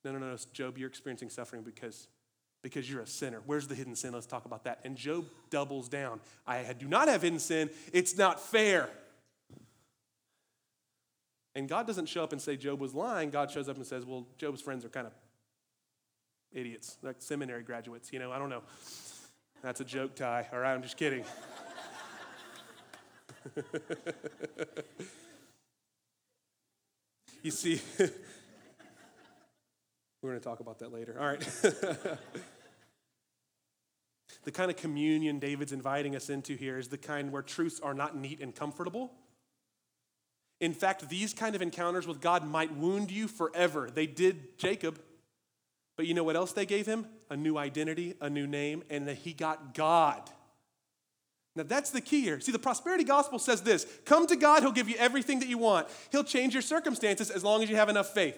No, 0.03 0.11
no, 0.11 0.20
no, 0.20 0.36
Job, 0.51 0.78
you're 0.78 0.89
experiencing 0.89 1.30
suffering 1.30 1.61
because, 1.61 2.07
because 2.61 2.89
you're 2.89 3.01
a 3.01 3.07
sinner. 3.07 3.41
Where's 3.45 3.68
the 3.68 3.76
hidden 3.76 3.95
sin? 3.95 4.14
Let's 4.14 4.26
talk 4.26 4.45
about 4.45 4.64
that. 4.66 4.80
And 4.84 4.97
Job 4.97 5.26
doubles 5.49 5.88
down. 5.88 6.20
I 6.47 6.74
do 6.74 6.88
not 6.88 7.07
have 7.07 7.22
hidden 7.22 7.39
sin. 7.39 7.70
It's 7.93 8.18
not 8.18 8.39
fair. 8.39 8.89
And 11.55 11.70
God 11.70 11.86
doesn't 11.86 12.07
show 12.07 12.24
up 12.24 12.32
and 12.32 12.41
say 12.41 12.57
Job 12.57 12.80
was 12.80 12.95
lying. 12.95 13.30
God 13.30 13.51
shows 13.51 13.70
up 13.70 13.78
and 13.78 13.86
says, 13.86 14.05
well, 14.05 14.26
Job's 14.38 14.61
friends 14.61 14.84
are 14.84 14.89
kind 14.89 15.05
of 15.05 15.14
idiots, 16.51 16.97
like 17.03 17.18
seminary 17.20 17.64
graduates. 17.64 18.11
You 18.11 18.20
know, 18.20 18.32
I 18.32 18.39
don't 18.39 18.49
know. 18.49 18.64
That's 19.64 19.80
a 19.80 19.86
joke, 19.86 20.14
Ty. 20.14 20.49
All 20.53 20.59
right, 20.59 20.74
I'm 20.74 20.84
just 20.84 20.97
kidding. 20.97 21.24
you 27.41 27.49
see, 27.49 27.82
we're 30.22 30.30
going 30.30 30.39
to 30.39 30.43
talk 30.43 30.59
about 30.59 30.78
that 30.80 30.93
later. 30.93 31.16
All 31.20 31.26
right. 31.26 31.39
the 34.43 34.51
kind 34.51 34.70
of 34.70 34.78
communion 34.78 35.39
David's 35.39 35.72
inviting 35.72 36.16
us 36.16 36.30
into 36.30 36.55
here 36.55 36.78
is 36.78 36.89
the 36.89 36.97
kind 36.99 37.32
where 37.32 37.41
truths 37.41 37.80
are 37.80 37.95
not 37.95 38.16
neat 38.16 38.41
and 38.41 38.53
comfortable 38.53 39.11
in 40.64 40.74
fact, 40.74 41.09
these 41.09 41.34
kind 41.34 41.55
of 41.55 41.61
encounters 41.61 42.07
with 42.07 42.22
God 42.22 42.47
might 42.47 42.74
wound 42.74 43.11
you 43.11 43.28
forever. 43.28 43.89
They 43.93 44.07
did 44.07 44.57
Jacob. 44.57 44.97
But 45.96 46.08
you 46.08 46.14
know 46.14 46.24
what 46.24 46.36
else 46.36 46.54
they 46.54 46.66
gave 46.66 46.86
him? 46.86 47.08
A 47.30 47.38
new 47.38 47.58
identity, 47.58 48.16
a 48.20 48.30
new 48.30 48.48
name, 48.48 48.84
and 48.89 49.08
that 49.08 49.18
he 49.18 49.34
got 49.34 49.74
God. 49.74 50.22
Now 51.56 51.64
that's 51.64 51.91
the 51.91 52.02
key 52.02 52.22
here. 52.22 52.39
See, 52.39 52.52
the 52.52 52.60
prosperity 52.60 53.04
gospel 53.04 53.38
says 53.38 53.62
this 53.62 53.86
come 54.06 54.26
to 54.28 54.36
God, 54.36 54.64
He'll 54.64 54.72
give 54.72 54.89
you 54.89 54.96
everything 54.98 55.39
that 55.39 55.48
you 55.48 55.58
want. 55.58 55.88
He'll 56.12 56.24
change 56.24 56.54
your 56.54 56.64
circumstances 56.64 57.30
as 57.30 57.44
long 57.44 57.62
as 57.62 57.70
you 57.70 57.76
have 57.76 57.89
enough 57.89 58.14
faith. 58.14 58.38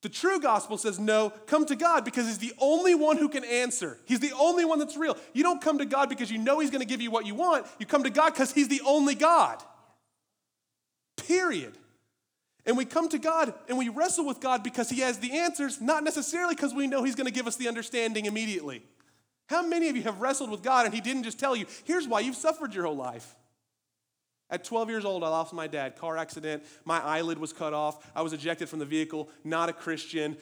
The 0.00 0.08
true 0.08 0.38
gospel 0.38 0.78
says, 0.78 1.00
no, 1.00 1.30
come 1.46 1.66
to 1.66 1.74
God 1.74 2.04
because 2.04 2.26
He's 2.26 2.38
the 2.38 2.52
only 2.58 2.94
one 2.94 3.16
who 3.16 3.28
can 3.28 3.44
answer. 3.44 3.98
He's 4.04 4.20
the 4.20 4.32
only 4.38 4.64
one 4.64 4.78
that's 4.78 4.96
real. 4.96 5.16
You 5.32 5.42
don't 5.42 5.60
come 5.60 5.78
to 5.78 5.86
God 5.86 6.08
because 6.08 6.30
you 6.30 6.38
know 6.38 6.60
He's 6.60 6.70
going 6.70 6.82
to 6.82 6.86
give 6.86 7.00
you 7.00 7.10
what 7.10 7.26
you 7.26 7.34
want. 7.34 7.66
You 7.78 7.86
come 7.86 8.04
to 8.04 8.10
God 8.10 8.34
because 8.34 8.52
He's 8.52 8.68
the 8.68 8.82
only 8.86 9.14
God 9.14 9.62
period. 11.28 11.76
And 12.66 12.76
we 12.76 12.84
come 12.84 13.08
to 13.08 13.18
God 13.18 13.54
and 13.68 13.78
we 13.78 13.88
wrestle 13.88 14.26
with 14.26 14.40
God 14.40 14.62
because 14.62 14.90
He 14.90 15.00
has 15.00 15.18
the 15.18 15.38
answers, 15.38 15.80
not 15.80 16.04
necessarily 16.04 16.54
because 16.54 16.74
we 16.74 16.86
know 16.86 17.02
He's 17.02 17.14
going 17.14 17.26
to 17.26 17.32
give 17.32 17.46
us 17.46 17.56
the 17.56 17.68
understanding 17.68 18.26
immediately. 18.26 18.82
How 19.46 19.66
many 19.66 19.88
of 19.88 19.96
you 19.96 20.02
have 20.02 20.20
wrestled 20.20 20.50
with 20.50 20.62
God 20.62 20.84
and 20.84 20.94
He 20.94 21.00
didn't 21.00 21.22
just 21.22 21.38
tell 21.38 21.56
you, 21.56 21.66
here's 21.84 22.06
why 22.06 22.20
you've 22.20 22.36
suffered 22.36 22.74
your 22.74 22.84
whole 22.84 22.96
life? 22.96 23.34
At 24.50 24.64
12 24.64 24.88
years 24.88 25.04
old, 25.04 25.24
I 25.24 25.28
lost 25.28 25.52
my 25.52 25.66
dad, 25.66 25.96
car 25.96 26.16
accident. 26.16 26.64
My 26.86 27.00
eyelid 27.00 27.38
was 27.38 27.52
cut 27.52 27.74
off. 27.74 28.10
I 28.16 28.22
was 28.22 28.32
ejected 28.32 28.68
from 28.68 28.78
the 28.78 28.86
vehicle, 28.86 29.28
not 29.44 29.68
a 29.68 29.74
Christian. 29.74 30.38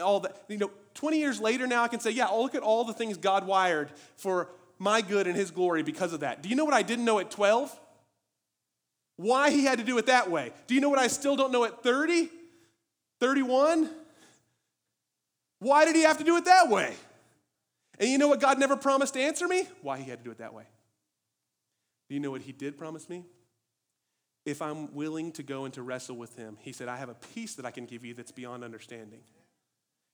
All 0.00 0.20
that, 0.20 0.44
you 0.48 0.56
know, 0.56 0.70
20 0.94 1.18
years 1.18 1.40
later 1.40 1.66
now, 1.66 1.82
I 1.82 1.88
can 1.88 1.98
say, 1.98 2.12
yeah, 2.12 2.26
look 2.26 2.54
at 2.54 2.62
all 2.62 2.84
the 2.84 2.92
things 2.92 3.16
God 3.16 3.46
wired 3.46 3.90
for 4.16 4.50
my 4.78 5.00
good 5.00 5.26
and 5.26 5.36
His 5.36 5.50
glory 5.50 5.82
because 5.82 6.12
of 6.12 6.20
that. 6.20 6.42
Do 6.42 6.48
you 6.48 6.54
know 6.54 6.64
what 6.64 6.74
I 6.74 6.82
didn't 6.82 7.04
know 7.04 7.18
at 7.18 7.30
12? 7.30 7.78
Why 9.20 9.50
he 9.50 9.64
had 9.64 9.76
to 9.78 9.84
do 9.84 9.98
it 9.98 10.06
that 10.06 10.30
way. 10.30 10.50
Do 10.66 10.74
you 10.74 10.80
know 10.80 10.88
what 10.88 10.98
I 10.98 11.08
still 11.08 11.36
don't 11.36 11.52
know 11.52 11.64
at 11.64 11.82
30? 11.82 12.30
31? 13.20 13.90
Why 15.58 15.84
did 15.84 15.94
he 15.94 16.02
have 16.04 16.16
to 16.18 16.24
do 16.24 16.38
it 16.38 16.46
that 16.46 16.70
way? 16.70 16.94
And 17.98 18.08
you 18.08 18.16
know 18.16 18.28
what 18.28 18.40
God 18.40 18.58
never 18.58 18.76
promised 18.76 19.12
to 19.12 19.20
answer 19.20 19.46
me? 19.46 19.68
Why 19.82 19.98
he 19.98 20.08
had 20.08 20.20
to 20.20 20.24
do 20.24 20.30
it 20.30 20.38
that 20.38 20.54
way. 20.54 20.64
Do 22.08 22.14
you 22.14 22.20
know 22.20 22.30
what 22.30 22.40
he 22.40 22.52
did 22.52 22.78
promise 22.78 23.10
me? 23.10 23.26
If 24.46 24.62
I'm 24.62 24.94
willing 24.94 25.32
to 25.32 25.42
go 25.42 25.66
and 25.66 25.74
to 25.74 25.82
wrestle 25.82 26.16
with 26.16 26.34
him, 26.36 26.56
he 26.58 26.72
said, 26.72 26.88
I 26.88 26.96
have 26.96 27.10
a 27.10 27.16
peace 27.34 27.56
that 27.56 27.66
I 27.66 27.70
can 27.72 27.84
give 27.84 28.06
you 28.06 28.14
that's 28.14 28.32
beyond 28.32 28.64
understanding. 28.64 29.20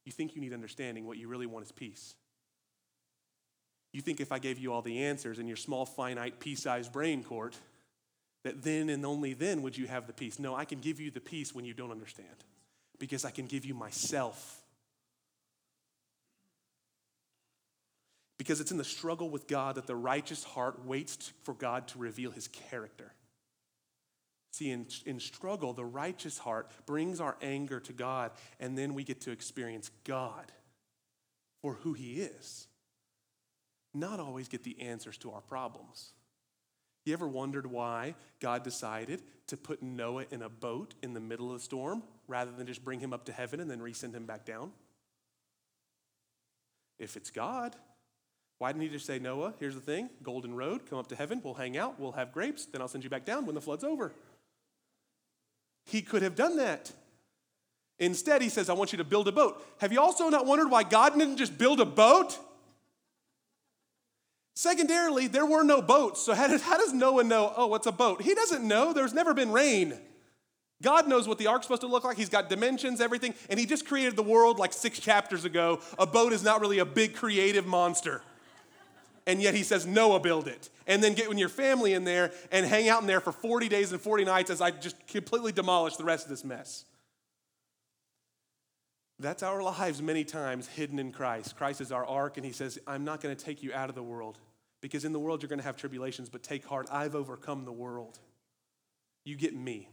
You 0.05 0.11
think 0.11 0.35
you 0.35 0.41
need 0.41 0.53
understanding, 0.53 1.07
what 1.07 1.17
you 1.17 1.29
really 1.29 1.47
want 1.47 1.65
is 1.65 1.71
peace. 1.71 2.17
You 3.93 4.01
think 4.01 4.21
if 4.21 4.33
I 4.33 4.41
gave 4.41 4.59
you 4.59 4.73
all 4.73 4.83
the 4.83 5.05
answers 5.05 5.39
in 5.39 5.47
your 5.47 5.57
small, 5.57 5.87
finite, 5.87 6.41
pea 6.41 6.57
sized 6.57 6.93
brain 6.93 7.23
Kort, 7.23 7.55
that 8.47 8.63
then 8.63 8.89
and 8.91 9.05
only 9.05 9.35
then 9.35 9.63
would 9.63 9.77
you 9.77 9.89
have 9.89 10.07
the 10.07 10.13
peace. 10.13 10.39
No, 10.39 10.55
I 10.55 10.65
can 10.65 10.79
give 10.79 11.01
you 11.01 11.11
the 11.11 11.21
peace 11.21 11.53
when 11.53 11.65
you 11.65 11.75
don't 11.75 11.91
understand 11.91 12.29
because 13.01 13.25
I 13.25 13.31
can 13.33 13.47
give 13.47 13.65
you 13.65 13.75
myself. 13.75 14.63
Because 18.39 18.61
it's 18.61 18.71
in 18.71 18.77
the 18.77 18.85
struggle 18.85 19.31
with 19.31 19.49
God 19.49 19.75
that 19.75 19.89
the 19.89 19.97
righteous 19.97 20.45
heart 20.45 20.87
waits 20.87 21.33
for 21.43 21.55
God 21.55 21.89
to 21.89 21.99
reveal 21.99 22.31
his 22.31 22.47
character. 22.47 23.13
See, 24.53 24.71
in, 24.71 24.87
in 25.05 25.19
struggle, 25.19 25.73
the 25.73 25.85
righteous 25.85 26.39
heart 26.39 26.71
brings 26.87 27.21
our 27.21 27.37
anger 27.43 27.81
to 27.81 27.93
God, 27.93 28.31
and 28.61 28.79
then 28.79 28.95
we 28.95 29.03
get 29.03 29.23
to 29.23 29.33
experience 29.33 29.91
God 30.05 30.53
for 31.63 31.75
who 31.75 31.95
he 31.95 32.21
is. 32.21 32.69
Not 33.93 34.21
always 34.21 34.47
get 34.47 34.63
the 34.63 34.81
answers 34.81 35.19
to 35.19 35.33
our 35.33 35.41
problems. 35.41 36.13
You 37.07 37.13
ever 37.13 37.29
wondered 37.29 37.67
why 37.67 38.17
God 38.41 38.65
decided 38.65 39.23
to 39.47 39.57
put 39.57 39.81
Noah 39.81 40.25
in 40.33 40.43
a 40.43 40.49
boat 40.49 40.95
in 41.05 41.15
the 41.15 41.21
middle 41.21 41.47
of 41.53 41.59
the 41.59 41.65
storm 41.65 42.03
rather 42.27 42.51
than 42.51 42.67
just 42.67 42.85
bring 42.85 42.99
him 42.99 43.13
up 43.13 43.25
to 43.27 43.33
heaven 43.33 43.61
and 43.61 43.71
then 43.71 43.79
resend 43.79 44.13
him 44.13 44.27
back 44.27 44.45
down? 44.45 44.73
If 46.99 47.17
it's 47.17 47.31
God, 47.31 47.77
why 48.59 48.73
didn't 48.73 48.83
he 48.83 48.89
just 48.89 49.07
say, 49.07 49.21
Noah, 49.21 49.55
here's 49.61 49.77
the 49.77 49.81
thing 49.81 50.11
Golden 50.25 50.55
Road, 50.57 50.91
come 50.91 50.99
up 50.99 51.07
to 51.09 51.17
heaven, 51.17 51.41
we'll 51.45 51.55
hang 51.55 51.79
out, 51.79 52.01
we'll 52.01 52.13
have 52.13 52.33
grapes, 52.33 52.67
then 52.67 52.81
I'll 52.81 52.89
send 52.89 53.05
you 53.05 53.11
back 53.11 53.25
down 53.25 53.47
when 53.47 53.55
the 53.55 53.61
flood's 53.61 53.85
over? 53.85 54.13
He 55.85 56.03
could 56.03 56.23
have 56.23 56.35
done 56.35 56.57
that. 56.57 56.91
Instead, 58.01 58.43
he 58.43 58.49
says, 58.49 58.69
I 58.69 58.73
want 58.73 58.93
you 58.93 58.99
to 58.99 59.05
build 59.05 59.29
a 59.29 59.33
boat. 59.33 59.65
Have 59.79 59.93
you 59.93 60.01
also 60.01 60.29
not 60.29 60.45
wondered 60.45 60.71
why 60.71 60.83
God 60.83 61.17
didn't 61.17 61.37
just 61.37 61.57
build 61.57 61.79
a 61.79 61.87
boat? 61.87 62.37
Secondarily, 64.57 65.27
there 65.27 65.45
were 65.45 65.63
no 65.63 65.83
boats. 65.83 66.23
So, 66.23 66.33
how 66.33 66.47
does, 66.47 66.63
how 66.63 66.79
does 66.79 66.95
Noah 66.95 67.25
know, 67.25 67.53
oh, 67.55 67.67
what's 67.67 67.87
a 67.87 67.93
boat? 67.93 68.23
He 68.23 68.35
doesn't 68.35 68.67
know. 68.67 68.95
There's 68.95 69.13
never 69.13 69.35
been 69.35 69.53
rain. 69.53 69.99
God 70.83 71.07
knows 71.07 71.29
what 71.29 71.37
the 71.37 71.47
ark's 71.47 71.67
supposed 71.67 71.83
to 71.83 71.87
look 71.87 72.05
like. 72.05 72.17
He's 72.17 72.31
got 72.31 72.49
dimensions, 72.49 73.03
everything. 73.03 73.35
And 73.51 73.61
He 73.61 73.67
just 73.67 73.87
created 73.87 74.17
the 74.17 74.23
world 74.23 74.59
like 74.59 74.73
six 74.73 74.99
chapters 74.99 75.45
ago. 75.45 75.81
A 75.99 76.07
boat 76.07 76.33
is 76.33 76.43
not 76.43 76.63
really 76.63 76.79
a 76.79 76.87
big 76.87 77.15
creative 77.15 77.67
monster. 77.67 78.23
And 79.27 79.43
yet 79.43 79.55
He 79.55 79.63
says, 79.63 79.85
Noah, 79.85 80.21
build 80.21 80.49
it. 80.49 80.71
And 80.87 81.05
then 81.05 81.13
get 81.13 81.31
your 81.37 81.51
family 81.51 81.93
in 81.93 82.05
there 82.05 82.33
and 82.51 82.65
hang 82.65 82.89
out 82.89 83.03
in 83.03 83.07
there 83.07 83.21
for 83.21 83.33
40 83.33 83.69
days 83.69 83.93
and 83.93 84.01
40 84.01 84.25
nights 84.25 84.49
as 84.49 84.63
I 84.63 84.71
just 84.71 85.07
completely 85.07 85.53
demolish 85.53 85.97
the 85.97 86.05
rest 86.05 86.25
of 86.25 86.31
this 86.31 86.45
mess. 86.45 86.87
That's 89.19 89.43
our 89.43 89.63
lives 89.63 90.03
many 90.03 90.25
times 90.25 90.67
hidden 90.69 90.99
in 90.99 91.11
Christ. 91.11 91.57
Christ 91.57 91.81
is 91.81 91.91
our 91.91 92.05
ark, 92.05 92.37
and 92.37 92.45
He 92.45 92.53
says, 92.53 92.79
I'm 92.87 93.05
not 93.05 93.21
going 93.21 93.35
to 93.35 93.45
take 93.45 93.63
you 93.63 93.73
out 93.73 93.89
of 93.89 93.95
the 93.95 94.03
world 94.03 94.39
because 94.81 95.05
in 95.05 95.13
the 95.13 95.19
world 95.19 95.43
you're 95.43 95.49
going 95.49 95.59
to 95.59 95.65
have 95.65 95.77
tribulations, 95.77 96.29
but 96.29 96.43
take 96.43 96.65
heart, 96.65 96.87
I've 96.93 97.15
overcome 97.15 97.65
the 97.65 97.73
world. 97.73 98.19
You 99.25 99.37
get 99.37 99.55
me. 99.55 99.89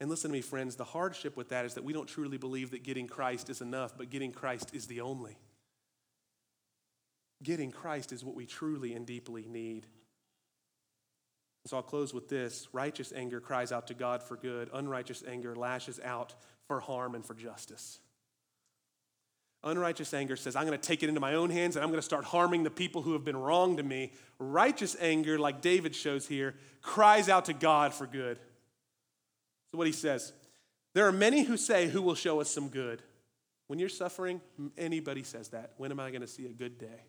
And 0.00 0.10
listen 0.10 0.30
to 0.30 0.32
me, 0.32 0.42
friends, 0.42 0.76
the 0.76 0.84
hardship 0.84 1.36
with 1.36 1.48
that 1.48 1.64
is 1.64 1.74
that 1.74 1.84
we 1.84 1.92
don't 1.92 2.08
truly 2.08 2.38
believe 2.38 2.72
that 2.72 2.82
getting 2.84 3.06
Christ 3.06 3.50
is 3.50 3.60
enough, 3.60 3.96
but 3.96 4.10
getting 4.10 4.32
Christ 4.32 4.74
is 4.74 4.86
the 4.86 5.00
only. 5.00 5.36
Getting 7.42 7.70
Christ 7.70 8.12
is 8.12 8.24
what 8.24 8.34
we 8.34 8.46
truly 8.46 8.94
and 8.94 9.06
deeply 9.06 9.46
need. 9.48 9.86
So 11.66 11.76
I'll 11.76 11.82
close 11.82 12.14
with 12.14 12.28
this 12.28 12.68
righteous 12.72 13.12
anger 13.14 13.40
cries 13.40 13.72
out 13.72 13.86
to 13.88 13.94
God 13.94 14.22
for 14.22 14.36
good, 14.36 14.70
unrighteous 14.72 15.22
anger 15.26 15.54
lashes 15.54 16.00
out 16.04 16.34
for 16.68 16.80
harm 16.80 17.14
and 17.14 17.24
for 17.24 17.34
justice. 17.34 17.98
Unrighteous 19.64 20.14
anger 20.14 20.36
says, 20.36 20.54
I'm 20.54 20.66
going 20.66 20.78
to 20.78 20.86
take 20.86 21.02
it 21.02 21.08
into 21.08 21.20
my 21.20 21.34
own 21.34 21.50
hands 21.50 21.74
and 21.74 21.82
I'm 21.82 21.90
going 21.90 21.98
to 21.98 22.04
start 22.06 22.24
harming 22.24 22.62
the 22.62 22.70
people 22.70 23.02
who 23.02 23.14
have 23.14 23.24
been 23.24 23.36
wrong 23.36 23.76
to 23.78 23.82
me. 23.82 24.12
Righteous 24.38 24.96
anger, 25.00 25.36
like 25.38 25.60
David 25.60 25.96
shows 25.96 26.28
here, 26.28 26.54
cries 26.80 27.28
out 27.28 27.46
to 27.46 27.52
God 27.52 27.92
for 27.92 28.06
good. 28.06 28.38
So, 29.72 29.78
what 29.78 29.88
he 29.88 29.92
says 29.92 30.32
there 30.94 31.06
are 31.06 31.12
many 31.12 31.42
who 31.42 31.56
say, 31.56 31.88
Who 31.88 32.02
will 32.02 32.14
show 32.14 32.40
us 32.40 32.48
some 32.48 32.68
good? 32.68 33.02
When 33.66 33.78
you're 33.78 33.88
suffering, 33.88 34.40
anybody 34.78 35.22
says 35.22 35.48
that. 35.48 35.72
When 35.76 35.90
am 35.90 36.00
I 36.00 36.10
going 36.10 36.22
to 36.22 36.28
see 36.28 36.46
a 36.46 36.52
good 36.52 36.78
day? 36.78 37.02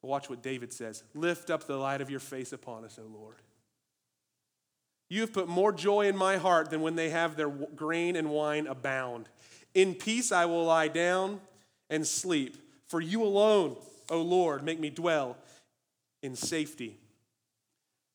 Watch 0.00 0.28
what 0.28 0.42
David 0.42 0.72
says 0.72 1.04
Lift 1.14 1.50
up 1.50 1.66
the 1.66 1.76
light 1.76 2.00
of 2.00 2.10
your 2.10 2.20
face 2.20 2.52
upon 2.52 2.84
us, 2.84 2.98
O 2.98 3.06
Lord. 3.06 3.36
You 5.12 5.20
have 5.20 5.34
put 5.34 5.46
more 5.46 5.74
joy 5.74 6.08
in 6.08 6.16
my 6.16 6.38
heart 6.38 6.70
than 6.70 6.80
when 6.80 6.96
they 6.96 7.10
have 7.10 7.36
their 7.36 7.50
grain 7.50 8.16
and 8.16 8.30
wine 8.30 8.66
abound. 8.66 9.28
In 9.74 9.94
peace 9.94 10.32
I 10.32 10.46
will 10.46 10.64
lie 10.64 10.88
down 10.88 11.42
and 11.90 12.06
sleep. 12.06 12.56
For 12.86 12.98
you 12.98 13.22
alone, 13.22 13.76
O 14.08 14.22
Lord, 14.22 14.62
make 14.62 14.80
me 14.80 14.88
dwell 14.88 15.36
in 16.22 16.34
safety. 16.34 16.98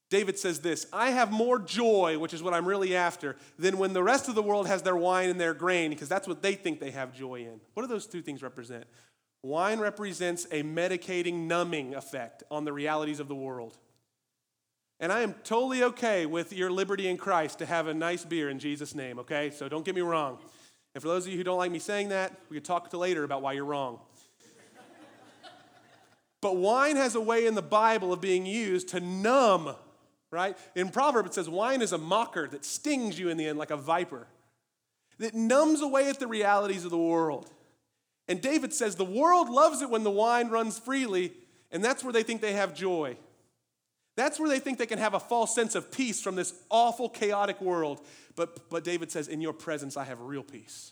David 0.10 0.40
says 0.40 0.62
this 0.62 0.88
I 0.92 1.12
have 1.12 1.32
more 1.32 1.60
joy, 1.60 2.18
which 2.18 2.34
is 2.34 2.42
what 2.42 2.56
I'm 2.56 2.68
really 2.68 2.96
after, 2.96 3.36
than 3.60 3.78
when 3.78 3.94
the 3.94 4.02
rest 4.02 4.28
of 4.28 4.34
the 4.34 4.42
world 4.42 4.66
has 4.66 4.82
their 4.82 4.98
wine 4.98 5.30
and 5.30 5.40
their 5.40 5.54
grain, 5.54 5.92
because 5.92 6.10
that's 6.10 6.28
what 6.28 6.42
they 6.42 6.56
think 6.56 6.80
they 6.80 6.90
have 6.90 7.14
joy 7.14 7.42
in. 7.42 7.62
What 7.76 7.84
do 7.84 7.88
those 7.88 8.08
two 8.08 8.24
things 8.24 8.42
represent? 8.42 8.86
Wine 9.44 9.80
represents 9.80 10.48
a 10.52 10.64
medicating, 10.64 11.46
numbing 11.46 11.94
effect 11.94 12.42
on 12.50 12.66
the 12.66 12.74
realities 12.74 13.20
of 13.20 13.28
the 13.28 13.36
world. 13.36 13.78
And 15.00 15.12
I 15.12 15.22
am 15.22 15.34
totally 15.44 15.84
okay 15.84 16.26
with 16.26 16.52
your 16.54 16.72
liberty 16.72 17.08
in 17.08 17.18
Christ 17.18 17.60
to 17.60 17.66
have 17.66 17.88
a 17.88 17.94
nice 17.94 18.26
beer 18.26 18.50
in 18.50 18.60
Jesus' 18.60 18.96
name, 18.96 19.20
okay? 19.20 19.52
So 19.52 19.70
don't 19.70 19.86
get 19.86 19.96
me 19.96 20.02
wrong. 20.02 20.40
And 20.96 21.02
for 21.02 21.08
those 21.08 21.26
of 21.26 21.32
you 21.32 21.38
who 21.38 21.44
don't 21.44 21.58
like 21.58 21.72
me 21.72 21.80
saying 21.80 22.10
that, 22.10 22.34
we 22.50 22.58
could 22.58 22.66
talk 22.66 22.90
to 22.90 22.98
later 22.98 23.24
about 23.24 23.42
why 23.42 23.54
you're 23.54 23.66
wrong. 23.66 24.00
but 26.42 26.56
wine 26.56 26.96
has 26.96 27.14
a 27.14 27.22
way 27.22 27.46
in 27.46 27.54
the 27.54 27.62
Bible 27.62 28.12
of 28.12 28.22
being 28.22 28.46
used 28.46 28.90
to 28.90 29.00
numb 29.00 29.76
right? 30.32 30.58
In 30.76 30.90
Proverbs, 30.90 31.32
it 31.32 31.34
says, 31.34 31.50
wine 31.50 31.82
is 31.82 31.94
a 31.94 31.98
mocker 31.98 32.48
that 32.48 32.66
stings 32.66 33.18
you 33.18 33.30
in 33.30 33.38
the 33.38 33.48
end 33.48 33.58
like 33.58 33.72
a 33.72 33.78
viper, 33.78 34.28
that 35.20 35.34
numbs 35.34 35.82
away 35.82 36.10
at 36.10 36.20
the 36.20 36.28
realities 36.28 36.86
of 36.86 36.92
the 36.92 36.98
world. 36.98 37.50
And 38.28 38.42
David 38.42 38.74
says, 38.74 38.96
the 38.96 39.06
world 39.06 39.50
loves 39.50 39.82
it 39.82 39.90
when 39.90 40.04
the 40.04 40.12
wine 40.12 40.50
runs 40.50 40.78
freely, 40.78 41.34
and 41.72 41.84
that's 41.84 42.04
where 42.04 42.14
they 42.14 42.24
think 42.24 42.42
they 42.42 42.54
have 42.54 42.76
joy. 42.76 43.18
That's 44.18 44.40
where 44.40 44.50
they 44.50 44.60
think 44.60 44.80
they 44.80 44.88
can 44.88 44.98
have 44.98 45.14
a 45.14 45.20
false 45.20 45.54
sense 45.54 45.76
of 45.76 45.92
peace 45.92 46.20
from 46.20 46.36
this 46.36 46.54
awful, 46.70 47.08
chaotic 47.08 47.62
world. 47.62 48.02
But, 48.36 48.70
but 48.70 48.84
David 48.84 49.12
says, 49.12 49.28
In 49.28 49.40
your 49.40 49.54
presence, 49.54 49.96
I 49.96 50.04
have 50.06 50.20
real 50.20 50.44
peace. 50.44 50.92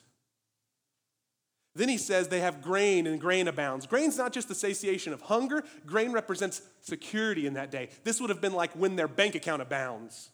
Then 1.74 1.90
he 1.90 1.98
says 1.98 2.30
they 2.30 2.40
have 2.40 2.62
grain 2.62 3.06
and 3.06 3.20
grain 3.20 3.50
abounds. 3.50 3.86
Grain's 3.86 4.18
not 4.18 4.32
just 4.32 4.48
the 4.48 4.56
satiation 4.56 5.12
of 5.12 5.22
hunger, 5.22 5.64
grain 5.86 6.14
represents 6.14 6.62
security 6.80 7.48
in 7.48 7.56
that 7.56 7.70
day. 7.70 7.90
This 8.06 8.22
would 8.22 8.30
have 8.30 8.40
been 8.40 8.54
like 8.54 8.72
when 8.74 8.96
their 8.96 9.10
bank 9.10 9.36
account 9.36 9.62
abounds. 9.62 10.30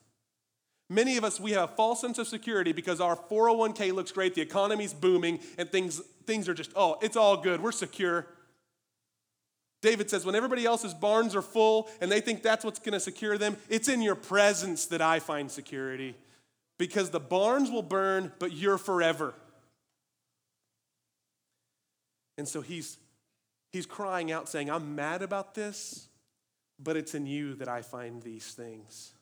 Many 0.87 1.17
of 1.17 1.23
us, 1.23 1.39
we 1.39 1.51
have 1.53 1.71
a 1.71 1.73
false 1.73 2.01
sense 2.01 2.19
of 2.19 2.27
security 2.27 2.73
because 2.73 3.01
our 3.01 3.15
401k 3.15 3.93
looks 3.93 4.11
great, 4.11 4.35
the 4.35 4.41
economy's 4.41 4.93
booming, 4.93 5.39
and 5.57 5.71
things, 5.71 5.99
things 6.27 6.47
are 6.47 6.53
just, 6.53 6.71
oh, 6.75 6.99
it's 7.01 7.15
all 7.15 7.37
good, 7.37 7.63
we're 7.63 7.71
secure. 7.71 8.27
David 9.81 10.09
says, 10.09 10.25
when 10.25 10.35
everybody 10.35 10.65
else's 10.65 10.93
barns 10.93 11.35
are 11.35 11.41
full 11.41 11.89
and 11.99 12.11
they 12.11 12.21
think 12.21 12.43
that's 12.43 12.63
what's 12.63 12.79
going 12.79 12.93
to 12.93 12.99
secure 12.99 13.37
them, 13.37 13.57
it's 13.67 13.87
in 13.87 14.01
your 14.01 14.15
presence 14.15 14.85
that 14.87 15.01
I 15.01 15.19
find 15.19 15.49
security 15.49 16.15
because 16.77 17.09
the 17.09 17.19
barns 17.19 17.71
will 17.71 17.83
burn, 17.83 18.31
but 18.39 18.53
you're 18.53 18.77
forever. 18.77 19.33
And 22.37 22.47
so 22.47 22.61
he's, 22.61 22.97
he's 23.71 23.85
crying 23.85 24.31
out, 24.31 24.49
saying, 24.49 24.69
I'm 24.69 24.95
mad 24.95 25.21
about 25.21 25.55
this, 25.55 26.07
but 26.79 26.95
it's 26.95 27.15
in 27.15 27.25
you 27.25 27.55
that 27.55 27.67
I 27.67 27.81
find 27.81 28.21
these 28.21 28.51
things, 28.51 29.13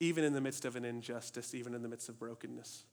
even 0.00 0.24
in 0.24 0.32
the 0.32 0.40
midst 0.40 0.64
of 0.64 0.76
an 0.76 0.84
injustice, 0.84 1.54
even 1.54 1.74
in 1.74 1.82
the 1.82 1.88
midst 1.88 2.08
of 2.08 2.18
brokenness. 2.18 2.84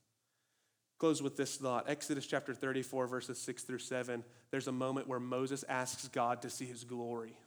Close 0.98 1.22
with 1.22 1.36
this 1.36 1.58
thought 1.58 1.90
Exodus 1.90 2.26
chapter 2.26 2.54
34, 2.54 3.08
verses 3.08 3.38
6 3.40 3.64
through 3.64 3.80
7. 3.80 4.24
There's 4.52 4.68
a 4.68 4.72
moment 4.72 5.08
where 5.08 5.20
Moses 5.20 5.64
asks 5.68 6.08
God 6.08 6.42
to 6.44 6.50
see 6.50 6.66
his 6.66 6.84
glory. 6.84 7.38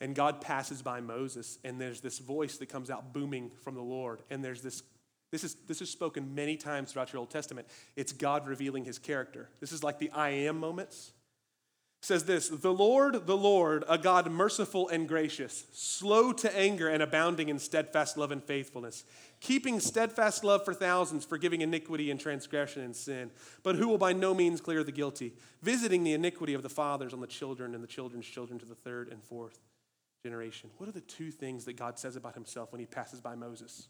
And 0.00 0.14
God 0.14 0.40
passes 0.40 0.82
by 0.82 1.00
Moses, 1.00 1.58
and 1.64 1.80
there's 1.80 2.00
this 2.00 2.18
voice 2.18 2.56
that 2.58 2.68
comes 2.68 2.90
out 2.90 3.12
booming 3.12 3.50
from 3.62 3.74
the 3.74 3.82
Lord, 3.82 4.22
and 4.30 4.42
there's 4.42 4.62
this 4.62 4.82
this 5.30 5.44
is, 5.44 5.54
this 5.68 5.80
is 5.80 5.88
spoken 5.88 6.34
many 6.34 6.56
times 6.56 6.92
throughout 6.92 7.12
your 7.12 7.20
Old 7.20 7.30
Testament. 7.30 7.68
It's 7.94 8.12
God 8.12 8.48
revealing 8.48 8.84
his 8.84 8.98
character. 8.98 9.48
This 9.60 9.72
is 9.72 9.84
like 9.84 9.98
the 9.98 10.10
I 10.10 10.30
am 10.30 10.58
moments. 10.58 11.12
Says 12.02 12.24
this 12.24 12.48
The 12.48 12.72
Lord, 12.72 13.26
the 13.26 13.36
Lord, 13.36 13.84
a 13.88 13.98
God 13.98 14.30
merciful 14.30 14.88
and 14.88 15.06
gracious, 15.06 15.66
slow 15.72 16.32
to 16.32 16.58
anger 16.58 16.88
and 16.88 17.02
abounding 17.02 17.50
in 17.50 17.58
steadfast 17.58 18.16
love 18.16 18.30
and 18.30 18.42
faithfulness, 18.42 19.04
keeping 19.40 19.80
steadfast 19.80 20.42
love 20.42 20.64
for 20.64 20.72
thousands, 20.72 21.26
forgiving 21.26 21.60
iniquity 21.60 22.10
and 22.10 22.18
transgression 22.18 22.82
and 22.82 22.96
sin, 22.96 23.30
but 23.62 23.76
who 23.76 23.86
will 23.86 23.98
by 23.98 24.14
no 24.14 24.32
means 24.32 24.62
clear 24.62 24.82
the 24.82 24.92
guilty, 24.92 25.34
visiting 25.62 26.02
the 26.02 26.14
iniquity 26.14 26.54
of 26.54 26.62
the 26.62 26.70
fathers 26.70 27.12
on 27.12 27.20
the 27.20 27.26
children 27.26 27.74
and 27.74 27.84
the 27.84 27.88
children's 27.88 28.26
children 28.26 28.58
to 28.58 28.66
the 28.66 28.74
third 28.74 29.08
and 29.08 29.22
fourth 29.22 29.58
generation. 30.22 30.70
What 30.78 30.88
are 30.88 30.92
the 30.92 31.00
two 31.02 31.30
things 31.30 31.66
that 31.66 31.76
God 31.76 31.98
says 31.98 32.16
about 32.16 32.34
himself 32.34 32.72
when 32.72 32.80
he 32.80 32.86
passes 32.86 33.20
by 33.20 33.34
Moses? 33.34 33.88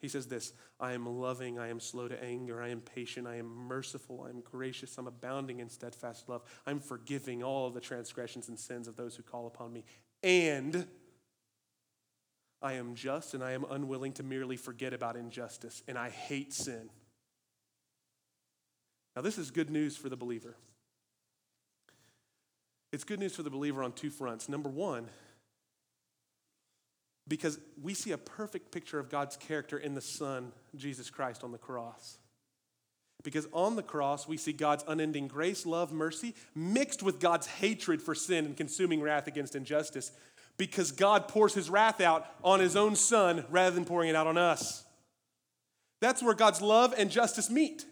He 0.00 0.08
says 0.08 0.26
this 0.26 0.52
I 0.78 0.92
am 0.92 1.06
loving, 1.06 1.58
I 1.58 1.68
am 1.68 1.80
slow 1.80 2.08
to 2.08 2.22
anger, 2.22 2.62
I 2.62 2.68
am 2.68 2.80
patient, 2.80 3.26
I 3.26 3.36
am 3.36 3.46
merciful, 3.46 4.24
I 4.26 4.30
am 4.30 4.40
gracious, 4.40 4.96
I'm 4.96 5.06
abounding 5.06 5.60
in 5.60 5.68
steadfast 5.68 6.28
love, 6.28 6.42
I'm 6.66 6.80
forgiving 6.80 7.42
all 7.42 7.70
the 7.70 7.80
transgressions 7.80 8.48
and 8.48 8.58
sins 8.58 8.88
of 8.88 8.96
those 8.96 9.16
who 9.16 9.22
call 9.22 9.46
upon 9.46 9.72
me. 9.72 9.84
And 10.22 10.86
I 12.60 12.74
am 12.74 12.94
just 12.94 13.34
and 13.34 13.42
I 13.42 13.52
am 13.52 13.64
unwilling 13.70 14.12
to 14.14 14.22
merely 14.22 14.56
forget 14.56 14.92
about 14.92 15.16
injustice, 15.16 15.82
and 15.88 15.98
I 15.98 16.10
hate 16.10 16.52
sin. 16.52 16.90
Now, 19.16 19.22
this 19.22 19.38
is 19.38 19.50
good 19.50 19.70
news 19.70 19.96
for 19.96 20.08
the 20.08 20.16
believer. 20.16 20.54
It's 22.92 23.04
good 23.04 23.18
news 23.18 23.34
for 23.34 23.42
the 23.42 23.50
believer 23.50 23.82
on 23.82 23.92
two 23.92 24.10
fronts. 24.10 24.48
Number 24.48 24.68
one, 24.68 25.08
because 27.28 27.58
we 27.80 27.94
see 27.94 28.12
a 28.12 28.18
perfect 28.18 28.72
picture 28.72 28.98
of 28.98 29.10
God's 29.10 29.36
character 29.36 29.78
in 29.78 29.94
the 29.94 30.00
Son, 30.00 30.52
Jesus 30.76 31.10
Christ, 31.10 31.44
on 31.44 31.52
the 31.52 31.58
cross. 31.58 32.18
Because 33.22 33.46
on 33.52 33.76
the 33.76 33.82
cross, 33.82 34.28
we 34.28 34.36
see 34.36 34.52
God's 34.52 34.84
unending 34.86 35.28
grace, 35.28 35.66
love, 35.66 35.92
mercy, 35.92 36.34
mixed 36.54 37.02
with 37.02 37.20
God's 37.20 37.46
hatred 37.46 38.00
for 38.00 38.14
sin 38.14 38.46
and 38.46 38.56
consuming 38.56 39.02
wrath 39.02 39.26
against 39.26 39.56
injustice. 39.56 40.12
Because 40.56 40.92
God 40.92 41.28
pours 41.28 41.54
his 41.54 41.68
wrath 41.68 42.00
out 42.00 42.26
on 42.42 42.60
his 42.60 42.76
own 42.76 42.96
Son 42.96 43.44
rather 43.50 43.74
than 43.74 43.84
pouring 43.84 44.08
it 44.08 44.16
out 44.16 44.26
on 44.26 44.38
us. 44.38 44.84
That's 46.00 46.22
where 46.22 46.34
God's 46.34 46.62
love 46.62 46.94
and 46.96 47.10
justice 47.10 47.50
meet 47.50 47.84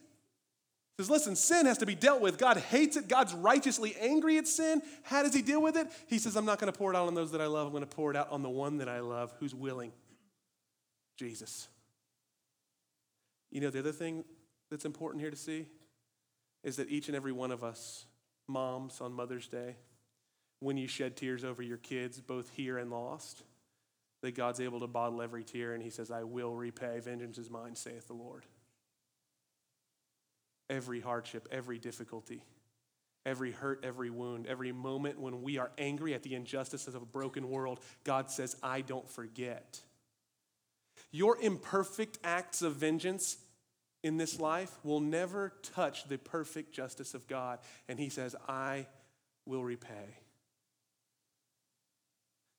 says, 0.99 1.11
listen, 1.11 1.37
sin 1.37 1.67
has 1.67 1.79
to 1.79 1.87
be 1.87 1.95
dealt 1.95 2.23
with. 2.23 2.39
God 2.39 2.57
hates 2.57 2.97
it. 2.97 3.07
God's 3.07 3.35
righteously 3.35 3.95
angry 4.01 4.39
at 4.39 4.49
sin. 4.49 4.81
How 5.03 5.23
does 5.23 5.35
he 5.35 5.43
deal 5.43 5.61
with 5.61 5.77
it? 5.77 5.89
He 6.07 6.19
says, 6.19 6.37
I'm 6.37 6.47
not 6.47 6.59
going 6.59 6.73
to 6.73 6.79
pour 6.79 6.91
it 6.93 6.97
out 6.97 7.07
on 7.07 7.15
those 7.15 7.33
that 7.33 7.41
I 7.43 7.47
love. 7.47 7.67
I'm 7.67 7.73
going 7.73 7.85
to 7.85 7.97
pour 7.97 8.11
it 8.11 8.17
out 8.17 8.31
on 8.31 8.43
the 8.43 8.49
one 8.49 8.79
that 8.79 8.89
I 8.89 9.01
love 9.01 9.35
who's 9.39 9.55
willing 9.55 9.93
Jesus. 11.19 11.69
You 13.51 13.61
know, 13.61 13.69
the 13.69 13.81
other 13.81 13.93
thing 13.93 14.25
that's 14.71 14.87
important 14.87 15.21
here 15.21 15.31
to 15.31 15.37
see 15.37 15.67
is 16.65 16.77
that 16.77 16.89
each 16.89 17.09
and 17.09 17.17
every 17.17 17.33
one 17.33 17.51
of 17.51 17.63
us, 17.63 18.07
moms 18.49 19.01
on 19.01 19.13
Mother's 19.13 19.49
Day, 19.49 19.77
when 20.61 20.79
you 20.79 20.89
shed 20.89 21.15
tears 21.15 21.45
over 21.45 21.63
your 21.63 21.77
kids, 21.77 22.21
both 22.21 22.49
here 22.51 22.79
and 22.79 22.91
lost, 22.91 23.43
that 24.23 24.35
God's 24.35 24.61
able 24.61 24.81
to 24.81 24.87
bottle 24.87 25.21
every 25.21 25.45
tear 25.45 25.75
and 25.75 25.83
he 25.83 25.91
says, 25.91 26.11
I 26.11 26.23
will 26.23 26.55
repay. 26.55 27.01
Vengeance 27.01 27.37
is 27.37 27.51
mine, 27.51 27.77
saith 27.77 28.07
the 28.07 28.15
Lord 28.15 28.47
every 30.69 31.01
hardship, 31.01 31.49
every 31.51 31.79
difficulty, 31.79 32.43
every 33.25 33.53
hurt, 33.53 33.81
every 33.85 34.11
wound, 34.11 34.47
every 34.47 34.73
moment 34.73 35.21
when 35.21 35.43
we 35.43 35.59
are 35.59 35.71
angry 35.79 36.15
at 36.15 36.23
the 36.23 36.35
injustices 36.35 36.95
of 36.95 37.03
a 37.03 37.07
broken 37.07 37.49
world, 37.49 37.81
God 38.05 38.31
says, 38.31 38.57
I 38.63 38.81
don't 38.81 39.09
forget. 39.09 39.81
Your 41.11 41.39
imperfect 41.41 42.19
acts 42.25 42.63
of 42.63 42.77
vengeance 42.77 43.39
in 44.03 44.17
this 44.17 44.39
life 44.39 44.73
will 44.85 45.01
never 45.01 45.53
touch 45.63 46.09
the 46.09 46.19
perfect 46.19 46.73
justice 46.73 47.15
of 47.15 47.27
God. 47.27 47.59
And 47.89 47.99
He 47.99 48.09
says, 48.09 48.37
I 48.49 48.87
will 49.47 49.65
repay. 49.65 50.19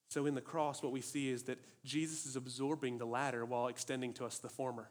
So 0.10 0.26
in 0.26 0.36
the 0.36 0.41
cross, 0.41 0.82
what 0.82 0.91
we 0.91 1.01
see 1.01 1.30
is 1.30 1.43
that 1.43 1.60
Jesus 1.84 2.26
is 2.26 2.36
absorbing 2.36 2.97
the 2.97 3.05
latter 3.05 3.45
while 3.45 3.68
extending 3.68 4.14
to 4.14 4.26
us 4.26 4.39
the 4.39 4.49
former. 4.49 4.89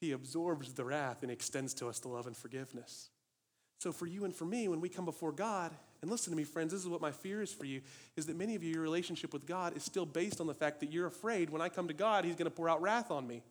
He 0.00 0.12
absorbs 0.12 0.74
the 0.74 0.84
wrath 0.84 1.22
and 1.22 1.30
extends 1.30 1.74
to 1.74 1.88
us 1.88 1.98
the 1.98 2.08
love 2.08 2.26
and 2.26 2.36
forgiveness. 2.36 3.10
So, 3.78 3.92
for 3.92 4.06
you 4.06 4.24
and 4.24 4.34
for 4.34 4.44
me, 4.44 4.68
when 4.68 4.80
we 4.80 4.88
come 4.88 5.04
before 5.04 5.32
God, 5.32 5.72
and 6.00 6.10
listen 6.10 6.32
to 6.32 6.36
me, 6.36 6.44
friends, 6.44 6.72
this 6.72 6.80
is 6.80 6.88
what 6.88 7.00
my 7.00 7.10
fear 7.10 7.42
is 7.42 7.52
for 7.52 7.64
you, 7.64 7.80
is 8.16 8.26
that 8.26 8.36
many 8.36 8.54
of 8.54 8.62
you, 8.62 8.72
your 8.72 8.82
relationship 8.82 9.32
with 9.32 9.46
God 9.46 9.76
is 9.76 9.82
still 9.82 10.06
based 10.06 10.40
on 10.40 10.46
the 10.46 10.54
fact 10.54 10.80
that 10.80 10.92
you're 10.92 11.06
afraid 11.06 11.50
when 11.50 11.62
I 11.62 11.68
come 11.68 11.88
to 11.88 11.94
God, 11.94 12.24
He's 12.24 12.36
going 12.36 12.44
to 12.44 12.50
pour 12.50 12.68
out 12.68 12.82
wrath 12.82 13.10
on 13.10 13.26
me. 13.26 13.42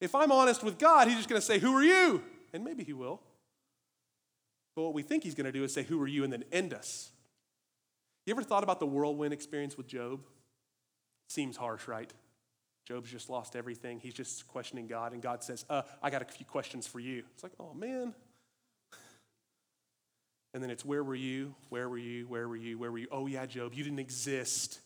If 0.00 0.14
I'm 0.14 0.32
honest 0.32 0.62
with 0.62 0.78
God, 0.78 1.08
He's 1.08 1.16
just 1.16 1.28
going 1.28 1.40
to 1.40 1.46
say, 1.46 1.58
Who 1.58 1.74
are 1.76 1.82
you? 1.82 2.22
And 2.52 2.64
maybe 2.64 2.84
He 2.84 2.92
will. 2.92 3.20
But 4.74 4.82
what 4.82 4.94
we 4.94 5.02
think 5.02 5.22
He's 5.22 5.34
going 5.34 5.46
to 5.46 5.52
do 5.52 5.64
is 5.64 5.72
say, 5.72 5.82
Who 5.82 6.02
are 6.02 6.08
you? 6.08 6.24
and 6.24 6.32
then 6.32 6.44
end 6.52 6.74
us. 6.74 7.10
You 8.26 8.32
ever 8.32 8.42
thought 8.42 8.62
about 8.62 8.80
the 8.80 8.86
whirlwind 8.86 9.34
experience 9.34 9.76
with 9.76 9.86
Job? 9.86 10.20
Seems 11.28 11.56
harsh, 11.56 11.86
right? 11.86 12.12
Job's 12.86 13.10
just 13.10 13.30
lost 13.30 13.56
everything. 13.56 13.98
He's 13.98 14.14
just 14.14 14.46
questioning 14.48 14.86
God, 14.86 15.12
and 15.12 15.22
God 15.22 15.42
says, 15.42 15.64
uh, 15.70 15.82
I 16.02 16.10
got 16.10 16.22
a 16.22 16.26
few 16.26 16.44
questions 16.44 16.86
for 16.86 17.00
you. 17.00 17.24
It's 17.34 17.42
like, 17.42 17.52
oh 17.58 17.72
man. 17.74 18.14
And 20.52 20.62
then 20.62 20.70
it's, 20.70 20.84
where 20.84 21.02
were 21.02 21.16
you? 21.16 21.54
Where 21.68 21.88
were 21.88 21.98
you? 21.98 22.28
Where 22.28 22.46
were 22.48 22.56
you? 22.56 22.78
Where 22.78 22.92
were 22.92 22.98
you? 22.98 23.08
Oh, 23.10 23.26
yeah, 23.26 23.44
Job, 23.44 23.74
you 23.74 23.82
didn't 23.82 23.98
exist. 23.98 24.78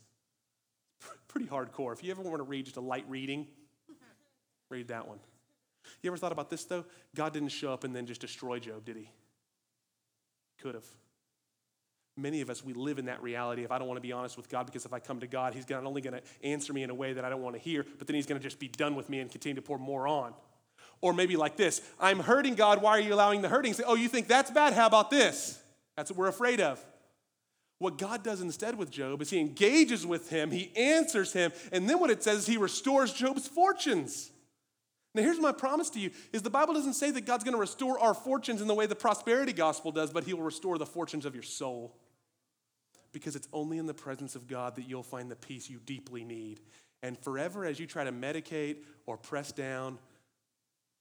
Pretty 1.29 1.47
hardcore. 1.47 1.93
If 1.93 2.03
you 2.03 2.11
ever 2.11 2.23
want 2.23 2.39
to 2.39 2.43
read 2.45 2.65
just 2.65 2.79
a 2.79 2.81
light 2.81 3.05
reading, 3.07 3.47
read 4.71 4.89
that 4.89 5.07
one. 5.07 5.19
You 6.03 6.11
ever 6.11 6.17
thought 6.17 6.33
about 6.33 6.49
this, 6.49 6.65
though? 6.65 6.87
God 7.15 7.35
didn't 7.35 7.51
show 7.51 7.71
up 7.71 7.85
and 7.85 7.95
then 7.95 8.07
just 8.07 8.23
destroy 8.23 8.59
Job, 8.59 8.85
did 8.87 8.97
he? 8.97 9.11
Could 10.59 10.75
have. 10.75 10.87
Many 12.19 12.41
of 12.41 12.51
us, 12.51 12.65
we 12.65 12.73
live 12.73 12.99
in 12.99 13.07
that 13.07 13.23
reality 13.23 13.65
If 13.65 13.71
I 13.71 13.79
don't 13.79 13.89
want 13.89 13.99
to 13.99 14.03
be 14.03 14.13
honest 14.13 14.37
with 14.37 14.49
God 14.49 14.67
because 14.67 14.85
if 14.85 14.93
I 14.93 14.99
come 14.99 15.21
to 15.21 15.27
God, 15.27 15.55
He's 15.55 15.69
not 15.69 15.85
only 15.85 16.01
going 16.01 16.15
to 16.15 16.23
answer 16.47 16.73
me 16.73 16.83
in 16.83 16.91
a 16.91 16.95
way 16.95 17.13
that 17.13 17.25
I 17.25 17.31
don't 17.31 17.43
want 17.43 17.57
to 17.57 17.61
hear, 17.61 17.85
but 17.99 18.07
then 18.07 18.17
He's 18.17 18.27
going 18.27 18.41
to 18.41 18.43
just 18.43 18.59
be 18.59 18.69
done 18.69 18.95
with 18.95 19.09
me 19.09 19.21
and 19.21 19.31
continue 19.31 19.57
to 19.57 19.63
pour 19.63 19.79
more 19.79 20.07
on. 20.07 20.35
Or 21.01 21.13
maybe 21.13 21.37
like 21.37 21.57
this 21.57 21.81
I'm 22.01 22.21
hurting 22.21 22.55
God. 22.55 22.83
Why 22.83 22.93
are 22.93 23.01
you 23.01 23.15
allowing 23.15 23.43
the 23.43 23.49
hurting? 23.49 23.73
Say, 23.73 23.85
oh, 23.87 23.95
you 23.95 24.09
think 24.09 24.27
that's 24.27 24.51
bad? 24.51 24.73
How 24.73 24.87
about 24.87 25.11
this? 25.11 25.61
That's 25.97 26.11
what 26.11 26.19
we're 26.19 26.29
afraid 26.29 26.61
of. 26.61 26.85
What 27.79 27.97
God 27.97 28.25
does 28.25 28.41
instead 28.41 28.77
with 28.77 28.91
Job 28.91 29.23
is 29.23 29.31
he 29.31 29.39
engages 29.39 30.05
with 30.05 30.31
him, 30.31 30.51
he 30.51 30.73
answers 30.77 31.33
him, 31.33 31.53
and 31.71 31.89
then 31.89 32.01
what 32.01 32.11
it 32.11 32.25
says 32.25 32.39
is 32.39 32.47
he 32.47 32.57
restores 32.57 33.13
Job's 33.13 33.47
fortunes. 33.47 34.33
Now 35.15 35.23
here's 35.23 35.41
my 35.41 35.53
promise 35.53 35.89
to 35.91 36.01
you 36.01 36.11
is 36.33 36.43
the 36.43 36.51
Bible 36.51 36.75
doesn't 36.75 36.95
say 36.95 37.11
that 37.13 37.25
God's 37.25 37.45
going 37.45 37.55
to 37.55 37.61
restore 37.61 37.99
our 37.99 38.15
fortunes 38.15 38.61
in 38.61 38.69
the 38.69 38.75
way 38.75 38.87
the 38.87 38.97
prosperity 38.97 39.53
gospel 39.53 39.93
does, 39.93 40.11
but 40.11 40.25
he 40.25 40.35
will 40.35 40.43
restore 40.43 40.77
the 40.77 40.87
fortunes 40.87 41.25
of 41.25 41.35
your 41.35 41.43
soul. 41.43 41.97
Because 43.13 43.37
it's 43.37 43.49
only 43.53 43.79
in 43.79 43.87
the 43.87 43.95
presence 43.95 44.35
of 44.35 44.47
God 44.47 44.77
that 44.77 44.89
you'll 44.89 45.03
find 45.03 45.31
the 45.31 45.37
peace 45.37 45.71
you 45.71 45.81
deeply 45.85 46.25
need. 46.25 46.61
And 47.03 47.19
forever 47.19 47.65
as 47.65 47.79
you 47.81 47.87
try 47.87 48.05
to 48.05 48.13
medicate 48.13 48.85
or 49.07 49.17
press 49.17 49.53
down, 49.53 49.99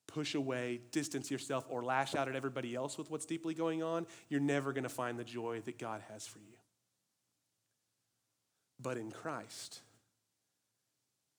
push 0.07 0.35
away, 0.35 0.81
distance 0.91 1.29
yourself, 1.29 1.65
or 1.69 1.83
lash 1.83 2.15
out 2.15 2.27
at 2.27 2.35
everybody 2.35 2.75
else 2.75 2.97
with 2.97 3.11
what's 3.11 3.25
deeply 3.25 3.53
going 3.53 3.83
on, 3.83 4.05
you're 4.29 4.39
never 4.39 4.73
going 4.73 4.83
to 4.83 4.89
find 4.89 5.19
the 5.19 5.23
joy 5.23 5.61
that 5.65 5.77
God 5.77 6.01
has 6.09 6.25
for 6.25 6.39
you 6.39 6.57
but 8.79 8.97
in 8.97 9.11
Christ. 9.11 9.81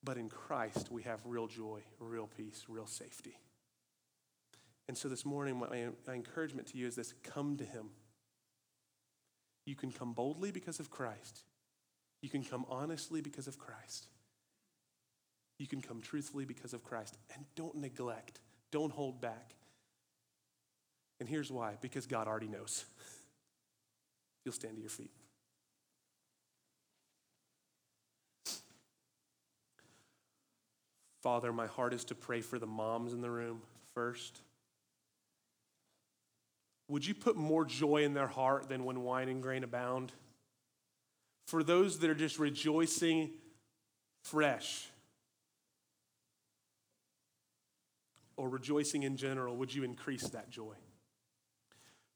But 0.02 0.16
in 0.16 0.28
Christ, 0.28 0.90
we 0.90 1.02
have 1.02 1.20
real 1.24 1.46
joy, 1.46 1.80
real 1.98 2.28
peace, 2.36 2.64
real 2.68 2.86
safety. 2.86 3.38
And 4.88 4.96
so 4.96 5.08
this 5.08 5.24
morning, 5.26 5.58
my, 5.58 5.88
my, 6.06 6.14
encouragement 6.14 6.68
to 6.68 6.78
you 6.78 6.86
is 6.86 6.94
this 6.94 7.12
come 7.22 7.56
to 7.56 7.64
Him. 7.64 7.90
You 9.68 9.74
can 9.74 9.92
come 9.92 10.14
boldly 10.14 10.50
because 10.50 10.80
of 10.80 10.90
Christ, 10.90 11.42
you 12.22 12.30
can 12.30 12.42
come 12.42 12.64
honestly 12.70 13.20
because 13.20 13.46
of 13.46 13.58
Christ, 13.58 14.06
you 15.58 15.66
can 15.66 15.82
come 15.82 16.00
truthfully 16.00 16.46
because 16.46 16.72
of 16.72 16.82
Christ. 16.82 17.18
And 17.34 17.44
don't 17.54 17.74
neglect, 17.74 18.40
don't 18.72 18.90
hold 18.90 19.20
back. 19.20 19.52
And 21.20 21.28
here's 21.28 21.50
why 21.50 21.74
because 21.82 22.06
God 22.06 22.26
already 22.26 22.48
knows. 22.48 22.86
You'll 24.46 24.54
stand 24.54 24.76
to 24.76 24.80
your 24.80 24.88
feet. 24.88 25.10
Father, 31.22 31.52
my 31.52 31.66
heart 31.66 31.92
is 31.92 32.06
to 32.06 32.14
pray 32.14 32.40
for 32.40 32.58
the 32.58 32.66
moms 32.66 33.12
in 33.12 33.20
the 33.20 33.30
room 33.30 33.60
first. 33.92 34.40
Would 36.88 37.06
you 37.06 37.14
put 37.14 37.36
more 37.36 37.64
joy 37.64 38.04
in 38.04 38.14
their 38.14 38.26
heart 38.26 38.68
than 38.68 38.84
when 38.84 39.02
wine 39.02 39.28
and 39.28 39.42
grain 39.42 39.62
abound? 39.62 40.12
For 41.46 41.62
those 41.62 41.98
that 41.98 42.10
are 42.10 42.14
just 42.14 42.38
rejoicing 42.38 43.30
fresh 44.22 44.86
or 48.36 48.48
rejoicing 48.48 49.02
in 49.02 49.16
general, 49.16 49.56
would 49.56 49.74
you 49.74 49.84
increase 49.84 50.28
that 50.28 50.50
joy? 50.50 50.74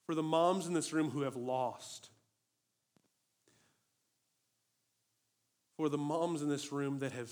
For 0.07 0.15
the 0.15 0.23
moms 0.23 0.67
in 0.67 0.73
this 0.73 0.93
room 0.93 1.11
who 1.11 1.23
have 1.23 1.37
lost, 1.37 2.09
for 5.77 5.89
the 5.89 5.99
moms 5.99 6.43
in 6.43 6.49
this 6.49 6.73
room 6.73 7.01
that 7.01 7.13
have 7.13 7.31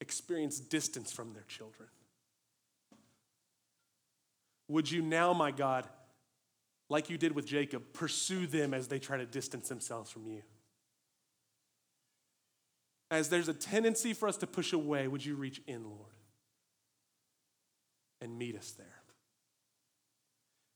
experienced 0.00 0.70
distance 0.70 1.12
from 1.12 1.34
their 1.34 1.44
children. 1.48 1.88
Would 4.68 4.90
you 4.90 5.02
now, 5.02 5.32
my 5.32 5.50
God, 5.50 5.86
like 6.90 7.08
you 7.08 7.16
did 7.16 7.32
with 7.32 7.46
Jacob, 7.46 7.94
pursue 7.94 8.46
them 8.46 8.74
as 8.74 8.88
they 8.88 8.98
try 8.98 9.16
to 9.16 9.24
distance 9.24 9.68
themselves 9.68 10.10
from 10.10 10.26
you? 10.26 10.42
As 13.10 13.28
there's 13.28 13.48
a 13.48 13.54
tendency 13.54 14.12
for 14.12 14.28
us 14.28 14.36
to 14.38 14.46
push 14.46 14.72
away, 14.72 15.08
would 15.08 15.24
you 15.24 15.36
reach 15.36 15.62
in, 15.66 15.84
Lord, 15.84 16.12
and 18.20 18.36
meet 18.38 18.56
us 18.56 18.72
there? 18.72 18.86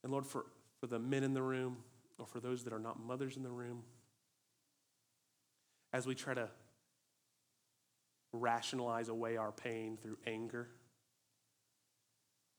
And 0.03 0.12
Lord, 0.12 0.27
for, 0.27 0.47
for 0.81 0.87
the 0.87 0.99
men 0.99 1.25
in 1.25 1.35
the 1.35 1.43
room, 1.43 1.79
or 2.19 2.27
for 2.27 2.41
those 2.41 2.65
that 2.65 2.73
are 2.73 2.79
not 2.79 2.99
mothers 2.99 3.37
in 3.37 3.43
the 3.43 3.51
room, 3.51 3.83
as 5.93 6.07
we 6.07 6.15
try 6.15 6.35
to 6.35 6.49
rationalize 8.33 9.09
away 9.09 9.37
our 9.37 9.53
pain 9.53 9.97
through 10.01 10.19
anger. 10.27 10.69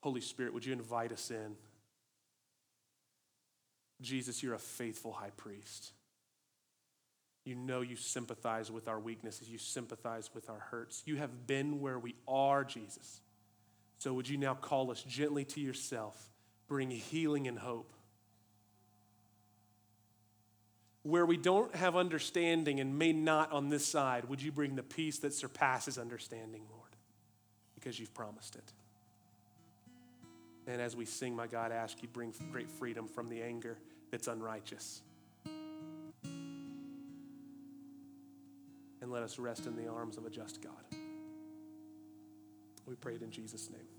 Holy 0.03 0.21
Spirit, 0.21 0.53
would 0.53 0.65
you 0.65 0.73
invite 0.73 1.11
us 1.11 1.31
in? 1.31 1.55
Jesus, 4.01 4.43
you're 4.43 4.53
a 4.53 4.59
faithful 4.59 5.13
high 5.13 5.31
priest. 5.35 5.91
You 7.45 7.55
know 7.55 7.81
you 7.81 7.95
sympathize 7.95 8.71
with 8.71 8.87
our 8.87 8.99
weaknesses, 8.99 9.49
you 9.49 9.57
sympathize 9.57 10.29
with 10.33 10.49
our 10.49 10.59
hurts. 10.59 11.03
You 11.05 11.17
have 11.17 11.47
been 11.47 11.79
where 11.79 11.99
we 11.99 12.15
are, 12.27 12.63
Jesus. 12.63 13.21
So 13.99 14.13
would 14.13 14.27
you 14.27 14.37
now 14.37 14.55
call 14.55 14.91
us 14.91 15.03
gently 15.03 15.45
to 15.45 15.61
yourself, 15.61 16.29
bring 16.67 16.89
healing 16.89 17.47
and 17.47 17.57
hope? 17.57 17.93
where 21.05 21.25
we 21.25 21.37
don't 21.37 21.75
have 21.75 21.95
understanding 21.95 22.79
and 22.79 22.97
may 22.97 23.13
not 23.13 23.51
on 23.51 23.69
this 23.69 23.85
side, 23.85 24.25
would 24.25 24.41
you 24.41 24.51
bring 24.51 24.75
the 24.75 24.81
peace 24.81 25.19
that 25.19 25.35
surpasses 25.35 25.99
understanding, 25.99 26.63
Lord? 26.71 26.89
Because 27.75 27.99
you've 27.99 28.13
promised 28.15 28.55
it. 28.55 28.73
And 30.67 30.81
as 30.81 30.95
we 30.95 31.05
sing, 31.05 31.35
my 31.35 31.47
God, 31.47 31.71
ask 31.71 32.01
you 32.01 32.07
bring 32.07 32.33
great 32.51 32.69
freedom 32.69 33.07
from 33.07 33.29
the 33.29 33.41
anger 33.41 33.77
that's 34.11 34.27
unrighteous. 34.27 35.01
And 39.01 39.11
let 39.11 39.21
us 39.21 39.37
rest 39.37 39.67
in 39.67 39.75
the 39.75 39.87
arms 39.87 40.17
of 40.17 40.25
a 40.25 40.29
just 40.29 40.61
God. 40.61 40.71
We 42.87 42.95
pray 42.95 43.15
it 43.15 43.21
in 43.21 43.31
Jesus' 43.31 43.69
name. 43.69 43.94